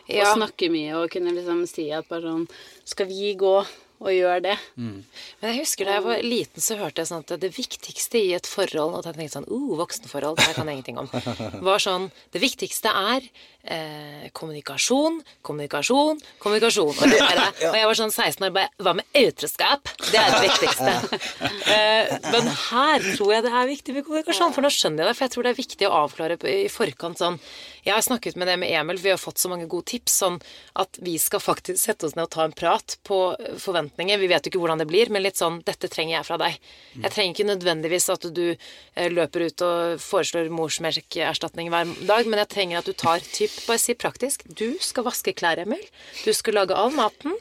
Ja. 0.09 0.27
Og 0.27 0.41
snakke 0.41 0.73
mye 0.75 0.97
og 0.99 1.13
kunne 1.15 1.35
liksom 1.37 1.63
si 1.71 1.87
at 1.95 2.09
bare 2.11 2.27
sånn 2.27 2.49
Skal 2.89 3.07
vi 3.07 3.31
gå 3.39 3.55
og 4.03 4.13
gjøre 4.15 4.43
det? 4.45 4.57
Men 4.77 5.53
jeg 5.53 5.63
husker 5.63 5.89
da 5.89 5.97
jeg 5.97 6.05
var 6.07 6.27
liten, 6.27 6.65
så 6.65 6.77
hørte 6.81 7.03
jeg 7.03 7.11
sånn 7.11 7.25
at 7.25 7.35
det 7.43 7.53
viktigste 7.55 8.21
i 8.21 8.35
et 8.37 8.49
forhold 8.49 8.99
Og 8.99 9.05
da 9.05 9.13
tenkte 9.13 9.29
jeg 9.29 9.35
sånn 9.37 9.49
uh, 9.49 9.73
voksenforhold, 9.81 10.39
det 10.39 10.49
her 10.51 10.59
kan 10.59 10.71
jeg 10.71 10.81
ingenting 10.81 11.01
om. 11.03 11.11
Var 11.69 11.83
sånn 11.83 12.09
Det 12.35 12.43
viktigste 12.43 12.93
er 12.93 13.27
eh, 13.63 14.29
kommunikasjon, 14.35 15.21
kommunikasjon, 15.47 16.21
kommunikasjon. 16.43 16.93
Og, 16.93 17.03
det 17.11 17.21
det. 17.21 17.49
og 17.69 17.77
jeg 17.79 17.89
var 17.89 17.99
sånn 17.99 18.15
16 18.15 18.47
år 18.49 18.55
bare 18.57 18.83
Hva 18.83 18.95
med 18.99 19.21
utroskap? 19.23 19.93
Det 20.09 20.19
er 20.19 20.35
det 20.35 20.41
viktigste. 20.49 20.95
eh, 21.75 22.15
men 22.33 22.51
her 22.69 23.07
tror 23.13 23.37
jeg 23.37 23.47
det 23.47 23.53
er 23.53 23.71
viktig 23.71 23.97
med 23.97 24.07
kommunikasjon, 24.09 24.55
for 24.55 24.65
nå 24.65 24.73
skjønner 24.73 25.05
jeg 25.05 25.13
det. 25.13 25.19
For 25.19 25.27
jeg 25.27 25.35
tror 25.37 25.47
det 25.47 25.53
er 25.53 25.61
viktig 25.61 25.89
å 25.89 25.95
avklare 26.03 26.41
i 26.51 26.67
forkant 26.73 27.23
sånn 27.23 27.39
Jeg 27.83 27.95
har 27.97 28.05
snakket 28.05 28.37
med 28.39 28.47
det 28.47 28.57
med 28.63 28.71
Emil, 28.71 28.99
for 28.99 29.09
vi 29.09 29.11
har 29.11 29.19
fått 29.21 29.43
så 29.43 29.51
mange 29.51 29.67
gode 29.71 29.89
tips 29.91 30.15
sånn 30.23 30.39
at 30.79 30.99
vi 31.03 31.17
skal 31.19 31.43
faktisk 31.43 31.81
sette 31.83 32.07
oss 32.07 32.15
ned 32.15 32.29
og 32.29 32.33
ta 32.35 32.45
en 32.47 32.55
prat 32.55 32.97
på 33.07 33.19
eh, 33.35 33.57
forventninger. 33.59 34.21
Vi 34.23 34.29
vet 34.31 34.47
jo 34.47 34.53
ikke 34.53 34.63
hvordan 34.63 34.83
det 34.83 34.89
blir, 34.91 35.11
men 35.11 35.25
litt 35.25 35.41
sånn 35.41 35.61
Dette 35.67 35.91
trenger 35.91 36.17
jeg 36.19 36.29
fra 36.29 36.39
deg. 36.41 36.59
Jeg 36.95 37.15
trenger 37.15 37.35
ikke 37.35 37.49
nødvendigvis 37.49 38.09
at 38.15 38.29
du 38.35 38.45
eh, 38.53 39.09
løper 39.11 39.49
ut 39.49 39.65
og 39.67 40.03
foreslår 40.03 40.53
morsmelkerstatning 40.55 41.73
hver 41.73 41.91
dag, 42.07 42.29
men 42.31 42.43
jeg 42.45 42.53
trenger 42.55 42.83
at 42.83 42.91
du 42.91 42.95
tar 42.95 43.25
typ 43.33 43.51
Bare 43.67 43.79
si 43.79 43.95
praktisk. 43.99 44.47
Du 44.47 44.79
skal 44.83 45.07
vaske 45.07 45.35
klær, 45.37 45.61
Emil. 45.63 45.83
Du 46.25 46.33
skal 46.35 46.57
lage 46.61 46.77
all 46.77 46.95
maten. 46.95 47.35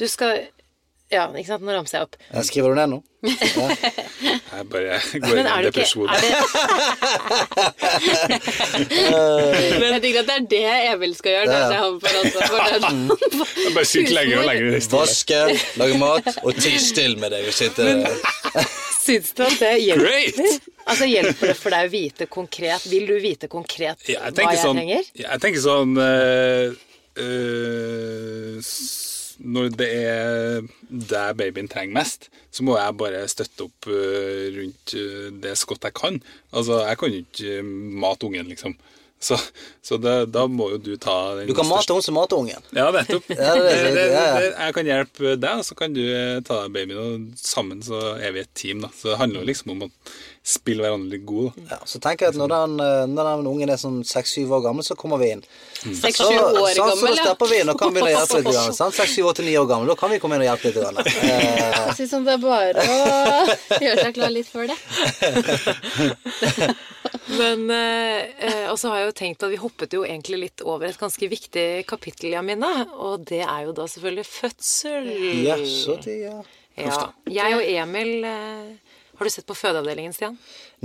Du 0.00 0.06
skal 0.10 0.46
Ja, 1.10 1.24
ikke 1.32 1.46
sant. 1.48 1.62
Nå 1.64 1.72
ramser 1.72 1.98
jeg 1.98 2.04
opp. 2.08 2.16
Jeg 2.34 2.44
Skriver 2.50 2.68
du 2.68 2.74
ned 2.82 2.88
nå? 2.92 2.98
Jeg 3.28 3.34
bare 4.70 4.94
går 5.18 5.24
Men 5.24 5.30
inn 5.40 5.48
i 5.48 5.50
en 5.50 5.64
depresjon. 5.66 6.06
er 6.06 6.10
det, 6.22 6.28
Jeg 8.78 9.98
tenker 10.04 10.20
at 10.20 10.28
det 10.28 10.34
er 10.36 10.42
det 10.52 10.60
Emil 10.92 11.14
skal 11.18 11.30
gjøre. 11.34 11.46
Det 11.48 11.56
er 11.56 11.60
det 11.72 11.78
han 11.82 11.96
får 12.02 12.12
ansvar 12.20 12.44
for. 12.48 12.58
Får- 13.38 13.52
Jeg 13.64 13.72
bare 13.74 13.88
sitter 13.90 14.12
lenger 14.18 14.36
og 14.42 14.46
lenger 14.50 14.66
i 14.68 14.70
stedet. 14.84 15.00
Vaske, 15.00 15.38
lage 15.82 15.96
mat 16.02 16.26
og 16.44 16.52
tie 16.62 16.78
stille 16.82 17.16
med 17.22 17.28
deg 17.34 17.42
og 17.50 17.54
sitte 17.56 17.82
Syns 19.08 19.28
du 19.38 19.42
at 19.46 19.58
det 19.62 19.72
hjelper? 19.80 20.04
Great! 20.04 20.38
Altså, 20.88 21.04
Hjelper 21.08 21.46
det 21.52 21.56
for 21.58 21.70
deg 21.74 21.82
å 21.88 21.90
vite 21.92 22.24
konkret 22.32 22.82
Vil 22.88 23.04
du 23.08 23.14
vite 23.20 23.46
konkret 23.52 23.98
Ja, 24.08 24.20
jeg 24.28 24.34
hva 24.38 24.52
jeg 24.54 24.60
sånn, 24.62 24.76
trenger? 24.80 25.02
jeg 25.20 25.38
tenker 25.44 25.60
sånn 25.64 25.92
eh, 26.00 26.66
eh, 27.24 28.54
s- 28.60 29.07
Når 29.38 29.70
det 29.78 29.88
er 29.94 30.66
det 30.88 31.24
babyen 31.38 31.68
trenger 31.70 31.94
mest, 31.94 32.28
så 32.50 32.64
må 32.66 32.74
jeg 32.78 32.96
bare 32.98 33.22
støtte 33.30 33.68
opp 33.68 33.88
eh, 33.92 34.48
rundt 34.56 34.94
eh, 34.98 35.28
det 35.42 35.54
så 35.60 35.68
godt 35.70 35.86
jeg 35.86 35.94
kan. 35.98 36.18
Altså, 36.50 36.80
jeg 36.88 36.98
kan 36.98 37.14
jo 37.14 37.22
ikke 37.22 37.58
mate 38.02 38.26
ungen, 38.26 38.50
liksom. 38.50 38.74
Så, 39.20 39.34
så 39.82 39.96
det, 39.98 40.12
da 40.30 40.44
må 40.46 40.68
jo 40.70 40.76
du 40.78 40.92
ta 40.96 41.34
den 41.34 41.48
Du 41.48 41.54
kan 41.54 41.64
største- 41.66 41.74
mate 41.74 41.94
hun 41.96 42.02
som 42.06 42.14
mater 42.14 42.38
ungen. 42.38 42.62
Ja, 42.70 42.90
nettopp. 42.94 43.24
Ja, 43.34 43.54
det 43.58 43.72
Det- 43.94 44.54
Jeg 44.54 44.74
kan 44.76 44.86
hjelpe 44.86 45.32
deg, 45.42 45.58
og 45.58 45.64
så 45.66 45.74
kan 45.74 45.92
du 45.96 46.02
eh, 46.06 46.38
ta 46.46 46.60
deg 46.62 46.72
babyen, 46.76 46.98
og 47.02 47.38
sammen 47.42 47.82
så 47.82 47.98
er 48.22 48.30
vi 48.36 48.40
et 48.46 48.52
team. 48.54 48.80
da. 48.86 48.88
Så 48.94 49.10
det 49.10 49.18
handler 49.18 49.40
jo 49.42 49.46
liksom 49.50 49.72
om 49.74 49.82
å 49.88 49.90
spille 50.48 50.80
hverandre 50.86 51.10
litt 51.16 51.26
gode. 51.28 51.50
Ja, 51.68 51.80
så 51.84 51.98
tenker 52.00 52.26
jeg 52.28 52.36
at 52.36 52.38
når 52.40 52.48
den, 52.54 52.78
eh, 52.80 53.06
når 53.10 53.24
den 53.32 53.46
ungen 53.50 53.70
er 53.74 53.80
sånn 53.82 53.98
seks-syv 54.06 54.54
år 54.54 54.62
gammel, 54.68 54.86
så 54.86 54.94
kommer 54.96 55.18
vi 55.20 55.32
inn. 55.34 55.42
Seks-sju 55.82 56.24
Så, 56.30 56.38
år 56.38 56.70
så, 56.70 56.76
så 56.78 56.86
gammel, 56.92 57.16
ja. 57.18 57.24
stepper 57.26 57.50
vi 57.50 57.58
inn 57.64 57.68
og 57.74 57.78
kan 57.82 57.92
begynne 57.92 58.12
å 58.12 58.14
hjelpe 58.14 58.38
litt. 58.38 58.52
grann, 58.54 58.72
sant? 58.78 58.94
Seks, 58.96 59.12
syv, 59.18 59.32
til 59.34 59.44
ni 59.50 59.58
år 59.58 59.66
gammel. 59.68 59.90
Da 59.90 59.98
kan 59.98 60.14
vi 60.14 60.20
komme 60.22 60.38
inn 60.38 60.46
og 60.46 60.50
hjelpe 60.52 60.70
litt. 60.70 60.78
grann. 60.78 60.96
Eh, 61.88 61.98
Jeg 61.98 62.08
sånn 62.12 62.24
det 62.24 62.36
er 62.36 62.42
bare 62.42 62.78
å 62.86 63.80
gjøre 63.82 63.98
seg 64.04 64.14
klar 64.14 64.30
litt 64.30 64.46
før 64.46 64.68
det. 64.70 64.78
Men 67.38 67.64
eh, 67.70 68.28
eh, 68.48 68.66
Og 68.70 68.78
så 68.80 68.92
har 68.92 69.02
jeg 69.02 69.10
jo 69.10 69.16
tenkt 69.20 69.44
at 69.46 69.52
vi 69.52 69.60
hoppet 69.60 69.94
jo 69.96 70.04
egentlig 70.06 70.40
litt 70.44 70.64
over 70.66 70.88
et 70.88 71.00
ganske 71.00 71.28
viktig 71.30 71.66
kapittel, 71.88 72.32
Jamina. 72.36 72.72
Og 72.96 73.26
det 73.28 73.42
er 73.44 73.66
jo 73.68 73.74
da 73.76 73.88
selvfølgelig 73.90 74.26
fødsel. 74.28 75.10
ja, 75.44 75.58
så 75.64 75.98
det, 76.04 76.20
ja. 76.26 76.38
Ja. 76.78 76.98
Jeg 77.26 77.56
og 77.56 77.64
Emil 77.66 78.24
eh, 78.28 78.87
Har 79.18 79.26
du 79.26 79.30
sett 79.34 79.46
på 79.46 79.54
Fødeavdelingen, 79.58 80.12
Stian? 80.14 80.36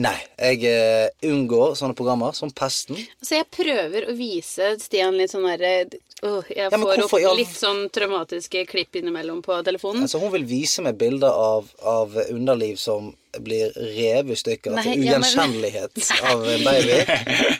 Nei, 0.01 0.15
jeg 0.41 0.63
uh, 0.65 1.29
unngår 1.29 1.75
sånne 1.77 1.93
programmer 1.93 2.33
som 2.33 2.49
Pesten. 2.49 2.97
Så 3.21 3.35
jeg 3.37 3.45
prøver 3.53 4.07
å 4.09 4.15
vise 4.17 4.71
Stian 4.81 5.13
litt 5.19 5.29
sånn 5.29 5.45
derre 5.45 5.73
uh, 5.85 6.39
Jeg 6.49 6.63
ja, 6.63 6.69
får 6.73 7.03
hvorfor- 7.03 7.27
opp 7.29 7.37
litt 7.37 7.53
sånn 7.53 7.83
traumatiske 7.93 8.63
klipp 8.71 8.97
innimellom 8.97 9.43
på 9.45 9.59
telefonen. 9.67 10.07
Altså, 10.07 10.17
hun 10.23 10.33
vil 10.33 10.47
vise 10.49 10.81
meg 10.81 10.97
bilder 10.97 11.29
av, 11.29 11.69
av 11.85 12.17
underliv 12.23 12.81
som 12.81 13.11
blir 13.37 13.69
revet 13.77 14.33
i 14.33 14.39
stykker. 14.41 14.79
Nei, 14.79 14.87
til 14.87 15.05
ja, 15.05 15.19
men- 15.21 15.93
av 16.33 16.47
en 16.55 16.65
baby. 16.65 16.97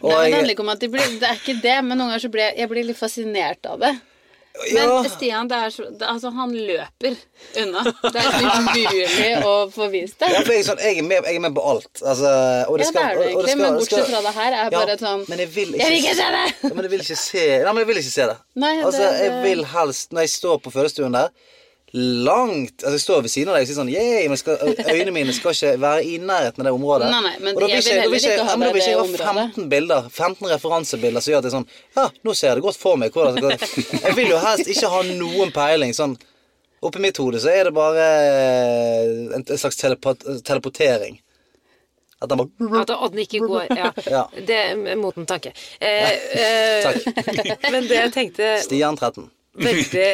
Og 0.02 0.10
Nei, 0.10 0.18
men 0.18 0.26
det 0.26 0.40
handler 0.40 0.56
ikke 0.56 0.66
om 0.66 0.74
at 0.74 0.82
de 0.82 0.90
blir, 0.96 1.14
det 1.22 1.30
er 1.30 1.38
ikke 1.38 1.60
det, 1.62 1.78
men 1.86 2.02
noen 2.02 2.16
ganger 2.16 2.26
så 2.26 2.34
blir 2.34 2.48
jeg, 2.50 2.58
jeg 2.64 2.74
blir 2.74 2.90
litt 2.90 3.02
fascinert 3.04 3.70
av 3.70 3.86
det. 3.86 3.94
Men 4.74 4.76
ja, 4.90 4.98
Stian, 5.10 5.48
det 5.50 5.58
er 5.66 5.72
så, 5.74 5.84
det, 5.90 6.06
altså, 6.06 6.30
han 6.36 6.52
løper 6.54 7.16
unna. 7.64 7.82
Det 8.04 8.20
er 8.22 8.28
liksom 8.28 8.68
umulig 8.68 9.32
å 9.50 9.54
få 9.74 9.88
vist 9.90 10.20
det. 10.22 10.30
ja, 10.30 10.44
for 10.46 10.54
jeg, 10.54 10.66
sånn, 10.68 10.84
jeg, 10.86 11.00
er 11.02 11.08
med, 11.08 11.26
jeg 11.26 11.40
er 11.40 11.44
med 11.48 11.56
på 11.58 11.64
alt. 11.72 11.90
Altså, 12.04 12.34
og 12.70 12.78
det 12.78 12.86
Ja, 12.86 12.92
det 12.94 13.06
er 13.08 13.18
du 13.18 13.24
egentlig, 13.24 13.56
men 13.64 13.80
bortsett 13.80 14.12
fra 14.12 14.22
det 14.28 14.36
her 14.38 14.52
er 14.60 14.62
Ja, 14.62 14.70
bare 14.78 14.98
sånn 15.02 15.26
men 15.32 15.42
jeg 15.42 15.50
vil 15.56 15.74
ikke, 15.74 15.82
Jeg 15.82 15.96
vil 15.96 16.04
ikke 16.04 16.16
se 16.20 16.30
det! 16.38 16.46
Ja, 16.68 16.74
men 16.76 16.86
jeg 16.86 16.94
vil 16.94 17.04
ikke 17.08 17.18
se 17.24 17.48
Nei, 17.50 17.74
men 17.74 17.82
jeg 17.82 17.90
vil 17.90 18.02
ikke 18.04 18.14
se 18.14 18.30
det. 18.30 18.38
Nei, 18.66 18.72
det- 18.78 18.86
altså, 18.92 19.10
jeg 19.24 19.42
vil 19.48 19.66
helst, 19.74 20.14
når 20.14 20.28
jeg 20.28 20.34
står 20.38 20.62
på 20.68 20.76
fødestuen 20.78 21.18
der 21.18 21.34
Langt 21.94 22.82
Altså, 22.82 22.96
jeg 22.96 23.02
står 23.04 23.20
ved 23.22 23.30
siden 23.30 23.50
av 23.52 23.58
deg 23.58 23.66
og 23.66 23.70
sier 23.70 23.78
sånn 23.78 23.90
Yeah, 23.92 24.24
men 24.32 24.40
skal, 24.40 24.58
øynene 24.90 25.14
mine 25.14 25.34
skal 25.36 25.54
ikke 25.54 25.74
være 25.78 26.06
i 26.10 26.16
nærheten 26.18 26.64
av 26.64 26.66
det 26.66 26.74
området. 26.74 27.10
Nei, 27.14 27.20
nei, 27.22 27.34
men 27.38 27.54
Og 27.54 27.62
da 27.62 27.68
vil 27.70 27.76
jeg 27.76 27.84
ikke 27.84 27.92
ja, 27.94 28.00
det 28.02 28.70
vil 28.74 28.82
ikke 28.82 28.94
jeg 28.96 29.28
ha 29.28 29.34
15 29.44 29.68
bilder 29.70 30.08
15 30.10 30.50
referansebilder 30.56 31.22
som 31.22 31.34
gjør 31.34 31.44
at 31.44 31.46
det 31.46 31.52
er 31.52 31.58
sånn 31.60 31.68
Ja, 32.00 32.08
nå 32.26 32.34
ser 32.34 32.50
jeg 32.50 32.58
det 32.58 32.66
godt 32.66 32.80
for 32.82 32.98
meg. 32.98 33.14
Hvordan. 33.14 33.62
Jeg 34.08 34.16
vil 34.18 34.32
jo 34.32 34.40
helst 34.42 34.72
ikke 34.74 34.90
ha 34.90 35.04
noen 35.12 35.54
peiling. 35.54 35.94
Sånn 35.94 36.18
Oppi 36.84 37.00
mitt 37.00 37.20
hode 37.22 37.40
så 37.40 37.52
er 37.54 37.70
det 37.70 37.76
bare 37.78 38.08
en, 39.38 39.46
en 39.46 39.60
slags 39.62 39.78
teleportering. 39.80 41.22
At 42.24 42.32
den 42.32 42.42
bare 42.42 42.82
At 42.82 42.92
Odden 42.96 43.22
ikke 43.24 43.44
går 43.46 43.70
Ja. 43.78 43.92
Ja. 44.10 44.24
Det 44.34 44.58
er 44.58 44.98
mot 45.00 45.18
en 45.18 45.30
tanke. 45.30 45.54
Eh, 45.80 46.10
eh, 46.42 47.70
men 47.70 47.88
det 47.88 48.02
jeg 48.02 48.14
tenkte 48.16 48.56
Stian 48.66 48.98
13. 48.98 49.30
veldig, 49.62 50.10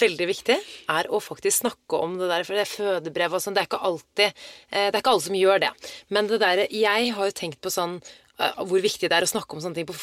veldig 0.00 0.26
viktig, 0.30 0.58
er 0.90 1.08
å 1.10 1.20
faktisk 1.22 1.62
snakke 1.64 2.00
om 2.02 2.18
det 2.20 2.28
der. 2.32 2.44
For 2.48 2.54
det 2.58 2.66
er 2.66 2.74
fødebrev 2.74 3.38
og 3.38 3.44
sånn, 3.44 3.54
det 3.56 3.64
er 3.64 3.70
ikke 3.70 3.84
alltid 3.90 4.26
eh, 4.28 4.90
Det 4.90 4.94
er 4.94 5.00
ikke 5.02 5.14
alle 5.14 5.28
som 5.28 5.40
gjør 5.40 5.64
det. 5.68 5.72
Men 6.10 6.26
det 6.30 6.40
der 6.42 6.66
Jeg 6.70 7.14
har 7.16 7.30
jo 7.30 7.38
tenkt 7.44 7.60
på 7.64 7.70
sånn 7.72 7.98
eh, 8.38 8.62
hvor 8.66 8.80
viktig 8.82 9.06
det 9.10 9.14
er 9.14 9.22
å 9.26 9.30
snakke 9.30 9.54
om 9.54 9.60
sånne 9.62 9.78
ting 9.78 9.86
på 9.86 9.94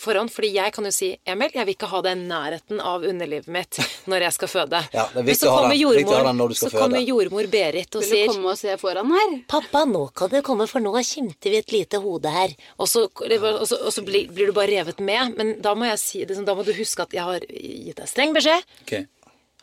forhånd. 0.00 0.28
Fordi 0.32 0.50
jeg 0.52 0.72
kan 0.76 0.84
jo 0.84 0.92
si 0.92 1.12
Emil, 1.24 1.50
jeg 1.54 1.64
vil 1.68 1.74
ikke 1.76 1.88
ha 1.88 2.00
det 2.04 2.12
i 2.12 2.20
nærheten 2.20 2.80
av 2.84 3.04
underlivet 3.08 3.48
mitt 3.52 3.78
når 4.10 4.26
jeg 4.26 4.36
skal 4.36 4.50
føde. 4.52 4.80
Ja, 4.92 5.06
Men 5.14 5.30
så 5.34 5.48
kommer 5.48 5.72
den- 5.72 5.80
jordmor, 5.80 6.24
den 6.28 6.54
så 6.60 6.70
kommer 6.74 7.00
jordmor 7.00 7.48
Berit 7.50 7.94
og 7.96 8.02
Vil 8.02 8.10
du 8.10 8.14
sier 8.14 8.28
komme 8.28 8.52
og 8.52 8.58
se 8.60 8.76
foran 8.80 9.10
her? 9.16 9.36
Pappa, 9.48 9.84
nå 9.88 10.04
kan 10.14 10.28
du 10.32 10.40
komme, 10.46 10.66
for 10.68 10.80
nå 10.84 10.92
kimter 11.04 11.50
vi 11.50 11.56
et 11.62 11.72
lite 11.72 12.00
hode 12.04 12.28
her. 12.34 12.52
Og 12.78 12.86
så, 12.90 13.06
og 13.08 13.66
så, 13.66 13.80
og 13.80 13.92
så 13.96 14.04
blir, 14.04 14.28
blir 14.28 14.50
du 14.50 14.52
bare 14.52 14.68
revet 14.76 15.00
med. 15.00 15.36
Men 15.38 15.54
da 15.64 15.74
må 15.74 15.88
jeg 15.88 15.98
si 16.04 16.24
det 16.24 16.36
sånn, 16.36 16.44
da 16.48 16.54
må 16.58 16.64
du 16.66 16.72
huske 16.76 17.02
at 17.08 17.16
jeg 17.16 17.22
har 17.24 17.40
gitt 17.48 17.96
deg 17.96 18.08
streng 18.12 18.34
beskjed. 18.36 18.62
Ok, 18.84 19.06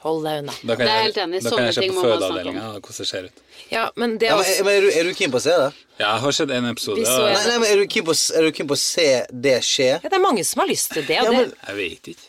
Hold 0.04 0.24
deg 0.28 0.40
unna. 0.44 0.54
Da 0.62 0.76
kan 0.76 0.86
Det 0.86 0.88
er 0.88 0.98
jeg, 0.98 1.04
helt 1.08 1.18
enig. 1.24 1.40
Sånne 1.42 1.66
jeg 1.66 1.74
se 1.74 1.82
ting 1.82 1.92
på 1.92 1.96
må 1.98 2.04
man 2.04 2.18
snakke 2.18 2.28
om. 2.28 2.30
fødeavdelinga 2.30 2.66
hvordan 2.78 2.98
det 2.98 3.08
ser 3.10 3.24
ut. 3.26 3.40
Ja, 3.72 3.84
men 3.96 4.18
det 4.22 4.28
Ja, 4.28 4.34
er 4.34 4.38
men, 4.38 4.46
også 4.46 4.64
men 4.68 4.74
er, 4.78 4.82
du, 4.82 4.90
er 5.00 5.04
du 5.04 5.14
keen 5.18 5.32
på 5.34 5.40
å 5.40 5.42
se 5.48 5.56
det? 5.58 5.70
Ja, 5.98 6.12
jeg 6.14 6.22
har 6.22 6.32
sett 6.38 6.52
en 6.52 6.66
episode. 6.70 7.02
Nei, 7.02 7.34
nei, 7.48 7.58
men 7.58 7.68
er 7.72 7.82
du 7.82 7.86
keen 7.88 8.06
på, 8.06 8.14
på 8.14 8.78
å 8.78 8.82
se 8.82 9.08
det 9.34 9.56
skje? 9.66 9.88
ja, 9.98 10.00
Det 10.10 10.14
er 10.14 10.24
mange 10.24 10.44
som 10.46 10.62
har 10.62 10.68
lyst 10.70 10.92
til 10.94 11.04
det. 11.10 11.18
Og 11.20 11.26
Ja, 11.26 11.32
men- 11.32 11.50
det 11.50 11.58
Jeg 11.68 11.76
vet 11.82 12.08
ikke, 12.14 12.28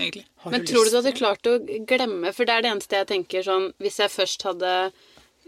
egentlig. 0.00 0.24
har 0.42 0.50
Men 0.50 0.60
du 0.64 0.66
tror 0.72 0.84
du 0.84 0.90
du 0.90 0.96
hadde 0.96 1.12
klart 1.16 1.42
å 1.46 1.86
glemme 1.86 2.34
For 2.34 2.44
det 2.44 2.54
er 2.58 2.62
det 2.62 2.70
eneste 2.74 2.96
jeg 2.98 3.06
tenker 3.06 3.42
sånn 3.46 3.72
Hvis 3.80 3.96
jeg 4.02 4.10
først 4.10 4.42
hadde 4.42 4.92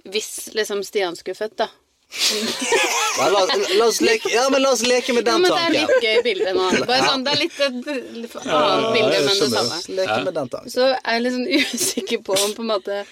Hvis 0.07 0.55
liksom 0.55 0.85
Stian 0.85 1.17
skulle 1.17 1.35
født, 1.37 1.57
da. 1.57 1.69
Ja, 3.19 3.29
la, 3.29 3.41
la, 3.79 3.87
oss 3.87 4.01
leke, 4.01 4.31
ja, 4.33 4.47
men 4.51 4.63
la 4.63 4.71
oss 4.73 4.83
leke 4.87 5.13
med 5.13 5.27
Ja, 5.27 5.35
den 5.35 5.43
men 5.43 5.53
det 5.53 5.61
er 5.61 5.75
litt 5.75 6.05
gøy 6.07 6.23
bilde 6.25 6.55
nå. 6.57 6.69
Bare 6.89 7.05
sånn, 7.05 7.25
Det 7.27 7.35
er 7.35 7.41
litt 7.43 7.59
et 7.61 7.67
annet 7.69 8.93
bilde, 8.95 9.13
jeg 9.13 9.25
men 9.27 9.41
det 9.43 9.49
samme. 9.53 9.81
Så 9.85 10.33
tanken. 10.39 10.73
Så 10.73 10.89
er 10.97 11.25
litt 11.25 11.37
sånn 11.37 11.49
usikker 11.53 12.23
på 12.25 12.39
om 12.39 12.55
på 12.57 12.65
en 12.65 12.71
måte 12.73 13.03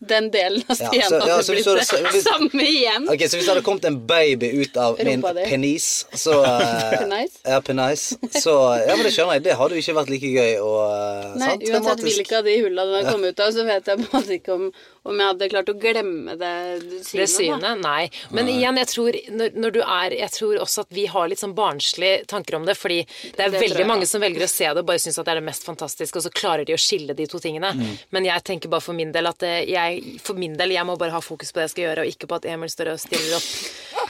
den 0.00 0.30
delen 0.32 0.62
av 0.66 0.76
Ja, 0.80 0.88
så- 0.88 1.20
ja, 1.26 1.36
hadde 1.36 1.52
blitt 1.52 1.66
hvis- 1.66 2.24
samme 2.24 2.62
igjen. 2.64 3.08
Ok, 3.12 3.20
Så 3.28 3.36
hvis 3.36 3.44
det 3.44 3.52
hadde 3.54 3.62
kommet 3.66 3.84
en 3.84 3.98
baby 4.06 4.48
ut 4.62 4.76
av 4.76 4.96
min 5.04 5.22
penis, 5.22 6.06
så 6.14 6.38
uh, 6.40 6.90
Penis? 6.98 7.36
Ja, 7.44 7.60
penis. 7.60 8.06
Så 8.32 8.54
Ja, 8.86 8.96
men 8.96 9.04
det 9.04 9.12
skjønner 9.12 9.36
jeg. 9.36 9.42
Det 9.44 9.56
hadde 9.60 9.76
jo 9.76 9.82
ikke 9.84 9.96
vært 10.00 10.08
like 10.14 10.30
gøy 10.32 10.54
og 10.64 10.78
uh, 10.88 11.34
Nei, 11.36 11.50
sant? 11.50 11.66
uansett 11.68 12.04
hvilke 12.06 12.38
av 12.40 12.44
de 12.48 12.56
hullene 12.62 12.86
den 12.94 13.04
har 13.04 13.12
kommet 13.12 13.34
ut 13.36 13.40
av, 13.44 13.52
så 13.52 13.66
vet 13.68 13.86
jeg 13.92 14.00
på 14.00 14.08
en 14.08 14.22
måte 14.22 14.36
ikke 14.38 14.54
om, 14.56 14.64
om 15.10 15.20
jeg 15.20 15.26
hadde 15.32 15.50
klart 15.52 15.68
å 15.72 15.76
glemme 15.80 16.36
det 16.40 16.54
synet. 17.04 17.20
Det 17.20 17.28
synet? 17.34 17.80
Nei. 17.84 18.10
Men 18.32 18.48
igjen, 18.48 18.80
jeg 18.80 18.90
tror, 18.94 19.20
når, 19.36 19.52
når 19.66 19.76
du 19.76 19.80
er 19.84 20.16
Jeg 20.20 20.30
tror 20.34 20.58
også 20.64 20.80
at 20.86 20.90
vi 20.96 21.04
har 21.12 21.28
litt 21.28 21.40
sånn 21.40 21.54
barnslige 21.56 22.24
tanker 22.30 22.56
om 22.56 22.64
det, 22.68 22.76
fordi 22.80 23.02
det 23.36 23.44
er 23.46 23.52
Det 23.52 23.60
veldig 23.60 23.84
jeg 23.84 23.88
mange 23.88 24.08
som 24.08 24.20
velger 24.24 24.44
å 24.44 24.50
se 24.50 24.64
det 24.64 24.80
og 24.80 24.86
bare 24.88 24.98
syns 25.02 25.18
at 25.20 25.28
det 25.28 25.32
er 25.36 25.40
det 25.40 25.46
mest 25.50 25.64
fantastiske, 25.68 26.16
og 26.16 26.24
så 26.24 26.32
klarer 26.32 26.64
de 26.64 26.72
å 26.76 26.80
skille 26.80 27.14
de 27.16 27.26
to 27.30 27.38
tingene. 27.42 27.72
Mm. 27.76 27.94
Men 28.16 28.24
jeg 28.32 28.44
tenker 28.48 28.72
bare 28.72 28.84
for 28.84 28.96
min 28.96 29.12
del 29.12 29.28
at 29.30 29.38
det, 29.44 29.54
jeg, 29.90 30.16
for 30.24 30.38
min 30.40 30.56
del, 30.58 30.74
jeg 30.74 30.86
må 30.88 30.96
bare 31.00 31.14
ha 31.14 31.20
fokus 31.24 31.52
på 31.52 31.60
det 31.60 31.68
jeg 31.68 31.74
skal 31.74 31.86
gjøre, 31.88 32.04
og 32.04 32.14
ikke 32.14 32.30
på 32.30 32.40
at 32.40 32.48
Emil 32.54 32.72
står 32.72 32.94
og 32.94 33.02
stiller 33.02 33.36
opp 33.36 33.48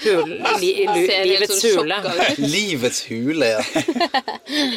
hul, 0.04 0.30
li, 0.62 0.70
li, 0.84 1.02
li, 1.06 1.18
livets 1.32 1.60
sånn 1.60 1.82
hule. 1.82 1.98
Livets 2.54 3.02
hule, 3.10 3.50
ja. 3.56 3.64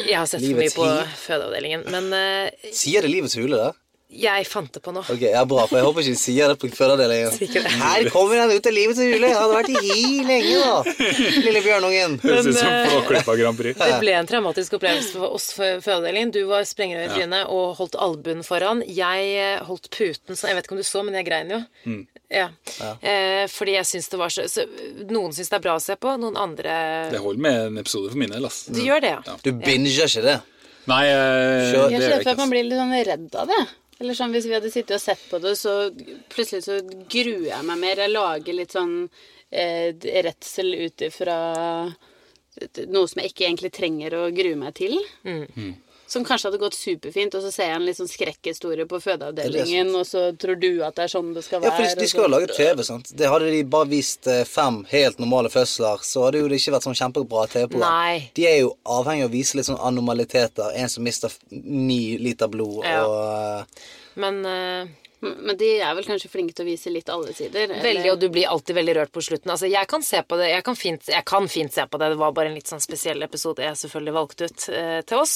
Jeg 0.04 0.18
har 0.18 0.28
sett 0.30 0.44
for 0.44 0.60
mye 0.60 0.74
på 0.74 0.90
fødeavdelingen. 1.24 1.86
Men 1.94 2.10
uh, 2.12 2.70
Sier 2.74 3.04
det 3.04 3.12
Livets 3.12 3.38
hule, 3.40 3.60
da? 3.60 3.72
Jeg 4.14 4.46
fant 4.48 4.70
det 4.74 4.80
på 4.84 4.92
noe. 4.94 5.04
Ok, 5.10 5.22
ja, 5.26 5.42
Bra, 5.48 5.64
for 5.68 5.78
jeg 5.78 5.86
håper 5.86 6.04
ikke 6.04 6.14
du 6.14 6.20
sier 6.20 6.50
det 6.52 6.56
på 6.60 6.70
fødeavdelingen. 6.74 7.34
Sikkert. 7.34 7.68
Her 7.80 8.08
kommer 8.14 8.40
han 8.42 8.52
ut 8.52 8.68
av 8.70 8.78
til 8.98 9.10
Julie! 9.10 9.30
Han 9.34 9.42
hadde 9.42 9.58
vært 9.58 9.72
i 9.72 9.82
hi 9.84 10.22
lenge, 10.28 10.60
da. 10.62 11.08
Lille 11.44 11.62
bjørnungen. 11.64 12.16
Høres 12.24 12.48
ut 12.48 12.58
som 12.58 12.68
Men, 12.68 12.78
eh, 12.78 12.90
Flåklypa 12.92 13.36
Grand 13.40 13.60
Prix. 13.60 13.80
Det 13.80 14.00
ble 14.02 14.16
en 14.20 14.30
traumatisk 14.30 14.78
opplevelse 14.78 15.18
for 15.18 15.36
oss 15.38 15.50
for 15.56 15.84
fødeavdelingen. 15.84 16.34
Du 16.34 16.40
var 16.50 16.66
sprengerød 16.68 17.10
i 17.10 17.18
trynet 17.18 17.52
og 17.54 17.74
holdt 17.80 17.98
albuen 18.06 18.44
foran. 18.46 18.84
Jeg 18.86 19.30
eh, 19.40 19.64
holdt 19.66 19.90
puten 19.94 20.38
sånn. 20.38 20.52
Jeg 20.52 20.60
vet 20.60 20.68
ikke 20.68 20.78
om 20.78 20.82
du 20.82 20.88
så, 20.88 21.04
men 21.06 21.18
jeg 21.20 21.28
grein 21.28 21.54
jo. 21.54 21.62
Ja. 22.34 22.48
Eh, 23.00 23.44
fordi 23.52 23.76
jeg 23.76 23.86
syns 23.86 24.08
det 24.10 24.18
var 24.18 24.32
så, 24.32 24.46
så 24.50 24.64
Noen 25.10 25.34
syns 25.36 25.52
det 25.52 25.58
er 25.60 25.62
bra 25.66 25.76
å 25.78 25.82
se 25.82 25.94
på, 26.00 26.16
noen 26.18 26.38
andre 26.40 26.72
Det 27.12 27.20
holder 27.22 27.44
med 27.44 27.60
en 27.68 27.78
episode 27.84 28.10
for 28.10 28.18
min 28.18 28.32
del, 28.34 28.48
ass. 28.48 28.64
Du 28.72 28.80
gjør 28.82 29.04
det, 29.04 29.12
ja. 29.18 29.38
Du 29.44 29.52
binger 29.60 30.08
ikke 30.08 30.24
det. 30.24 30.40
Nei, 30.90 31.04
eh, 31.08 31.70
Kjør. 31.72 31.88
Jeg 31.88 32.00
det 32.00 32.04
gjør 32.04 32.12
redd 32.12 32.18
for 32.18 32.28
jeg 32.28 32.34
at 32.34 32.40
man 32.40 32.44
ikke. 32.44 32.52
blir 32.52 32.66
litt 32.68 32.80
sånn 32.80 32.94
redd 33.08 33.38
av 33.40 33.52
det. 33.52 33.60
Eller 34.02 34.16
sånn 34.18 34.34
Hvis 34.34 34.48
vi 34.50 34.56
hadde 34.56 34.72
sittet 34.72 34.96
og 34.96 35.02
sett 35.02 35.22
på 35.30 35.38
det, 35.42 35.54
så 35.58 35.90
plutselig 36.32 36.64
så 36.66 36.80
gruer 36.82 37.50
jeg 37.52 37.68
meg 37.68 37.78
mer. 37.78 38.02
Jeg 38.02 38.14
lager 38.14 38.58
litt 38.58 38.74
sånn 38.74 38.96
eh, 39.50 39.94
redsel 40.26 40.74
ut 40.86 41.06
ifra 41.06 41.38
noe 42.86 43.08
som 43.10 43.20
jeg 43.20 43.32
ikke 43.32 43.46
egentlig 43.48 43.72
trenger 43.74 44.14
å 44.18 44.28
grue 44.34 44.58
meg 44.58 44.76
til. 44.78 44.94
Mm. 45.26 45.74
Som 46.14 46.24
kanskje 46.26 46.48
hadde 46.52 46.60
gått 46.62 46.76
superfint, 46.78 47.34
og 47.34 47.42
så 47.42 47.50
ser 47.52 47.68
jeg 47.72 47.76
en 47.80 47.84
litt 47.88 47.98
sånn 47.98 48.10
skrekkhistorie 48.10 48.86
på 48.90 49.00
fødeavdelingen, 49.02 49.90
og 49.98 50.06
så 50.06 50.24
tror 50.38 50.58
du 50.62 50.68
at 50.86 50.94
det 50.96 51.08
er 51.08 51.12
sånn 51.14 51.32
det 51.34 51.42
skal 51.46 51.60
være. 51.64 51.72
Ja, 51.74 51.88
for 51.90 52.00
de 52.04 52.08
skal 52.12 52.26
jo 52.26 52.30
lage 52.36 52.50
TV, 52.54 52.84
sant. 52.86 53.10
Det 53.18 53.28
Hadde 53.32 53.50
de 53.50 53.62
bare 53.74 53.90
vist 53.90 54.28
eh, 54.30 54.44
fem 54.46 54.80
helt 54.92 55.18
normale 55.22 55.50
fødsler, 55.50 56.04
så 56.06 56.26
hadde 56.28 56.40
jo 56.44 56.48
det 56.52 56.60
ikke 56.62 56.76
vært 56.76 56.86
sånn 56.88 56.98
kjempebra 57.02 57.46
TV-program. 57.52 58.28
De 58.38 58.46
er 58.48 58.58
jo 58.62 58.72
avhengig 58.96 59.26
av 59.26 59.32
å 59.32 59.34
vise 59.34 59.58
litt 59.58 59.66
sånn 59.68 59.80
anormaliteter. 59.90 60.70
En 60.78 60.92
som 60.92 61.02
mister 61.04 61.34
ni 61.50 62.16
liter 62.22 62.48
blod, 62.52 62.84
Ja. 62.86 63.00
og 63.04 63.64
eh, 63.64 63.88
Men 64.22 64.44
eh, 64.46 64.86
Men 65.24 65.56
de 65.60 65.68
er 65.80 65.94
vel 65.98 66.04
kanskje 66.06 66.30
flinke 66.32 66.54
til 66.54 66.64
å 66.66 66.68
vise 66.68 66.90
litt 66.92 67.08
alle 67.12 67.32
sider? 67.34 67.64
eller- 67.70 67.82
Veldig, 67.84 68.10
og 68.12 68.20
du 68.20 68.28
blir 68.34 68.46
alltid 68.50 68.76
veldig 68.76 68.94
rørt 68.96 69.12
på 69.12 69.22
slutten. 69.24 69.50
Altså, 69.54 69.68
jeg 69.70 69.86
kan 69.88 70.02
se 70.02 70.20
på 70.22 70.36
det, 70.40 70.50
jeg 70.52 70.64
kan 70.64 70.76
fint, 70.76 71.08
jeg 71.08 71.24
kan 71.24 71.48
fint 71.48 71.72
se 71.72 71.86
på 71.86 71.98
det. 71.98 72.10
Det 72.14 72.18
var 72.20 72.32
bare 72.36 72.50
en 72.52 72.54
litt 72.58 72.66
sånn 72.70 72.80
spesiell 72.82 73.22
episode 73.26 73.62
jeg 73.64 73.74
selvfølgelig 73.80 74.14
valgte 74.18 74.44
ut 74.50 74.68
eh, 74.74 75.00
til 75.02 75.18
oss. 75.18 75.34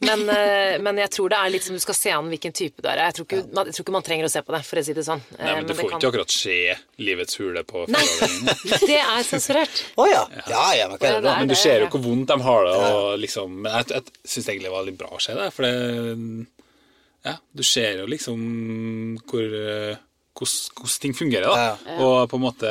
Men, 0.00 0.24
eh, 0.28 0.78
men 0.84 0.96
jeg 1.02 1.10
tror 1.14 1.28
det 1.32 1.38
er 1.38 1.50
litt 1.54 1.62
som 1.68 1.74
du 1.78 1.80
skal 1.80 1.94
se 1.94 2.10
an 2.10 2.28
hvilken 2.32 2.52
type 2.54 2.82
du 2.82 2.88
er. 2.88 2.96
Jeg 3.08 3.14
tror, 3.20 3.26
ikke, 3.28 3.42
man, 3.54 3.66
jeg 3.70 3.74
tror 3.78 3.84
ikke 3.88 3.96
man 3.98 4.06
trenger 4.10 4.28
å 4.28 4.32
se 4.32 4.42
på 4.42 4.56
det, 4.56 4.62
for 4.68 4.82
å 4.82 4.84
si 4.84 4.92
det 4.98 5.04
sånn. 5.08 5.22
Eh, 5.38 5.44
Nei, 5.44 5.54
men 5.54 5.66
Du 5.66 5.72
det 5.72 5.78
får 5.80 5.90
kan- 5.90 6.00
ikke 6.00 6.12
akkurat 6.12 6.30
se 6.38 6.58
Livets 6.98 7.36
hule 7.38 7.62
på 7.64 7.84
Nei, 7.88 8.04
det 8.90 8.98
er 9.00 9.22
sensurert. 9.26 9.82
Å 9.96 10.06
ja. 10.14 10.24
Ja 10.48 10.66
ja, 10.74 10.88
men 10.88 10.98
det 10.98 11.08
er 11.14 11.20
det. 11.22 11.34
Men 11.38 11.48
du 11.48 11.54
ser 11.54 11.80
jo 11.84 11.88
hvor 11.92 12.02
vondt 12.04 12.28
de 12.32 12.38
har 12.42 12.64
det. 12.64 12.76
Og 12.98 13.18
liksom, 13.22 13.58
men 13.62 13.72
jeg, 13.80 13.90
jeg 13.94 14.02
syns 14.24 14.48
egentlig 14.48 14.68
det 14.68 14.74
var 14.74 14.86
litt 14.88 14.98
bra 14.98 15.08
å 15.14 15.20
se 15.22 15.34
det. 15.38 15.48
For 15.54 15.62
det 15.66 16.46
Ja, 17.26 17.38
du 17.52 17.64
ser 17.66 17.98
jo 17.98 18.06
liksom 18.10 18.44
hvor 19.28 19.56
eh, 19.58 19.96
hvordan, 20.38 21.00
ting 21.00 21.14
fungerer, 21.14 21.46
da. 21.48 21.76
Ja. 21.86 21.96
Og 22.04 22.30
på 22.30 22.38
en 22.38 22.42
måte 22.42 22.68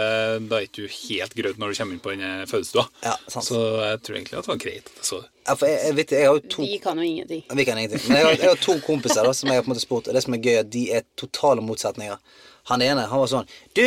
da 0.48 0.60
er 0.60 0.68
ikke 0.68 0.86
du 0.86 0.94
helt 0.94 1.36
grøt 1.36 1.60
når 1.60 1.74
du 1.74 1.80
kommer 1.80 1.98
inn 1.98 2.04
på 2.04 2.14
denne 2.14 2.48
fødestua. 2.50 2.86
Ja, 3.04 3.16
sant. 3.28 3.48
Så 3.50 3.62
jeg 3.84 4.02
tror 4.06 4.20
egentlig 4.20 4.38
at 4.38 4.48
det 4.48 4.54
var 4.54 4.62
greit 4.64 4.92
at 4.92 5.00
jeg 5.02 5.08
så 5.10 5.22
det. 5.24 5.32
Ja, 5.48 5.56
for 5.56 5.72
jeg, 5.72 5.80
jeg, 5.84 5.96
vet, 5.98 6.12
jeg 6.12 6.28
har 6.28 6.38
jo 6.38 6.44
to 6.56 6.68
De 6.68 6.80
kan 6.84 7.00
jo 7.00 7.08
ingenting. 7.08 7.44
Vi 7.60 7.66
kan 7.68 7.80
ingenting. 7.80 8.04
Men 8.08 8.20
jeg 8.20 8.28
har, 8.28 8.38
jeg 8.38 8.52
har 8.52 8.62
to 8.64 8.78
kompiser 8.86 9.28
da, 9.28 9.34
som 9.36 9.52
jeg 9.52 9.60
har 9.60 9.66
på 9.66 9.72
en 9.72 9.76
måte 9.76 9.84
spurt, 9.84 10.08
og 10.08 10.18
det 10.18 10.24
som 10.24 10.36
er 10.36 10.44
gøy, 10.44 10.54
er 10.54 10.62
at 10.66 10.72
de 10.76 10.84
er 11.00 11.08
totale 11.20 11.64
motsetninger. 11.64 12.44
Han 12.72 12.84
ene 12.84 13.08
han 13.08 13.24
var 13.24 13.30
sånn 13.32 13.52
Du, 13.76 13.86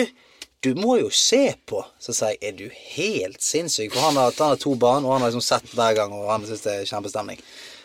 du 0.64 0.70
må 0.76 0.96
jo 1.00 1.10
se 1.12 1.42
på. 1.68 1.82
Så 2.00 2.16
sier 2.16 2.36
jeg, 2.36 2.40
er 2.50 2.56
du 2.56 2.66
helt 2.96 3.44
sinnssyk? 3.44 3.92
For 3.94 4.10
han 4.10 4.20
har, 4.20 4.32
han 4.36 4.54
har 4.54 4.60
to 4.60 4.74
barn, 4.80 5.06
og 5.08 5.16
han 5.16 5.24
har 5.24 5.32
liksom 5.32 5.44
sett 5.44 5.76
hver 5.76 5.96
gang, 5.96 6.16
og 6.16 6.28
han 6.32 6.44
syns 6.48 6.64
det 6.66 6.78
er 6.82 6.88
kjempestemning. 6.88 7.40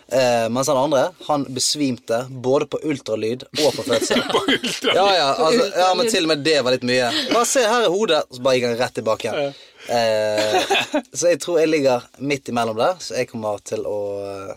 Eh, 0.07 0.49
mens 0.53 0.67
han 0.69 0.77
andre, 0.77 1.07
han 1.25 1.43
besvimte 1.49 2.19
både 2.29 2.67
på 2.69 2.77
ultralyd 2.85 3.43
og 3.65 3.71
på 3.73 3.85
fødsel. 3.87 4.21
På 4.33 4.41
Ja, 4.93 5.05
ja, 5.17 5.29
altså, 5.33 5.65
ja, 5.73 5.87
men 5.97 6.09
til 6.13 6.27
og 6.27 6.29
med 6.29 6.43
det 6.45 6.59
var 6.61 6.75
litt 6.75 6.85
mye. 6.85 7.07
Bare 7.31 7.47
se, 7.49 7.63
her 7.65 7.87
er 7.87 7.93
hodet. 7.93 8.19
Så 8.29 8.43
bare 8.45 8.59
gikk 8.59 8.67
han 8.69 8.77
rett 8.83 8.95
tilbake 8.99 9.31
igjen. 9.31 9.55
Eh, 9.89 10.77
så 11.13 11.31
jeg 11.33 11.41
tror 11.41 11.57
jeg 11.61 11.71
ligger 11.73 12.05
midt 12.21 12.53
imellom 12.53 12.77
der, 12.77 13.01
så 13.01 13.17
jeg 13.17 13.31
kommer 13.31 13.61
til 13.65 13.81
å 13.89 13.97
eh, 14.21 14.53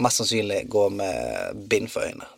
mest 0.00 0.22
sannsynlig 0.22 0.62
gå 0.72 0.86
med 0.96 1.60
bind 1.68 1.92
for 1.92 2.08
øynene. 2.08 2.28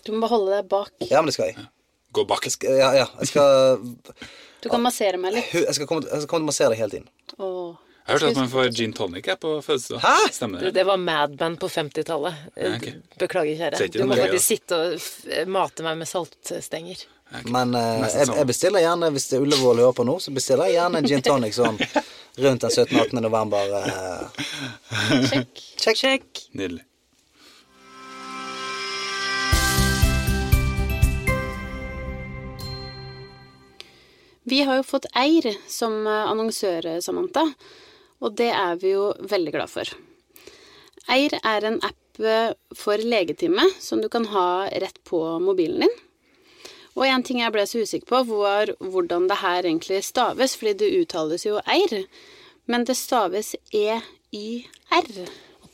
Du 0.00 0.14
må 0.14 0.22
bare 0.24 0.32
holde 0.32 0.56
deg 0.56 0.68
bak. 0.72 0.94
Ja, 1.10 1.20
men 1.20 1.28
det 1.28 1.36
skal 1.36 1.52
jeg. 1.52 1.68
Gå 2.16 2.24
bak. 2.28 2.48
Jeg 2.48 2.56
skal, 2.56 2.80
ja, 2.80 2.88
ja, 3.02 3.06
jeg 3.20 3.34
skal, 3.34 3.76
Du 4.64 4.72
kan 4.72 4.80
massere 4.82 5.20
meg 5.20 5.36
litt. 5.36 5.52
jeg 5.52 5.76
skal, 5.76 5.86
komme, 5.86 6.08
jeg 6.08 6.24
skal 6.24 6.32
komme 6.32 6.40
til 6.40 6.48
å 6.48 6.52
massere 6.54 6.72
deg 6.72 6.80
hele 6.80 6.94
tiden. 6.96 7.08
Åh. 7.36 7.89
Jeg 8.10 8.18
hørte 8.18 8.30
at 8.32 8.38
man 8.40 8.48
får 8.50 8.70
gin 8.74 8.92
tonic 8.96 9.28
på. 9.40 9.50
Hæ? 10.02 10.14
Stemmer 10.34 10.64
Det, 10.66 10.72
det? 10.74 10.82
var 10.88 10.96
Mad 10.98 11.36
Men 11.38 11.56
på 11.62 11.68
50-tallet. 11.70 12.34
Okay. 12.56 12.94
Beklager, 13.22 13.76
Så 13.78 13.86
kjære. 13.86 13.92
Du 13.94 14.06
må 14.10 14.18
faktisk 14.18 14.46
sitte 14.50 14.78
og 14.82 15.46
mate 15.46 15.86
meg 15.86 16.00
med 16.02 16.10
saltstenger. 16.10 17.04
Men 17.46 17.74
eh, 17.78 18.08
jeg, 18.10 18.26
sånn. 18.26 18.36
jeg 18.40 18.46
bestiller 18.50 18.82
gjerne, 18.82 19.12
hvis 19.14 19.28
det 19.30 19.38
er 19.38 19.44
Ullevål 19.46 19.84
hører 19.84 19.94
på 19.94 20.06
nå, 20.08 20.16
så 20.18 20.34
bestiller 20.34 20.66
jeg 20.66 20.80
gjerne 20.80 20.98
en 21.04 21.06
gin 21.12 21.22
tonic 21.22 21.54
sånn 21.54 21.78
rundt 21.78 22.66
den 22.66 22.74
17.-18. 22.74 23.20
november. 23.22 23.74
eh. 23.78 24.46
Sjekk. 25.30 25.66
Check, 25.78 26.00
check. 26.02 26.46
Nydelig. 26.58 26.82
Vi 34.42 34.62
har 34.62 34.76
jo 34.80 34.82
fått 34.86 35.06
Eir 35.16 35.50
som 35.70 36.06
eh, 36.06 36.26
annonsør, 36.30 36.88
Samantha, 37.04 37.44
og 38.20 38.36
det 38.38 38.50
er 38.52 38.78
vi 38.80 38.94
jo 38.94 39.10
veldig 39.30 39.54
glad 39.56 39.72
for. 39.72 39.90
Eir 41.10 41.34
er 41.40 41.66
en 41.66 41.80
app 41.86 42.20
eh, 42.20 42.52
for 42.76 43.00
legetime 43.02 43.64
som 43.80 44.02
du 44.02 44.08
kan 44.12 44.28
ha 44.34 44.68
rett 44.70 45.00
på 45.08 45.22
mobilen 45.42 45.86
din. 45.86 45.98
Og 46.98 47.06
en 47.06 47.24
ting 47.24 47.40
jeg 47.40 47.54
ble 47.54 47.64
så 47.68 47.84
usikker 47.84 48.08
på, 48.10 48.22
var 48.28 48.72
hvordan 48.82 49.28
det 49.30 49.40
her 49.40 49.64
egentlig 49.64 50.02
staves, 50.04 50.56
fordi 50.58 50.74
det 50.82 50.90
uttales 51.00 51.46
jo 51.46 51.60
Eir, 51.64 52.04
men 52.70 52.84
det 52.84 52.98
staves 52.98 53.54
EYR. 53.72 55.10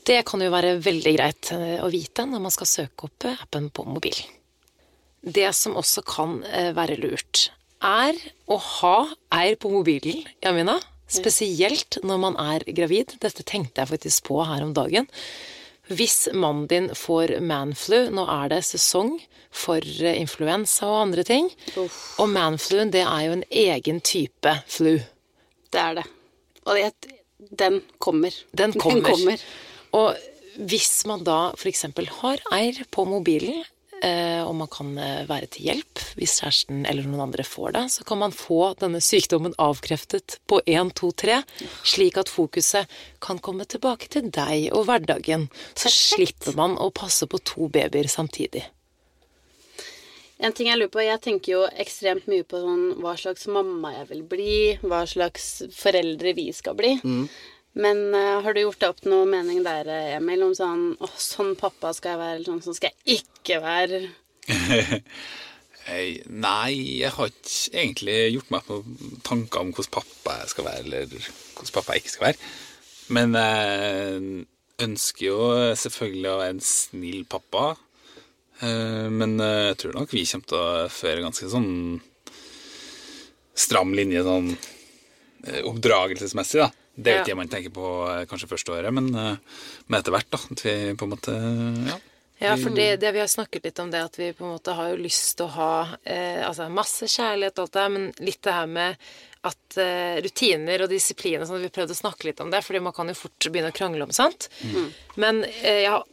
Det 0.06 0.20
kan 0.28 0.44
jo 0.44 0.52
være 0.52 0.76
veldig 0.84 1.12
greit 1.16 1.52
eh, 1.56 1.78
å 1.82 1.90
vite 1.90 2.28
når 2.28 2.44
man 2.46 2.54
skal 2.54 2.70
søke 2.70 3.08
opp 3.08 3.26
appen 3.32 3.70
på 3.74 3.86
mobil. 3.88 4.20
Det 5.26 5.48
som 5.56 5.74
også 5.74 6.04
kan 6.06 6.38
eh, 6.46 6.70
være 6.76 7.00
lurt, 7.00 7.48
er 7.82 8.14
å 8.46 8.56
ha 8.56 8.98
eir 9.34 9.56
på 9.60 9.72
mobilen, 9.72 10.22
Jamina. 10.44 10.78
Spesielt 11.06 11.98
når 12.02 12.18
man 12.22 12.38
er 12.40 12.64
gravid. 12.74 13.14
Dette 13.22 13.44
tenkte 13.46 13.82
jeg 13.82 13.92
faktisk 13.92 14.26
på 14.30 14.40
her 14.46 14.64
om 14.66 14.74
dagen. 14.76 15.06
Hvis 15.86 16.26
mannen 16.34 16.66
din 16.66 16.88
får 16.98 17.36
manflu, 17.46 18.08
nå 18.10 18.24
er 18.26 18.50
det 18.50 18.64
sesong 18.66 19.12
for 19.54 19.78
eh, 19.78 20.18
influensa 20.18 20.88
og 20.90 21.02
andre 21.04 21.22
ting, 21.26 21.50
Uff. 21.78 22.18
og 22.20 22.32
manfluen 22.34 22.90
det 22.94 23.04
er 23.06 23.28
jo 23.28 23.36
en 23.36 23.44
egen 23.50 24.00
type 24.02 24.56
flu. 24.66 24.96
Det 25.70 25.82
er 25.82 26.00
det. 26.00 26.06
Og 26.66 26.74
det, 26.74 27.12
den 27.54 27.78
kommer. 28.02 28.34
Den 28.50 28.74
kommer. 28.74 28.98
Den 28.98 29.06
kommer. 29.06 29.46
Og 29.94 30.66
hvis 30.66 31.04
man 31.06 31.22
da 31.26 31.52
f.eks. 31.54 31.86
har 32.18 32.42
eir 32.56 32.82
på 32.90 33.06
mobilen, 33.06 33.62
og 34.44 34.54
man 34.58 34.68
kan 34.72 34.92
eh, 35.00 35.24
være 35.28 35.48
til 35.52 35.70
hjelp 35.70 36.02
hvis 36.18 36.38
kjæresten 36.40 36.84
eller 36.88 37.06
noen 37.08 37.26
andre 37.28 37.46
får 37.46 37.74
det, 37.76 37.84
så 37.96 38.06
kan 38.08 38.20
man 38.20 38.34
få 38.34 38.74
denne 38.80 39.00
sykdommen 39.04 39.56
avkreftet 39.62 40.38
på 40.50 40.60
1, 40.66 40.92
2, 41.00 41.10
3, 41.24 41.40
slik 41.86 42.20
at 42.20 42.32
fokuset 42.32 42.92
kan 43.24 43.40
komme 43.42 43.64
tilbake 43.68 44.10
til 44.12 44.30
deg 44.30 44.70
og 44.76 44.86
hverdagen. 44.88 45.48
Så 45.74 45.92
slipper 45.92 46.56
man 46.58 46.76
å 46.80 46.92
passe 46.94 47.28
på 47.30 47.40
to 47.44 47.70
babyer 47.72 48.08
samtidig. 48.10 48.66
En 50.36 50.52
ting 50.52 50.68
jeg 50.68 50.76
lurer 50.76 50.92
på, 50.92 51.00
jeg 51.00 51.20
tenker 51.24 51.52
jo 51.54 51.60
ekstremt 51.80 52.26
mye 52.28 52.44
på 52.44 52.60
sånn 52.60 52.98
hva 53.00 53.14
slags 53.16 53.46
mamma 53.48 53.94
jeg 53.94 54.08
vil 54.10 54.24
bli, 54.28 54.56
hva 54.84 55.06
slags 55.08 55.62
foreldre 55.72 56.34
vi 56.36 56.50
skal 56.52 56.76
bli. 56.76 56.98
Men 57.76 57.98
uh, 58.14 58.40
har 58.40 58.54
du 58.56 58.62
gjort 58.62 58.80
deg 58.80 58.94
opp 58.94 59.02
noe 59.04 59.26
mening 59.28 59.60
der, 59.64 59.88
eh, 59.92 60.14
Emil, 60.16 60.46
om 60.46 60.54
sånn 60.56 60.84
å, 60.96 61.08
sånn 61.20 61.52
pappa 61.60 61.90
skal 61.92 62.14
jeg 62.14 62.20
være, 62.22 62.36
eller 62.38 62.48
sånn, 62.48 62.62
sånn 62.64 62.78
skal 62.78 62.94
jeg 62.94 63.18
ikke 63.20 63.58
være? 63.60 63.98
Nei, 65.86 66.70
jeg 67.02 67.12
har 67.14 67.28
ikke 67.30 67.74
egentlig 67.76 68.14
gjort 68.32 68.48
meg 68.54 68.70
noen 68.72 69.20
tanker 69.26 69.60
om 69.62 69.74
hvordan 69.76 69.92
pappa 69.98 70.38
jeg 70.40 70.52
skal 70.54 70.66
være, 70.66 70.86
eller 70.86 71.12
hvordan 71.12 71.74
pappa 71.76 71.94
jeg 71.94 72.02
ikke 72.02 72.14
skal 72.14 72.26
være. 72.30 72.48
Men 73.18 73.36
jeg 73.38 74.46
ønsker 74.86 75.26
jo 75.28 75.36
selvfølgelig 75.84 76.30
å 76.32 76.40
være 76.40 76.56
en 76.56 76.64
snill 76.64 77.20
pappa. 77.30 77.66
Eh, 78.64 79.06
Men 79.12 79.36
jeg 79.38 79.76
tror 79.84 80.00
nok 80.00 80.16
vi 80.16 80.24
kommer 80.32 80.48
til 80.50 80.58
å 80.64 80.88
føre 80.96 81.22
ganske 81.28 81.52
sånn 81.52 81.70
stram 83.56 83.94
linje 83.96 84.24
sånn 84.26 84.50
oppdragelsesmessig, 85.70 86.64
da. 86.64 86.72
Det 86.96 87.12
er 87.12 87.18
jo 87.18 87.22
ikke 87.22 87.32
det 87.32 87.38
man 87.42 87.52
tenker 87.52 87.72
på 87.76 87.88
eh, 88.10 88.26
kanskje 88.30 88.50
første 88.50 88.72
året, 88.72 88.94
men, 88.96 89.08
eh, 89.14 89.62
men 89.86 90.00
etter 90.00 90.14
hvert, 90.16 90.30
da. 90.32 90.40
At 90.56 90.62
vi 90.64 90.76
på 90.96 91.08
en 91.08 91.16
måte 91.16 91.38
Ja. 91.92 92.02
Ja, 92.38 92.52
for 92.60 92.68
det, 92.68 92.98
det 93.00 93.14
vi 93.16 93.20
har 93.22 93.30
snakket 93.32 93.64
litt 93.64 93.78
om 93.80 93.88
det 93.88 94.02
at 94.04 94.18
vi 94.20 94.26
på 94.36 94.44
en 94.44 94.58
måte 94.58 94.74
har 94.76 94.90
jo 94.90 94.98
lyst 95.00 95.38
til 95.38 95.46
å 95.46 95.54
ha 95.54 95.70
eh, 96.04 96.42
altså 96.44 96.66
masse 96.68 97.08
kjærlighet 97.08 97.56
og 97.56 97.64
alt 97.64 97.72
det 97.72 97.80
her, 97.80 97.94
men 97.94 98.10
litt 98.20 98.42
det 98.44 98.52
her 98.52 98.68
med 98.68 99.06
at 99.46 99.78
eh, 99.80 100.18
rutiner 100.24 100.84
og 100.84 100.92
disiplin 100.92 101.40
og 101.40 101.48
sånn, 101.48 101.64
vi 101.64 101.72
prøvde 101.72 101.96
å 101.96 102.00
snakke 102.02 102.28
litt 102.28 102.42
om 102.44 102.52
det, 102.52 102.60
fordi 102.66 102.82
man 102.84 102.92
kan 102.96 103.08
jo 103.08 103.16
fort 103.16 103.48
begynne 103.48 103.72
å 103.72 103.76
krangle 103.76 104.04
om 104.04 104.12
sånt. 104.12 104.50
Men 105.16 105.46
eh, 105.48 105.86
jeg, 105.86 105.92
har, 105.94 106.04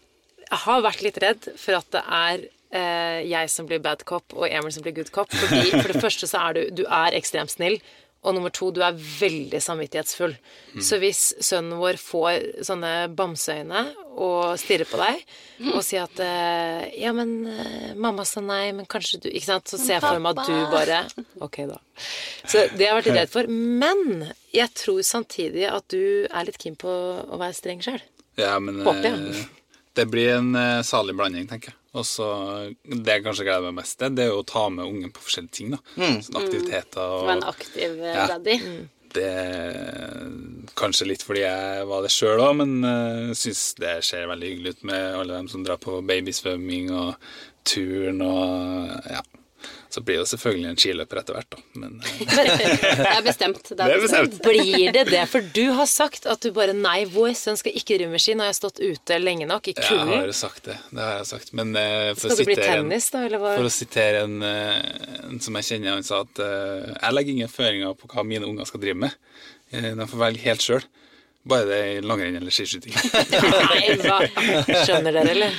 jeg 0.45 0.61
har 0.63 0.85
vært 0.87 1.03
litt 1.03 1.19
redd 1.25 1.49
for 1.59 1.79
at 1.81 1.91
det 1.91 2.03
er 2.21 2.45
eh, 2.47 3.19
jeg 3.27 3.51
som 3.51 3.67
blir 3.67 3.83
bad 3.83 4.05
cop 4.07 4.35
og 4.37 4.47
Emil 4.47 4.71
som 4.75 4.85
blir 4.85 4.95
good 5.01 5.11
cop, 5.11 5.33
fordi 5.33 5.73
for 5.81 5.91
det 5.91 6.03
første 6.03 6.29
så 6.29 6.45
er 6.47 6.55
du, 6.55 6.63
du 6.83 6.85
er 6.87 7.19
ekstremt 7.19 7.51
snill, 7.51 7.81
og 8.23 8.35
nummer 8.37 8.51
to, 8.55 8.69
du 8.71 8.79
er 8.85 8.95
veldig 8.95 9.59
samvittighetsfull. 9.61 10.33
Så 10.79 10.97
hvis 11.01 11.21
sønnen 11.43 11.75
vår 11.81 11.97
får 11.99 12.63
sånne 12.63 12.91
bamseøyne 13.17 13.81
og 14.15 14.53
stirrer 14.61 14.87
på 14.87 14.97
deg 15.01 15.23
og 15.73 15.81
sier 15.85 16.05
at 16.07 16.21
eh, 16.23 16.85
Ja, 17.01 17.11
men 17.13 17.33
eh, 17.49 17.91
mamma 17.99 18.23
sa 18.25 18.41
nei, 18.45 18.71
men 18.77 18.87
kanskje 18.89 19.19
du 19.25 19.27
Ikke 19.29 19.47
sant? 19.49 19.67
Så 19.69 19.77
ser 19.81 19.97
jeg 19.97 20.03
for 20.05 20.21
meg 20.23 20.39
at 20.39 20.47
du 20.47 20.71
bare 20.71 21.01
Ok, 21.43 21.59
da. 21.69 21.77
Så 22.47 22.63
det 22.77 22.87
har 22.87 22.95
jeg 22.95 22.99
vært 23.01 23.11
redd 23.19 23.33
for. 23.33 23.51
Men 23.51 24.31
jeg 24.55 24.69
tror 24.79 25.03
samtidig 25.05 25.67
at 25.69 25.85
du 25.93 26.25
er 26.29 26.47
litt 26.47 26.57
keen 26.61 26.79
på 26.79 26.89
å 26.89 27.39
være 27.41 27.57
streng 27.59 27.83
sjøl. 27.85 28.01
Ja, 28.39 28.55
men 28.63 28.81
Håper 28.87 29.09
jeg. 29.11 29.35
eh, 29.43 29.79
det 29.99 30.07
blir 30.09 30.37
en 30.39 30.55
salig 30.87 31.13
blanding, 31.19 31.45
tenker 31.51 31.73
jeg. 31.73 31.79
Og 31.93 32.05
så 32.09 32.27
Det 32.83 33.05
jeg 33.17 33.23
kanskje 33.23 33.45
gleder 33.45 33.67
meg 33.69 33.75
mest 33.83 33.99
til, 33.99 34.15
det 34.17 34.23
er 34.25 34.31
jo 34.31 34.41
å 34.41 34.47
ta 34.49 34.63
med 34.73 34.85
ungen 34.87 35.11
på 35.13 35.21
forskjellige 35.21 35.51
ting. 35.59 35.71
da. 35.75 35.79
Sånne 36.25 36.41
aktiviteter 36.41 37.01
og 37.05 37.27
Være 37.27 37.37
en 37.37 37.43
aktiv 37.53 37.99
eh, 38.01 38.15
Ja. 38.17 38.27
daddy. 38.33 38.57
Det 39.13 39.29
Kanskje 40.75 41.05
litt 41.07 41.21
fordi 41.25 41.43
jeg 41.45 41.85
var 41.89 42.01
det 42.01 42.09
sjøl 42.09 42.41
òg, 42.41 42.55
men 42.63 42.71
jeg 42.81 43.35
syns 43.37 43.75
det 43.77 43.91
ser 44.07 44.25
veldig 44.31 44.49
hyggelig 44.49 44.73
ut 44.77 44.83
med 44.89 45.15
alle 45.19 45.37
dem 45.37 45.47
som 45.51 45.63
drar 45.65 45.77
på 45.77 45.99
babysvømming 46.01 46.89
og 46.97 47.15
turn 47.63 48.21
og 48.25 48.89
ja. 49.11 49.21
Så 49.93 50.01
blir 50.01 50.23
det 50.23 50.29
selvfølgelig 50.31 50.69
en 50.71 50.79
skiløper 50.81 51.19
etter 51.21 51.35
hvert, 51.37 51.49
da. 51.53 51.59
Men 51.77 51.99
eh, 52.01 52.21
Det 53.03 53.09
er 53.11 53.21
bestemt. 53.25 53.61
Det 53.69 53.77
det 53.77 53.97
er 53.97 54.01
bestemt. 54.01 54.39
Blir 54.45 54.95
det 54.95 55.03
det? 55.11 55.21
For 55.29 55.45
du 55.53 55.63
har 55.77 55.89
sagt 55.89 56.25
at 56.29 56.41
du 56.41 56.49
bare 56.55 56.73
Nei, 56.73 57.03
vår 57.13 57.35
sønn 57.37 57.59
skal 57.59 57.75
ikke 57.77 57.99
drive 57.99 58.21
ski, 58.21 58.33
når 58.33 58.43
Nå 58.43 58.47
har 58.47 58.51
jeg 58.51 58.57
stått 58.57 58.81
ute 58.83 59.17
lenge 59.21 59.45
nok 59.47 59.69
i 59.69 59.75
Jeg 59.77 60.07
har 60.09 60.25
jo 60.27 60.33
sagt 60.35 60.65
det. 60.67 60.79
Det 60.89 60.99
har 60.99 61.21
jeg 61.21 61.29
sagt. 61.29 61.53
Men 61.55 61.75
uh, 61.77 62.09
for, 62.17 62.25
Skal 62.25 62.33
å 62.33 62.39
det 62.41 62.47
bli 62.49 62.57
sitere 62.57 62.73
en, 62.73 62.89
tennis, 62.89 63.09
da, 63.13 63.21
eller 63.29 63.43
for 63.45 63.69
å 63.69 63.73
sitere 63.77 64.23
en, 64.25 64.35
uh, 64.43 65.29
en 65.29 65.39
som 65.45 65.59
jeg 65.61 65.69
kjenner, 65.69 65.93
han 65.95 66.07
sa 66.07 66.23
at 66.25 66.41
uh, 66.43 66.89
jeg 66.97 67.15
legger 67.15 67.37
ingen 67.37 67.53
føringer 67.53 67.95
på 68.01 68.09
hva 68.11 68.25
mine 68.27 68.49
unger 68.49 68.67
skal 68.67 68.83
drive 68.83 68.99
med. 69.05 69.15
Eh, 69.73 69.93
De 69.95 70.07
får 70.09 70.21
velge 70.25 70.43
helt 70.47 70.65
sjøl. 70.65 70.83
Bare 71.45 71.65
det 71.67 71.77
er 71.83 72.05
langrenn 72.07 72.37
eller 72.39 72.53
skiskyting. 72.55 72.93
Nei, 73.33 73.95
hva? 73.99 74.19
Skjønner 74.85 75.11
dere, 75.17 75.31
eller? 75.33 75.55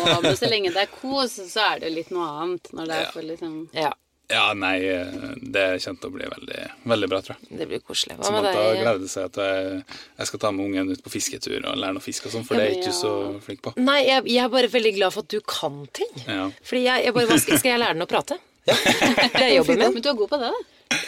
Og 0.00 0.22
men 0.24 0.34
så 0.36 0.48
lenge 0.50 0.72
det 0.74 0.82
er 0.82 0.88
kos, 0.90 1.36
så 1.52 1.62
er 1.74 1.82
det 1.84 1.92
litt 1.94 2.10
noe 2.14 2.26
annet. 2.42 2.72
Når 2.74 2.88
det 2.90 2.96
er 2.96 3.04
Ja. 3.06 3.10
for 3.14 3.22
liksom 3.28 3.52
Ja, 3.76 3.92
Ja, 4.32 4.46
nei, 4.56 4.78
eh, 4.88 5.32
det 5.54 5.64
kommer 5.84 6.00
til 6.00 6.08
å 6.08 6.12
bli 6.14 6.26
veldig, 6.32 6.60
veldig 6.88 7.08
bra, 7.10 7.18
tror 7.20 7.36
jeg. 7.36 7.58
det 7.58 7.66
blir 7.68 7.80
koselig. 7.84 8.14
Hva 8.16 8.22
med 8.22 8.46
Samantha 8.48 8.62
deg? 8.72 8.78
gleder 8.82 9.10
seg 9.12 9.24
at 9.28 9.40
jeg, 9.42 9.82
jeg 10.22 10.26
skal 10.30 10.40
ta 10.40 10.50
med 10.56 10.64
ungen 10.66 10.92
ut 10.94 11.02
på 11.04 11.10
fisketur 11.12 11.58
og 11.68 11.76
lære 11.82 11.92
noe 11.98 12.04
fisk 12.06 12.26
og 12.26 12.32
sånn, 12.32 12.46
for 12.48 12.56
det 12.56 12.64
er 12.64 12.76
ikke 12.78 12.94
du 12.94 12.96
så 12.96 13.12
flink 13.44 13.60
på. 13.66 13.74
Nei, 13.82 13.98
jeg, 14.08 14.24
jeg 14.32 14.42
er 14.46 14.48
bare 14.54 14.70
veldig 14.72 14.94
glad 14.96 15.12
for 15.12 15.26
at 15.26 15.34
du 15.36 15.40
kan 15.44 15.82
ting. 15.92 16.14
Ja. 16.26 16.46
Fordi 16.64 16.82
jeg, 16.86 17.04
jeg 17.10 17.14
bare, 17.18 17.28
hva 17.30 17.38
skal, 17.44 17.60
skal 17.60 17.74
jeg 17.74 17.82
lære 17.84 17.98
den 17.98 18.06
å 18.06 18.10
prate? 18.14 18.38
Det 18.64 19.42
er 19.42 19.54
jobben 19.58 19.78
min. 19.84 19.92
Men 19.98 20.02
du 20.06 20.08
er 20.14 20.18
god 20.24 20.32
på 20.32 20.40
det, 20.40 20.50
da. 20.54 21.02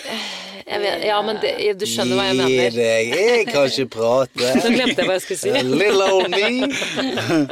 Vet, 0.65 1.05
ja, 1.05 1.23
men 1.23 1.37
det, 1.43 1.53
du 1.77 1.85
skjønner 1.85 2.17
hva 2.17 2.25
jeg 2.31 2.37
mener. 2.39 2.71
Gi 2.73 2.79
deg, 2.79 3.11
jeg 3.13 3.47
kan 3.51 3.67
ikke 3.69 3.89
prate. 3.93 4.53
Nå 4.57 4.71
glemte 4.73 5.03
jeg 5.03 5.09
hva 5.11 5.17
jeg 5.19 5.25
skulle 5.27 5.41
si. 5.43 5.53
Little 5.81 6.07
old 6.09 6.33
me. 6.33 7.49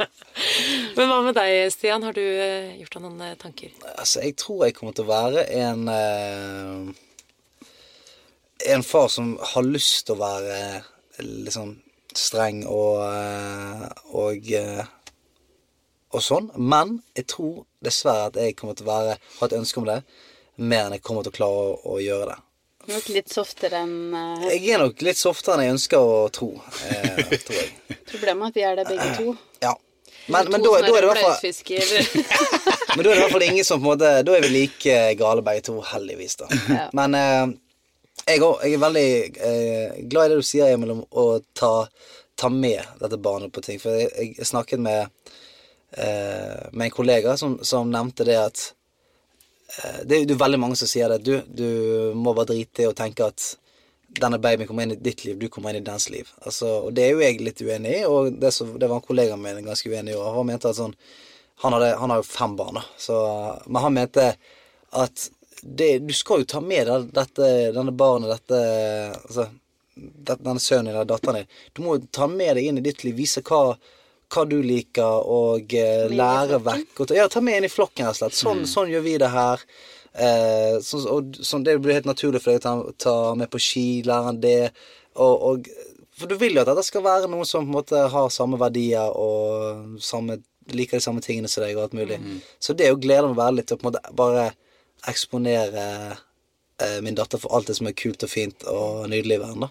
Men 0.97 1.11
hva 1.11 1.19
med 1.25 1.37
deg, 1.37 1.69
Stian? 1.73 2.05
Har 2.07 2.17
du 2.17 2.23
eh, 2.23 2.73
gjort 2.81 2.97
deg 2.97 3.05
noen 3.05 3.21
eh, 3.27 3.35
tanker? 3.39 3.69
Altså, 3.93 4.23
jeg 4.25 4.33
tror 4.41 4.65
jeg 4.65 4.77
kommer 4.79 4.97
til 4.97 5.05
å 5.05 5.11
være 5.11 5.45
en 5.61 5.87
eh, 5.93 6.93
En 8.73 8.85
far 8.87 9.09
som 9.11 9.35
har 9.53 9.65
lyst 9.67 10.07
til 10.07 10.15
å 10.15 10.21
være 10.23 10.57
liksom 11.19 11.75
streng 12.15 12.61
og 12.69 13.01
og, 14.15 14.53
og 16.13 16.21
sånn. 16.23 16.49
Men 16.57 17.01
jeg 17.17 17.27
tror 17.33 17.65
dessverre 17.83 18.29
at 18.31 18.39
jeg 18.39 18.55
kommer 18.57 18.77
til 18.77 18.87
å 18.87 18.93
være 18.93 19.17
ha 19.19 19.49
et 19.49 19.57
ønske 19.57 19.81
om 19.81 19.89
det 19.89 19.99
mer 20.55 20.87
enn 20.87 20.97
jeg 20.97 21.03
kommer 21.05 21.25
til 21.25 21.33
å 21.33 21.37
klare 21.37 21.61
å, 21.65 21.77
å 21.95 21.99
gjøre 22.01 22.31
det. 22.31 22.39
Nok 22.89 23.05
litt 23.15 23.31
softere 23.31 23.79
enn 23.85 23.95
uh... 24.11 24.43
Jeg 24.49 24.73
er 24.75 24.81
nok 24.83 25.01
litt 25.05 25.19
softere 25.19 25.55
enn 25.61 25.69
jeg 25.69 25.75
ønsker 25.77 26.03
å 26.03 26.17
tro. 26.35 26.49
Eh, 26.89 27.37
tror 27.45 27.57
jeg. 27.59 27.69
Problemet 28.11 28.43
er 28.43 28.49
at 28.49 28.55
vi 28.57 28.65
er 28.67 28.79
det 28.81 28.85
begge 28.89 29.09
to. 29.19 29.35
Ja. 29.63 29.71
Men, 30.27 30.47
men, 30.51 30.63
To 30.63 30.71
da, 30.73 30.81
da, 30.83 30.87
er 30.87 31.03
det 31.03 31.03
i 31.03 31.09
hvert 31.09 31.23
fall, 31.23 31.35
men 32.95 33.03
da 33.03 33.09
er 33.09 33.15
det 33.15 33.17
i 33.17 33.23
hvert 33.23 33.33
fall 33.35 33.43
ingen 33.47 33.65
som 33.67 33.81
på 33.81 33.83
en 33.83 33.89
måte 33.89 34.11
Da 34.23 34.35
er 34.37 34.45
vi 34.45 34.51
like 34.53 34.93
gale 35.19 35.43
begge 35.43 35.65
to, 35.67 35.77
heldigvis. 35.89 36.37
da 36.39 36.47
Ja. 36.71 36.85
Men 36.95 37.17
eh, 37.19 37.55
jeg, 38.29 38.39
òg- 38.45 38.61
jeg 38.63 38.77
er 38.77 38.83
veldig 38.85 39.07
eh, 39.49 39.97
glad 40.11 40.29
i 40.29 40.33
det 40.33 40.37
du 40.39 40.47
sier, 40.47 40.71
Emil, 40.75 40.93
om 40.95 41.01
å 41.11 41.25
ta, 41.59 41.73
ta 42.39 42.51
med 42.51 42.83
dette 43.01 43.19
barnet 43.19 43.51
på 43.51 43.63
ting. 43.65 43.81
For 43.83 43.95
jeg, 43.99 44.29
jeg 44.37 44.47
snakket 44.47 44.79
med, 44.83 45.11
eh, 45.97 46.69
med 46.71 46.85
en 46.87 46.95
kollega 46.95 47.35
som, 47.39 47.57
som 47.67 47.91
nevnte 47.91 48.27
det 48.27 48.39
at 48.39 48.69
det, 50.05 50.15
er- 50.17 50.25
det 50.29 50.35
er 50.35 50.41
veldig 50.43 50.59
mange 50.61 50.77
som 50.79 50.89
sier 50.89 51.09
det. 51.13 51.21
Du, 51.25 51.33
du 51.47 52.13
må 52.19 52.33
bare 52.37 52.51
drite 52.53 52.85
i 52.85 52.89
å 52.89 52.95
tenke 52.97 53.25
at 53.27 53.53
denne 54.13 54.37
babyen 54.37 54.67
kommer 54.69 54.85
inn 54.85 54.93
i 54.93 54.99
ditt 55.01 55.23
liv, 55.25 55.39
du 55.41 55.47
kommer 55.49 55.73
inn 55.73 55.81
i 55.81 55.87
dens 55.87 56.05
liv. 56.13 56.29
Altså, 56.45 56.67
og 56.87 56.93
det 56.93 57.07
er 57.07 57.15
jo 57.15 57.23
jeg 57.23 57.39
litt 57.41 57.61
uenig 57.65 57.95
i, 57.99 58.03
og 58.05 58.35
det, 58.41 58.51
så, 58.53 58.67
det 58.77 58.89
var 58.91 58.99
en 59.01 59.05
kollega 59.07 59.37
min 59.41 59.63
ganske 59.65 59.89
uenig 59.89 60.13
i. 60.13 60.17
Og 60.19 60.35
han 60.37 60.49
mente 60.51 60.69
at 60.69 60.77
sånn 60.79 60.93
Han, 61.63 61.71
hadde, 61.77 61.91
han 62.01 62.09
har 62.11 62.17
jo 62.19 62.25
fem 62.25 62.55
barn, 62.57 62.79
da, 62.79 62.83
men 63.69 63.81
han 63.83 63.93
mente 63.93 64.23
at 64.99 65.25
det, 65.61 65.99
du 66.03 66.13
skal 66.17 66.41
jo 66.41 66.47
ta 66.49 66.59
med 66.65 66.87
deg 66.89 67.05
dette, 67.13 67.49
denne 67.75 67.93
barnet, 67.95 68.33
dette 68.33 68.57
altså, 69.21 69.45
denne 69.95 70.59
sønnen 70.59 70.89
eller 70.91 71.05
datteren 71.07 71.37
din. 71.43 71.51
Du 71.77 71.83
må 71.85 71.95
jo 71.95 72.07
ta 72.11 72.27
med 72.27 72.57
deg 72.57 72.65
inn 72.67 72.81
i 72.81 72.83
ditt 72.83 73.05
liv, 73.05 73.15
vise 73.21 73.45
hva, 73.45 73.77
hva 74.33 74.45
du 74.49 74.57
liker, 74.65 75.27
og 75.29 75.73
eh, 75.77 76.05
lære 76.11 76.59
vekk. 76.65 77.03
Og 77.03 77.13
ja, 77.17 77.27
ta 77.31 77.41
med 77.43 77.59
inn 77.59 77.67
i 77.67 77.71
flokken, 77.71 78.07
rett 78.07 78.17
og 78.17 78.21
slett. 78.21 78.37
Sånn, 78.39 78.63
sånn 78.69 78.91
gjør 78.91 79.05
vi 79.05 79.17
det 79.21 79.31
her. 79.33 79.63
Eh, 80.13 80.77
så, 80.85 81.01
og 81.09 81.37
sånn, 81.41 81.65
det 81.65 81.79
blir 81.81 81.97
helt 81.97 82.09
naturlig 82.09 82.43
for 82.43 82.53
deg 82.53 82.61
å 82.61 82.65
ta, 82.65 82.95
ta 83.05 83.15
med 83.39 83.51
på 83.53 83.61
ski, 83.61 83.87
lære 84.07 84.29
han 84.29 84.41
det. 84.43 84.71
Og, 85.13 85.45
og, 85.49 85.69
for 86.17 86.29
du 86.29 86.37
vil 86.41 86.57
jo 86.57 86.63
at 86.63 86.71
dette 86.71 86.85
skal 86.85 87.05
være 87.05 87.29
noen 87.31 87.47
som 87.49 87.65
på 87.65 87.71
en 87.71 87.77
måte 87.79 88.03
har 88.13 88.33
samme 88.33 88.59
verdier 88.61 89.13
og 89.17 89.97
samme, 90.03 90.39
liker 90.73 90.99
de 90.99 91.05
samme 91.05 91.23
tingene 91.25 91.49
som 91.51 91.65
deg 91.65 91.77
og 91.77 91.87
alt 91.87 91.97
mulig. 91.97 92.19
Så 92.61 92.77
det 92.77 92.87
er 92.87 92.93
jo 92.93 93.01
gleden 93.01 93.33
meg 93.33 93.41
veldig 93.41 93.65
til 93.67 93.77
å 93.77 93.81
på 93.81 93.87
en 93.87 93.91
måte 93.91 94.17
bare 94.17 94.51
eksponere 95.09 95.87
min 97.01 97.15
datter 97.15 97.37
for 97.41 97.53
alt 97.55 97.67
det 97.67 97.75
som 97.77 97.87
er 97.89 97.95
kult 97.97 98.23
og 98.25 98.29
fint 98.31 98.63
og 98.69 99.05
nydelig 99.11 99.37
i 99.37 99.41
verden. 99.43 99.65
da. 99.65 99.69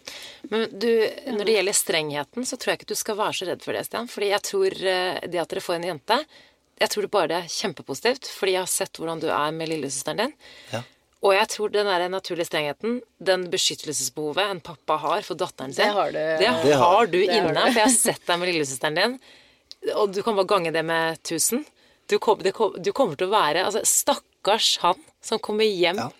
Men 0.51 0.67
du, 0.79 0.89
når 1.33 1.45
det 1.49 1.57
gjelder 1.59 1.77
strengheten, 1.79 2.47
så 2.49 2.57
tror 2.57 2.73
jeg 2.73 2.81
ikke 2.83 2.93
du 2.95 2.99
skal 3.01 3.17
være 3.21 3.33
så 3.39 3.47
redd 3.51 3.63
for 3.65 3.73
det, 3.77 3.85
Stian. 3.89 4.09
Fordi 4.09 4.31
jeg 4.33 4.43
tror 4.49 4.79
eh, 4.95 5.21
det 5.29 5.41
at 5.43 5.49
dere 5.53 5.61
får 5.65 5.75
en 5.81 5.89
jente, 5.93 6.19
jeg 6.83 6.89
tror 6.91 7.03
det 7.07 7.11
bare 7.15 7.43
er 7.43 7.51
kjempepositivt. 7.53 8.31
Fordi 8.39 8.53
jeg 8.57 8.63
har 8.65 8.73
sett 8.73 8.99
hvordan 8.99 9.21
du 9.23 9.29
er 9.31 9.53
med 9.55 9.69
lillesøsteren 9.71 10.17
din. 10.25 10.33
Ja. 10.73 10.83
Og 11.23 11.35
jeg 11.37 11.47
tror 11.53 11.69
den 11.71 11.87
der 11.87 12.09
naturlige 12.11 12.49
strengheten, 12.49 12.97
den 13.23 13.45
beskyttelsesbehovet 13.53 14.43
en 14.51 14.61
pappa 14.65 14.97
har 15.05 15.23
for 15.23 15.39
datteren 15.39 15.71
sin, 15.73 15.85
Det 15.87 15.93
har 15.95 16.11
du. 16.11 16.19
det 16.19 16.39
Det 16.41 16.49
har- 16.49 16.83
har 16.83 17.07
du 17.07 17.19
det 17.21 17.29
har 17.31 17.39
inne. 17.39 17.55
du. 17.55 17.61
For 17.73 17.79
jeg 17.79 17.87
har 17.87 17.95
sett 17.95 18.27
deg 18.27 18.39
med 18.41 18.49
lillesøsteren 18.49 18.95
din, 18.99 19.15
og 19.95 20.13
du 20.15 20.23
kan 20.23 20.35
bare 20.35 20.47
gange 20.47 20.73
det 20.73 20.83
med 20.85 21.19
1000. 21.23 21.65
Du, 22.09 22.19
kom, 22.19 22.39
du 22.43 22.93
kommer 22.93 23.15
til 23.17 23.29
å 23.29 23.31
være 23.31 23.63
altså, 23.65 23.81
Stakkars 23.87 24.79
han 24.83 24.99
som 25.23 25.39
kommer 25.39 25.65
hjem 25.65 25.97
Ja. 25.97 26.11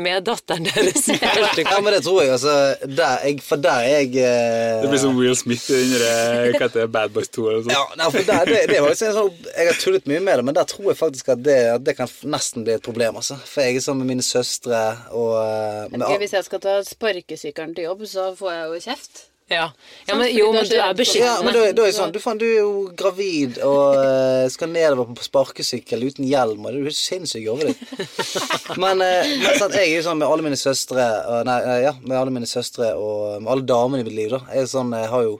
Med 0.00 0.24
datteren 0.24 0.64
deres 0.64 1.08
Ja, 1.62 1.80
men 1.82 1.92
det 1.92 2.00
tror 2.04 2.22
jeg, 2.22 2.32
altså. 2.32 2.52
Der, 2.88 3.18
jeg, 3.26 3.40
for 3.44 3.60
der 3.60 3.84
er 3.84 3.98
jeg 4.00 4.14
eh, 4.24 4.82
Det 4.82 4.90
blir 4.92 5.02
som 5.02 5.18
Will 5.18 5.36
Smith 5.36 5.66
i 5.68 5.80
den 5.80 5.92
der, 6.00 6.52
hva 6.54 6.62
heter 6.64 6.80
det, 6.80 6.86
Bad 6.94 7.12
Boys 7.12 7.28
2 7.32 7.44
eller 7.50 7.66
noe. 7.66 7.74
Ja, 7.76 7.82
nei, 8.00 8.08
for 8.14 8.28
der, 8.28 8.44
det, 8.48 8.60
det 8.70 8.78
var 8.80 8.94
liksom 8.94 9.16
sånn, 9.18 9.42
Jeg 9.52 9.68
har 9.68 9.80
tullet 9.82 10.08
mye 10.10 10.22
med 10.24 10.40
det, 10.40 10.46
men 10.48 10.56
der 10.56 10.68
tror 10.72 10.92
jeg 10.92 11.00
faktisk 11.00 11.32
at 11.36 11.42
det, 11.44 11.58
at 11.74 11.84
det 11.84 11.96
kan 11.98 12.10
nesten 12.32 12.64
bli 12.66 12.76
et 12.78 12.86
problem. 12.86 13.20
altså. 13.20 13.36
For 13.48 13.66
jeg 13.66 13.80
er 13.80 13.84
sammen 13.84 14.06
med 14.06 14.16
mine 14.16 14.26
søstre 14.26 14.80
og 15.10 15.36
eh, 15.42 15.92
med, 15.92 16.06
Hvis 16.22 16.38
jeg 16.38 16.48
skal 16.48 16.64
ta 16.64 16.78
sparkesykkelen 16.86 17.76
til 17.76 17.90
jobb, 17.90 18.06
så 18.08 18.32
får 18.38 18.56
jeg 18.56 18.72
jo 18.72 18.82
kjeft. 18.88 19.26
Ja. 19.50 19.72
ja, 20.06 20.14
men 20.16 20.30
jo, 20.36 20.52
men 20.52 20.64
du 20.64 20.76
er 20.78 20.94
beskyttende. 20.96 21.26
Ja, 21.26 21.42
men 21.44 21.54
da, 21.54 21.64
da 21.76 21.84
er 21.84 21.90
det 21.90 21.96
sånn, 21.96 22.12
du, 22.14 22.18
fan, 22.22 22.38
du 22.40 22.46
er 22.46 22.62
jo 22.62 22.72
gravid 22.96 23.58
og 23.66 23.98
uh, 23.98 24.46
skal 24.52 24.70
nedover 24.72 25.10
på 25.18 25.26
sparkesykkel 25.26 26.06
uten 26.06 26.26
hjelm. 26.28 26.64
og 26.64 26.72
Du 26.72 26.80
er 26.80 26.88
jo 26.88 26.94
sinnssyk 26.96 27.48
over 27.52 27.68
ditt. 27.68 27.82
Men, 28.82 29.02
uh, 29.04 29.20
men 29.42 29.58
sant, 29.60 29.76
jeg 29.76 29.90
er 29.90 29.98
jo 29.98 30.06
sånn 30.06 30.20
med 30.22 30.28
alle 30.30 30.46
mine 30.46 30.58
søstre 30.58 31.04
og, 31.28 31.42
Nei, 31.48 31.58
eh, 31.60 31.80
ja, 31.84 31.92
med 32.00 32.16
alle 32.16 32.32
mine 32.34 32.48
søstre 32.48 32.94
og 32.96 33.42
med 33.42 33.50
alle 33.52 33.66
damene 33.68 34.00
i 34.02 34.06
mitt 34.06 34.16
liv. 34.16 34.32
da 34.32 34.40
Jeg, 34.48 34.64
er 34.64 34.70
sånn, 34.70 34.94
jeg 34.96 35.10
har 35.12 35.26
jo 35.26 35.36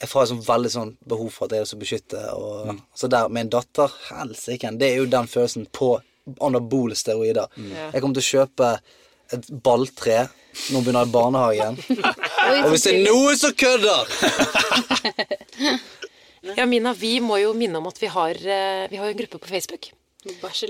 jeg 0.00 0.10
får 0.10 0.26
sånn 0.30 0.42
veldig 0.44 0.70
sånn 0.72 0.90
behov 1.08 1.30
for 1.32 1.46
at 1.46 1.58
jeg 1.58 1.68
skal 1.70 1.80
beskytte. 1.80 2.22
Og, 2.34 2.80
Så 2.98 3.08
der 3.12 3.30
med 3.32 3.46
en 3.46 3.54
datter, 3.54 3.92
helsike, 4.08 4.72
det 4.80 4.90
er 4.90 5.00
jo 5.02 5.10
den 5.10 5.28
følelsen 5.30 5.68
på 5.72 5.94
anabole 6.44 6.96
steroider. 6.98 7.46
Mm. 7.56 7.72
Jeg 7.92 8.02
kommer 8.02 8.18
til 8.18 8.24
å 8.24 8.30
kjøpe 8.32 8.70
et 9.32 9.46
balltre 9.64 10.26
når 10.54 10.76
hun 10.76 10.84
begynner 10.84 11.08
i 11.08 11.14
barnehagen. 11.14 11.74
og 12.64 12.68
hvis 12.70 12.84
det 12.86 12.92
er 12.94 13.06
noe 13.08 13.30
som 13.38 13.52
kødder 13.58 14.02
Ja, 16.58 16.64
Mina, 16.68 16.92
vi 16.92 17.20
må 17.24 17.38
jo 17.40 17.54
minne 17.56 17.80
om 17.80 17.86
at 17.88 17.96
vi 18.02 18.08
har, 18.12 18.36
eh, 18.36 18.84
vi 18.92 18.98
har 19.00 19.08
en 19.08 19.16
gruppe 19.16 19.38
på 19.40 19.48
Facebook. 19.48 19.88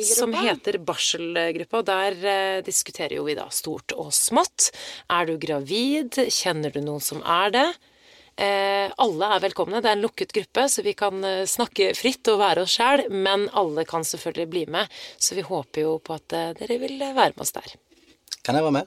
Som 0.07 0.33
heter 0.35 0.79
Barselgruppa. 0.83 1.79
og 1.79 1.87
Der 1.87 2.15
eh, 2.27 2.63
diskuterer 2.67 3.17
jo 3.19 3.27
vi 3.27 3.37
da 3.39 3.47
stort 3.51 3.95
og 3.95 4.13
smått. 4.15 4.71
Er 5.11 5.27
du 5.27 5.37
gravid? 5.39 6.19
Kjenner 6.31 6.75
du 6.75 6.81
noen 6.83 7.03
som 7.03 7.23
er 7.23 7.55
det? 7.55 7.69
Eh, 8.35 8.91
alle 8.99 9.31
er 9.37 9.45
velkomne. 9.45 9.83
Det 9.83 9.93
er 9.93 9.99
en 9.99 10.03
lukket 10.03 10.35
gruppe, 10.35 10.67
så 10.69 10.83
vi 10.83 10.97
kan 10.99 11.23
eh, 11.25 11.45
snakke 11.47 11.93
fritt 11.95 12.27
og 12.33 12.41
være 12.43 12.67
oss 12.67 12.75
sjæl. 12.79 13.07
Men 13.11 13.47
alle 13.55 13.87
kan 13.87 14.07
selvfølgelig 14.07 14.51
bli 14.51 14.65
med, 14.75 14.91
så 15.19 15.39
vi 15.39 15.47
håper 15.47 15.87
jo 15.87 15.99
på 16.03 16.19
at 16.19 16.35
eh, 16.35 16.51
dere 16.59 16.81
vil 16.83 16.99
være 16.99 17.35
med 17.37 17.47
oss 17.47 17.55
der. 17.55 17.77
Kan 18.45 18.55
jeg 18.55 18.63
være 18.63 18.73
med? 18.73 18.83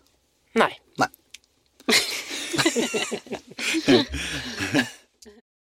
Nei. 0.55 0.71
Nei. 0.97 1.07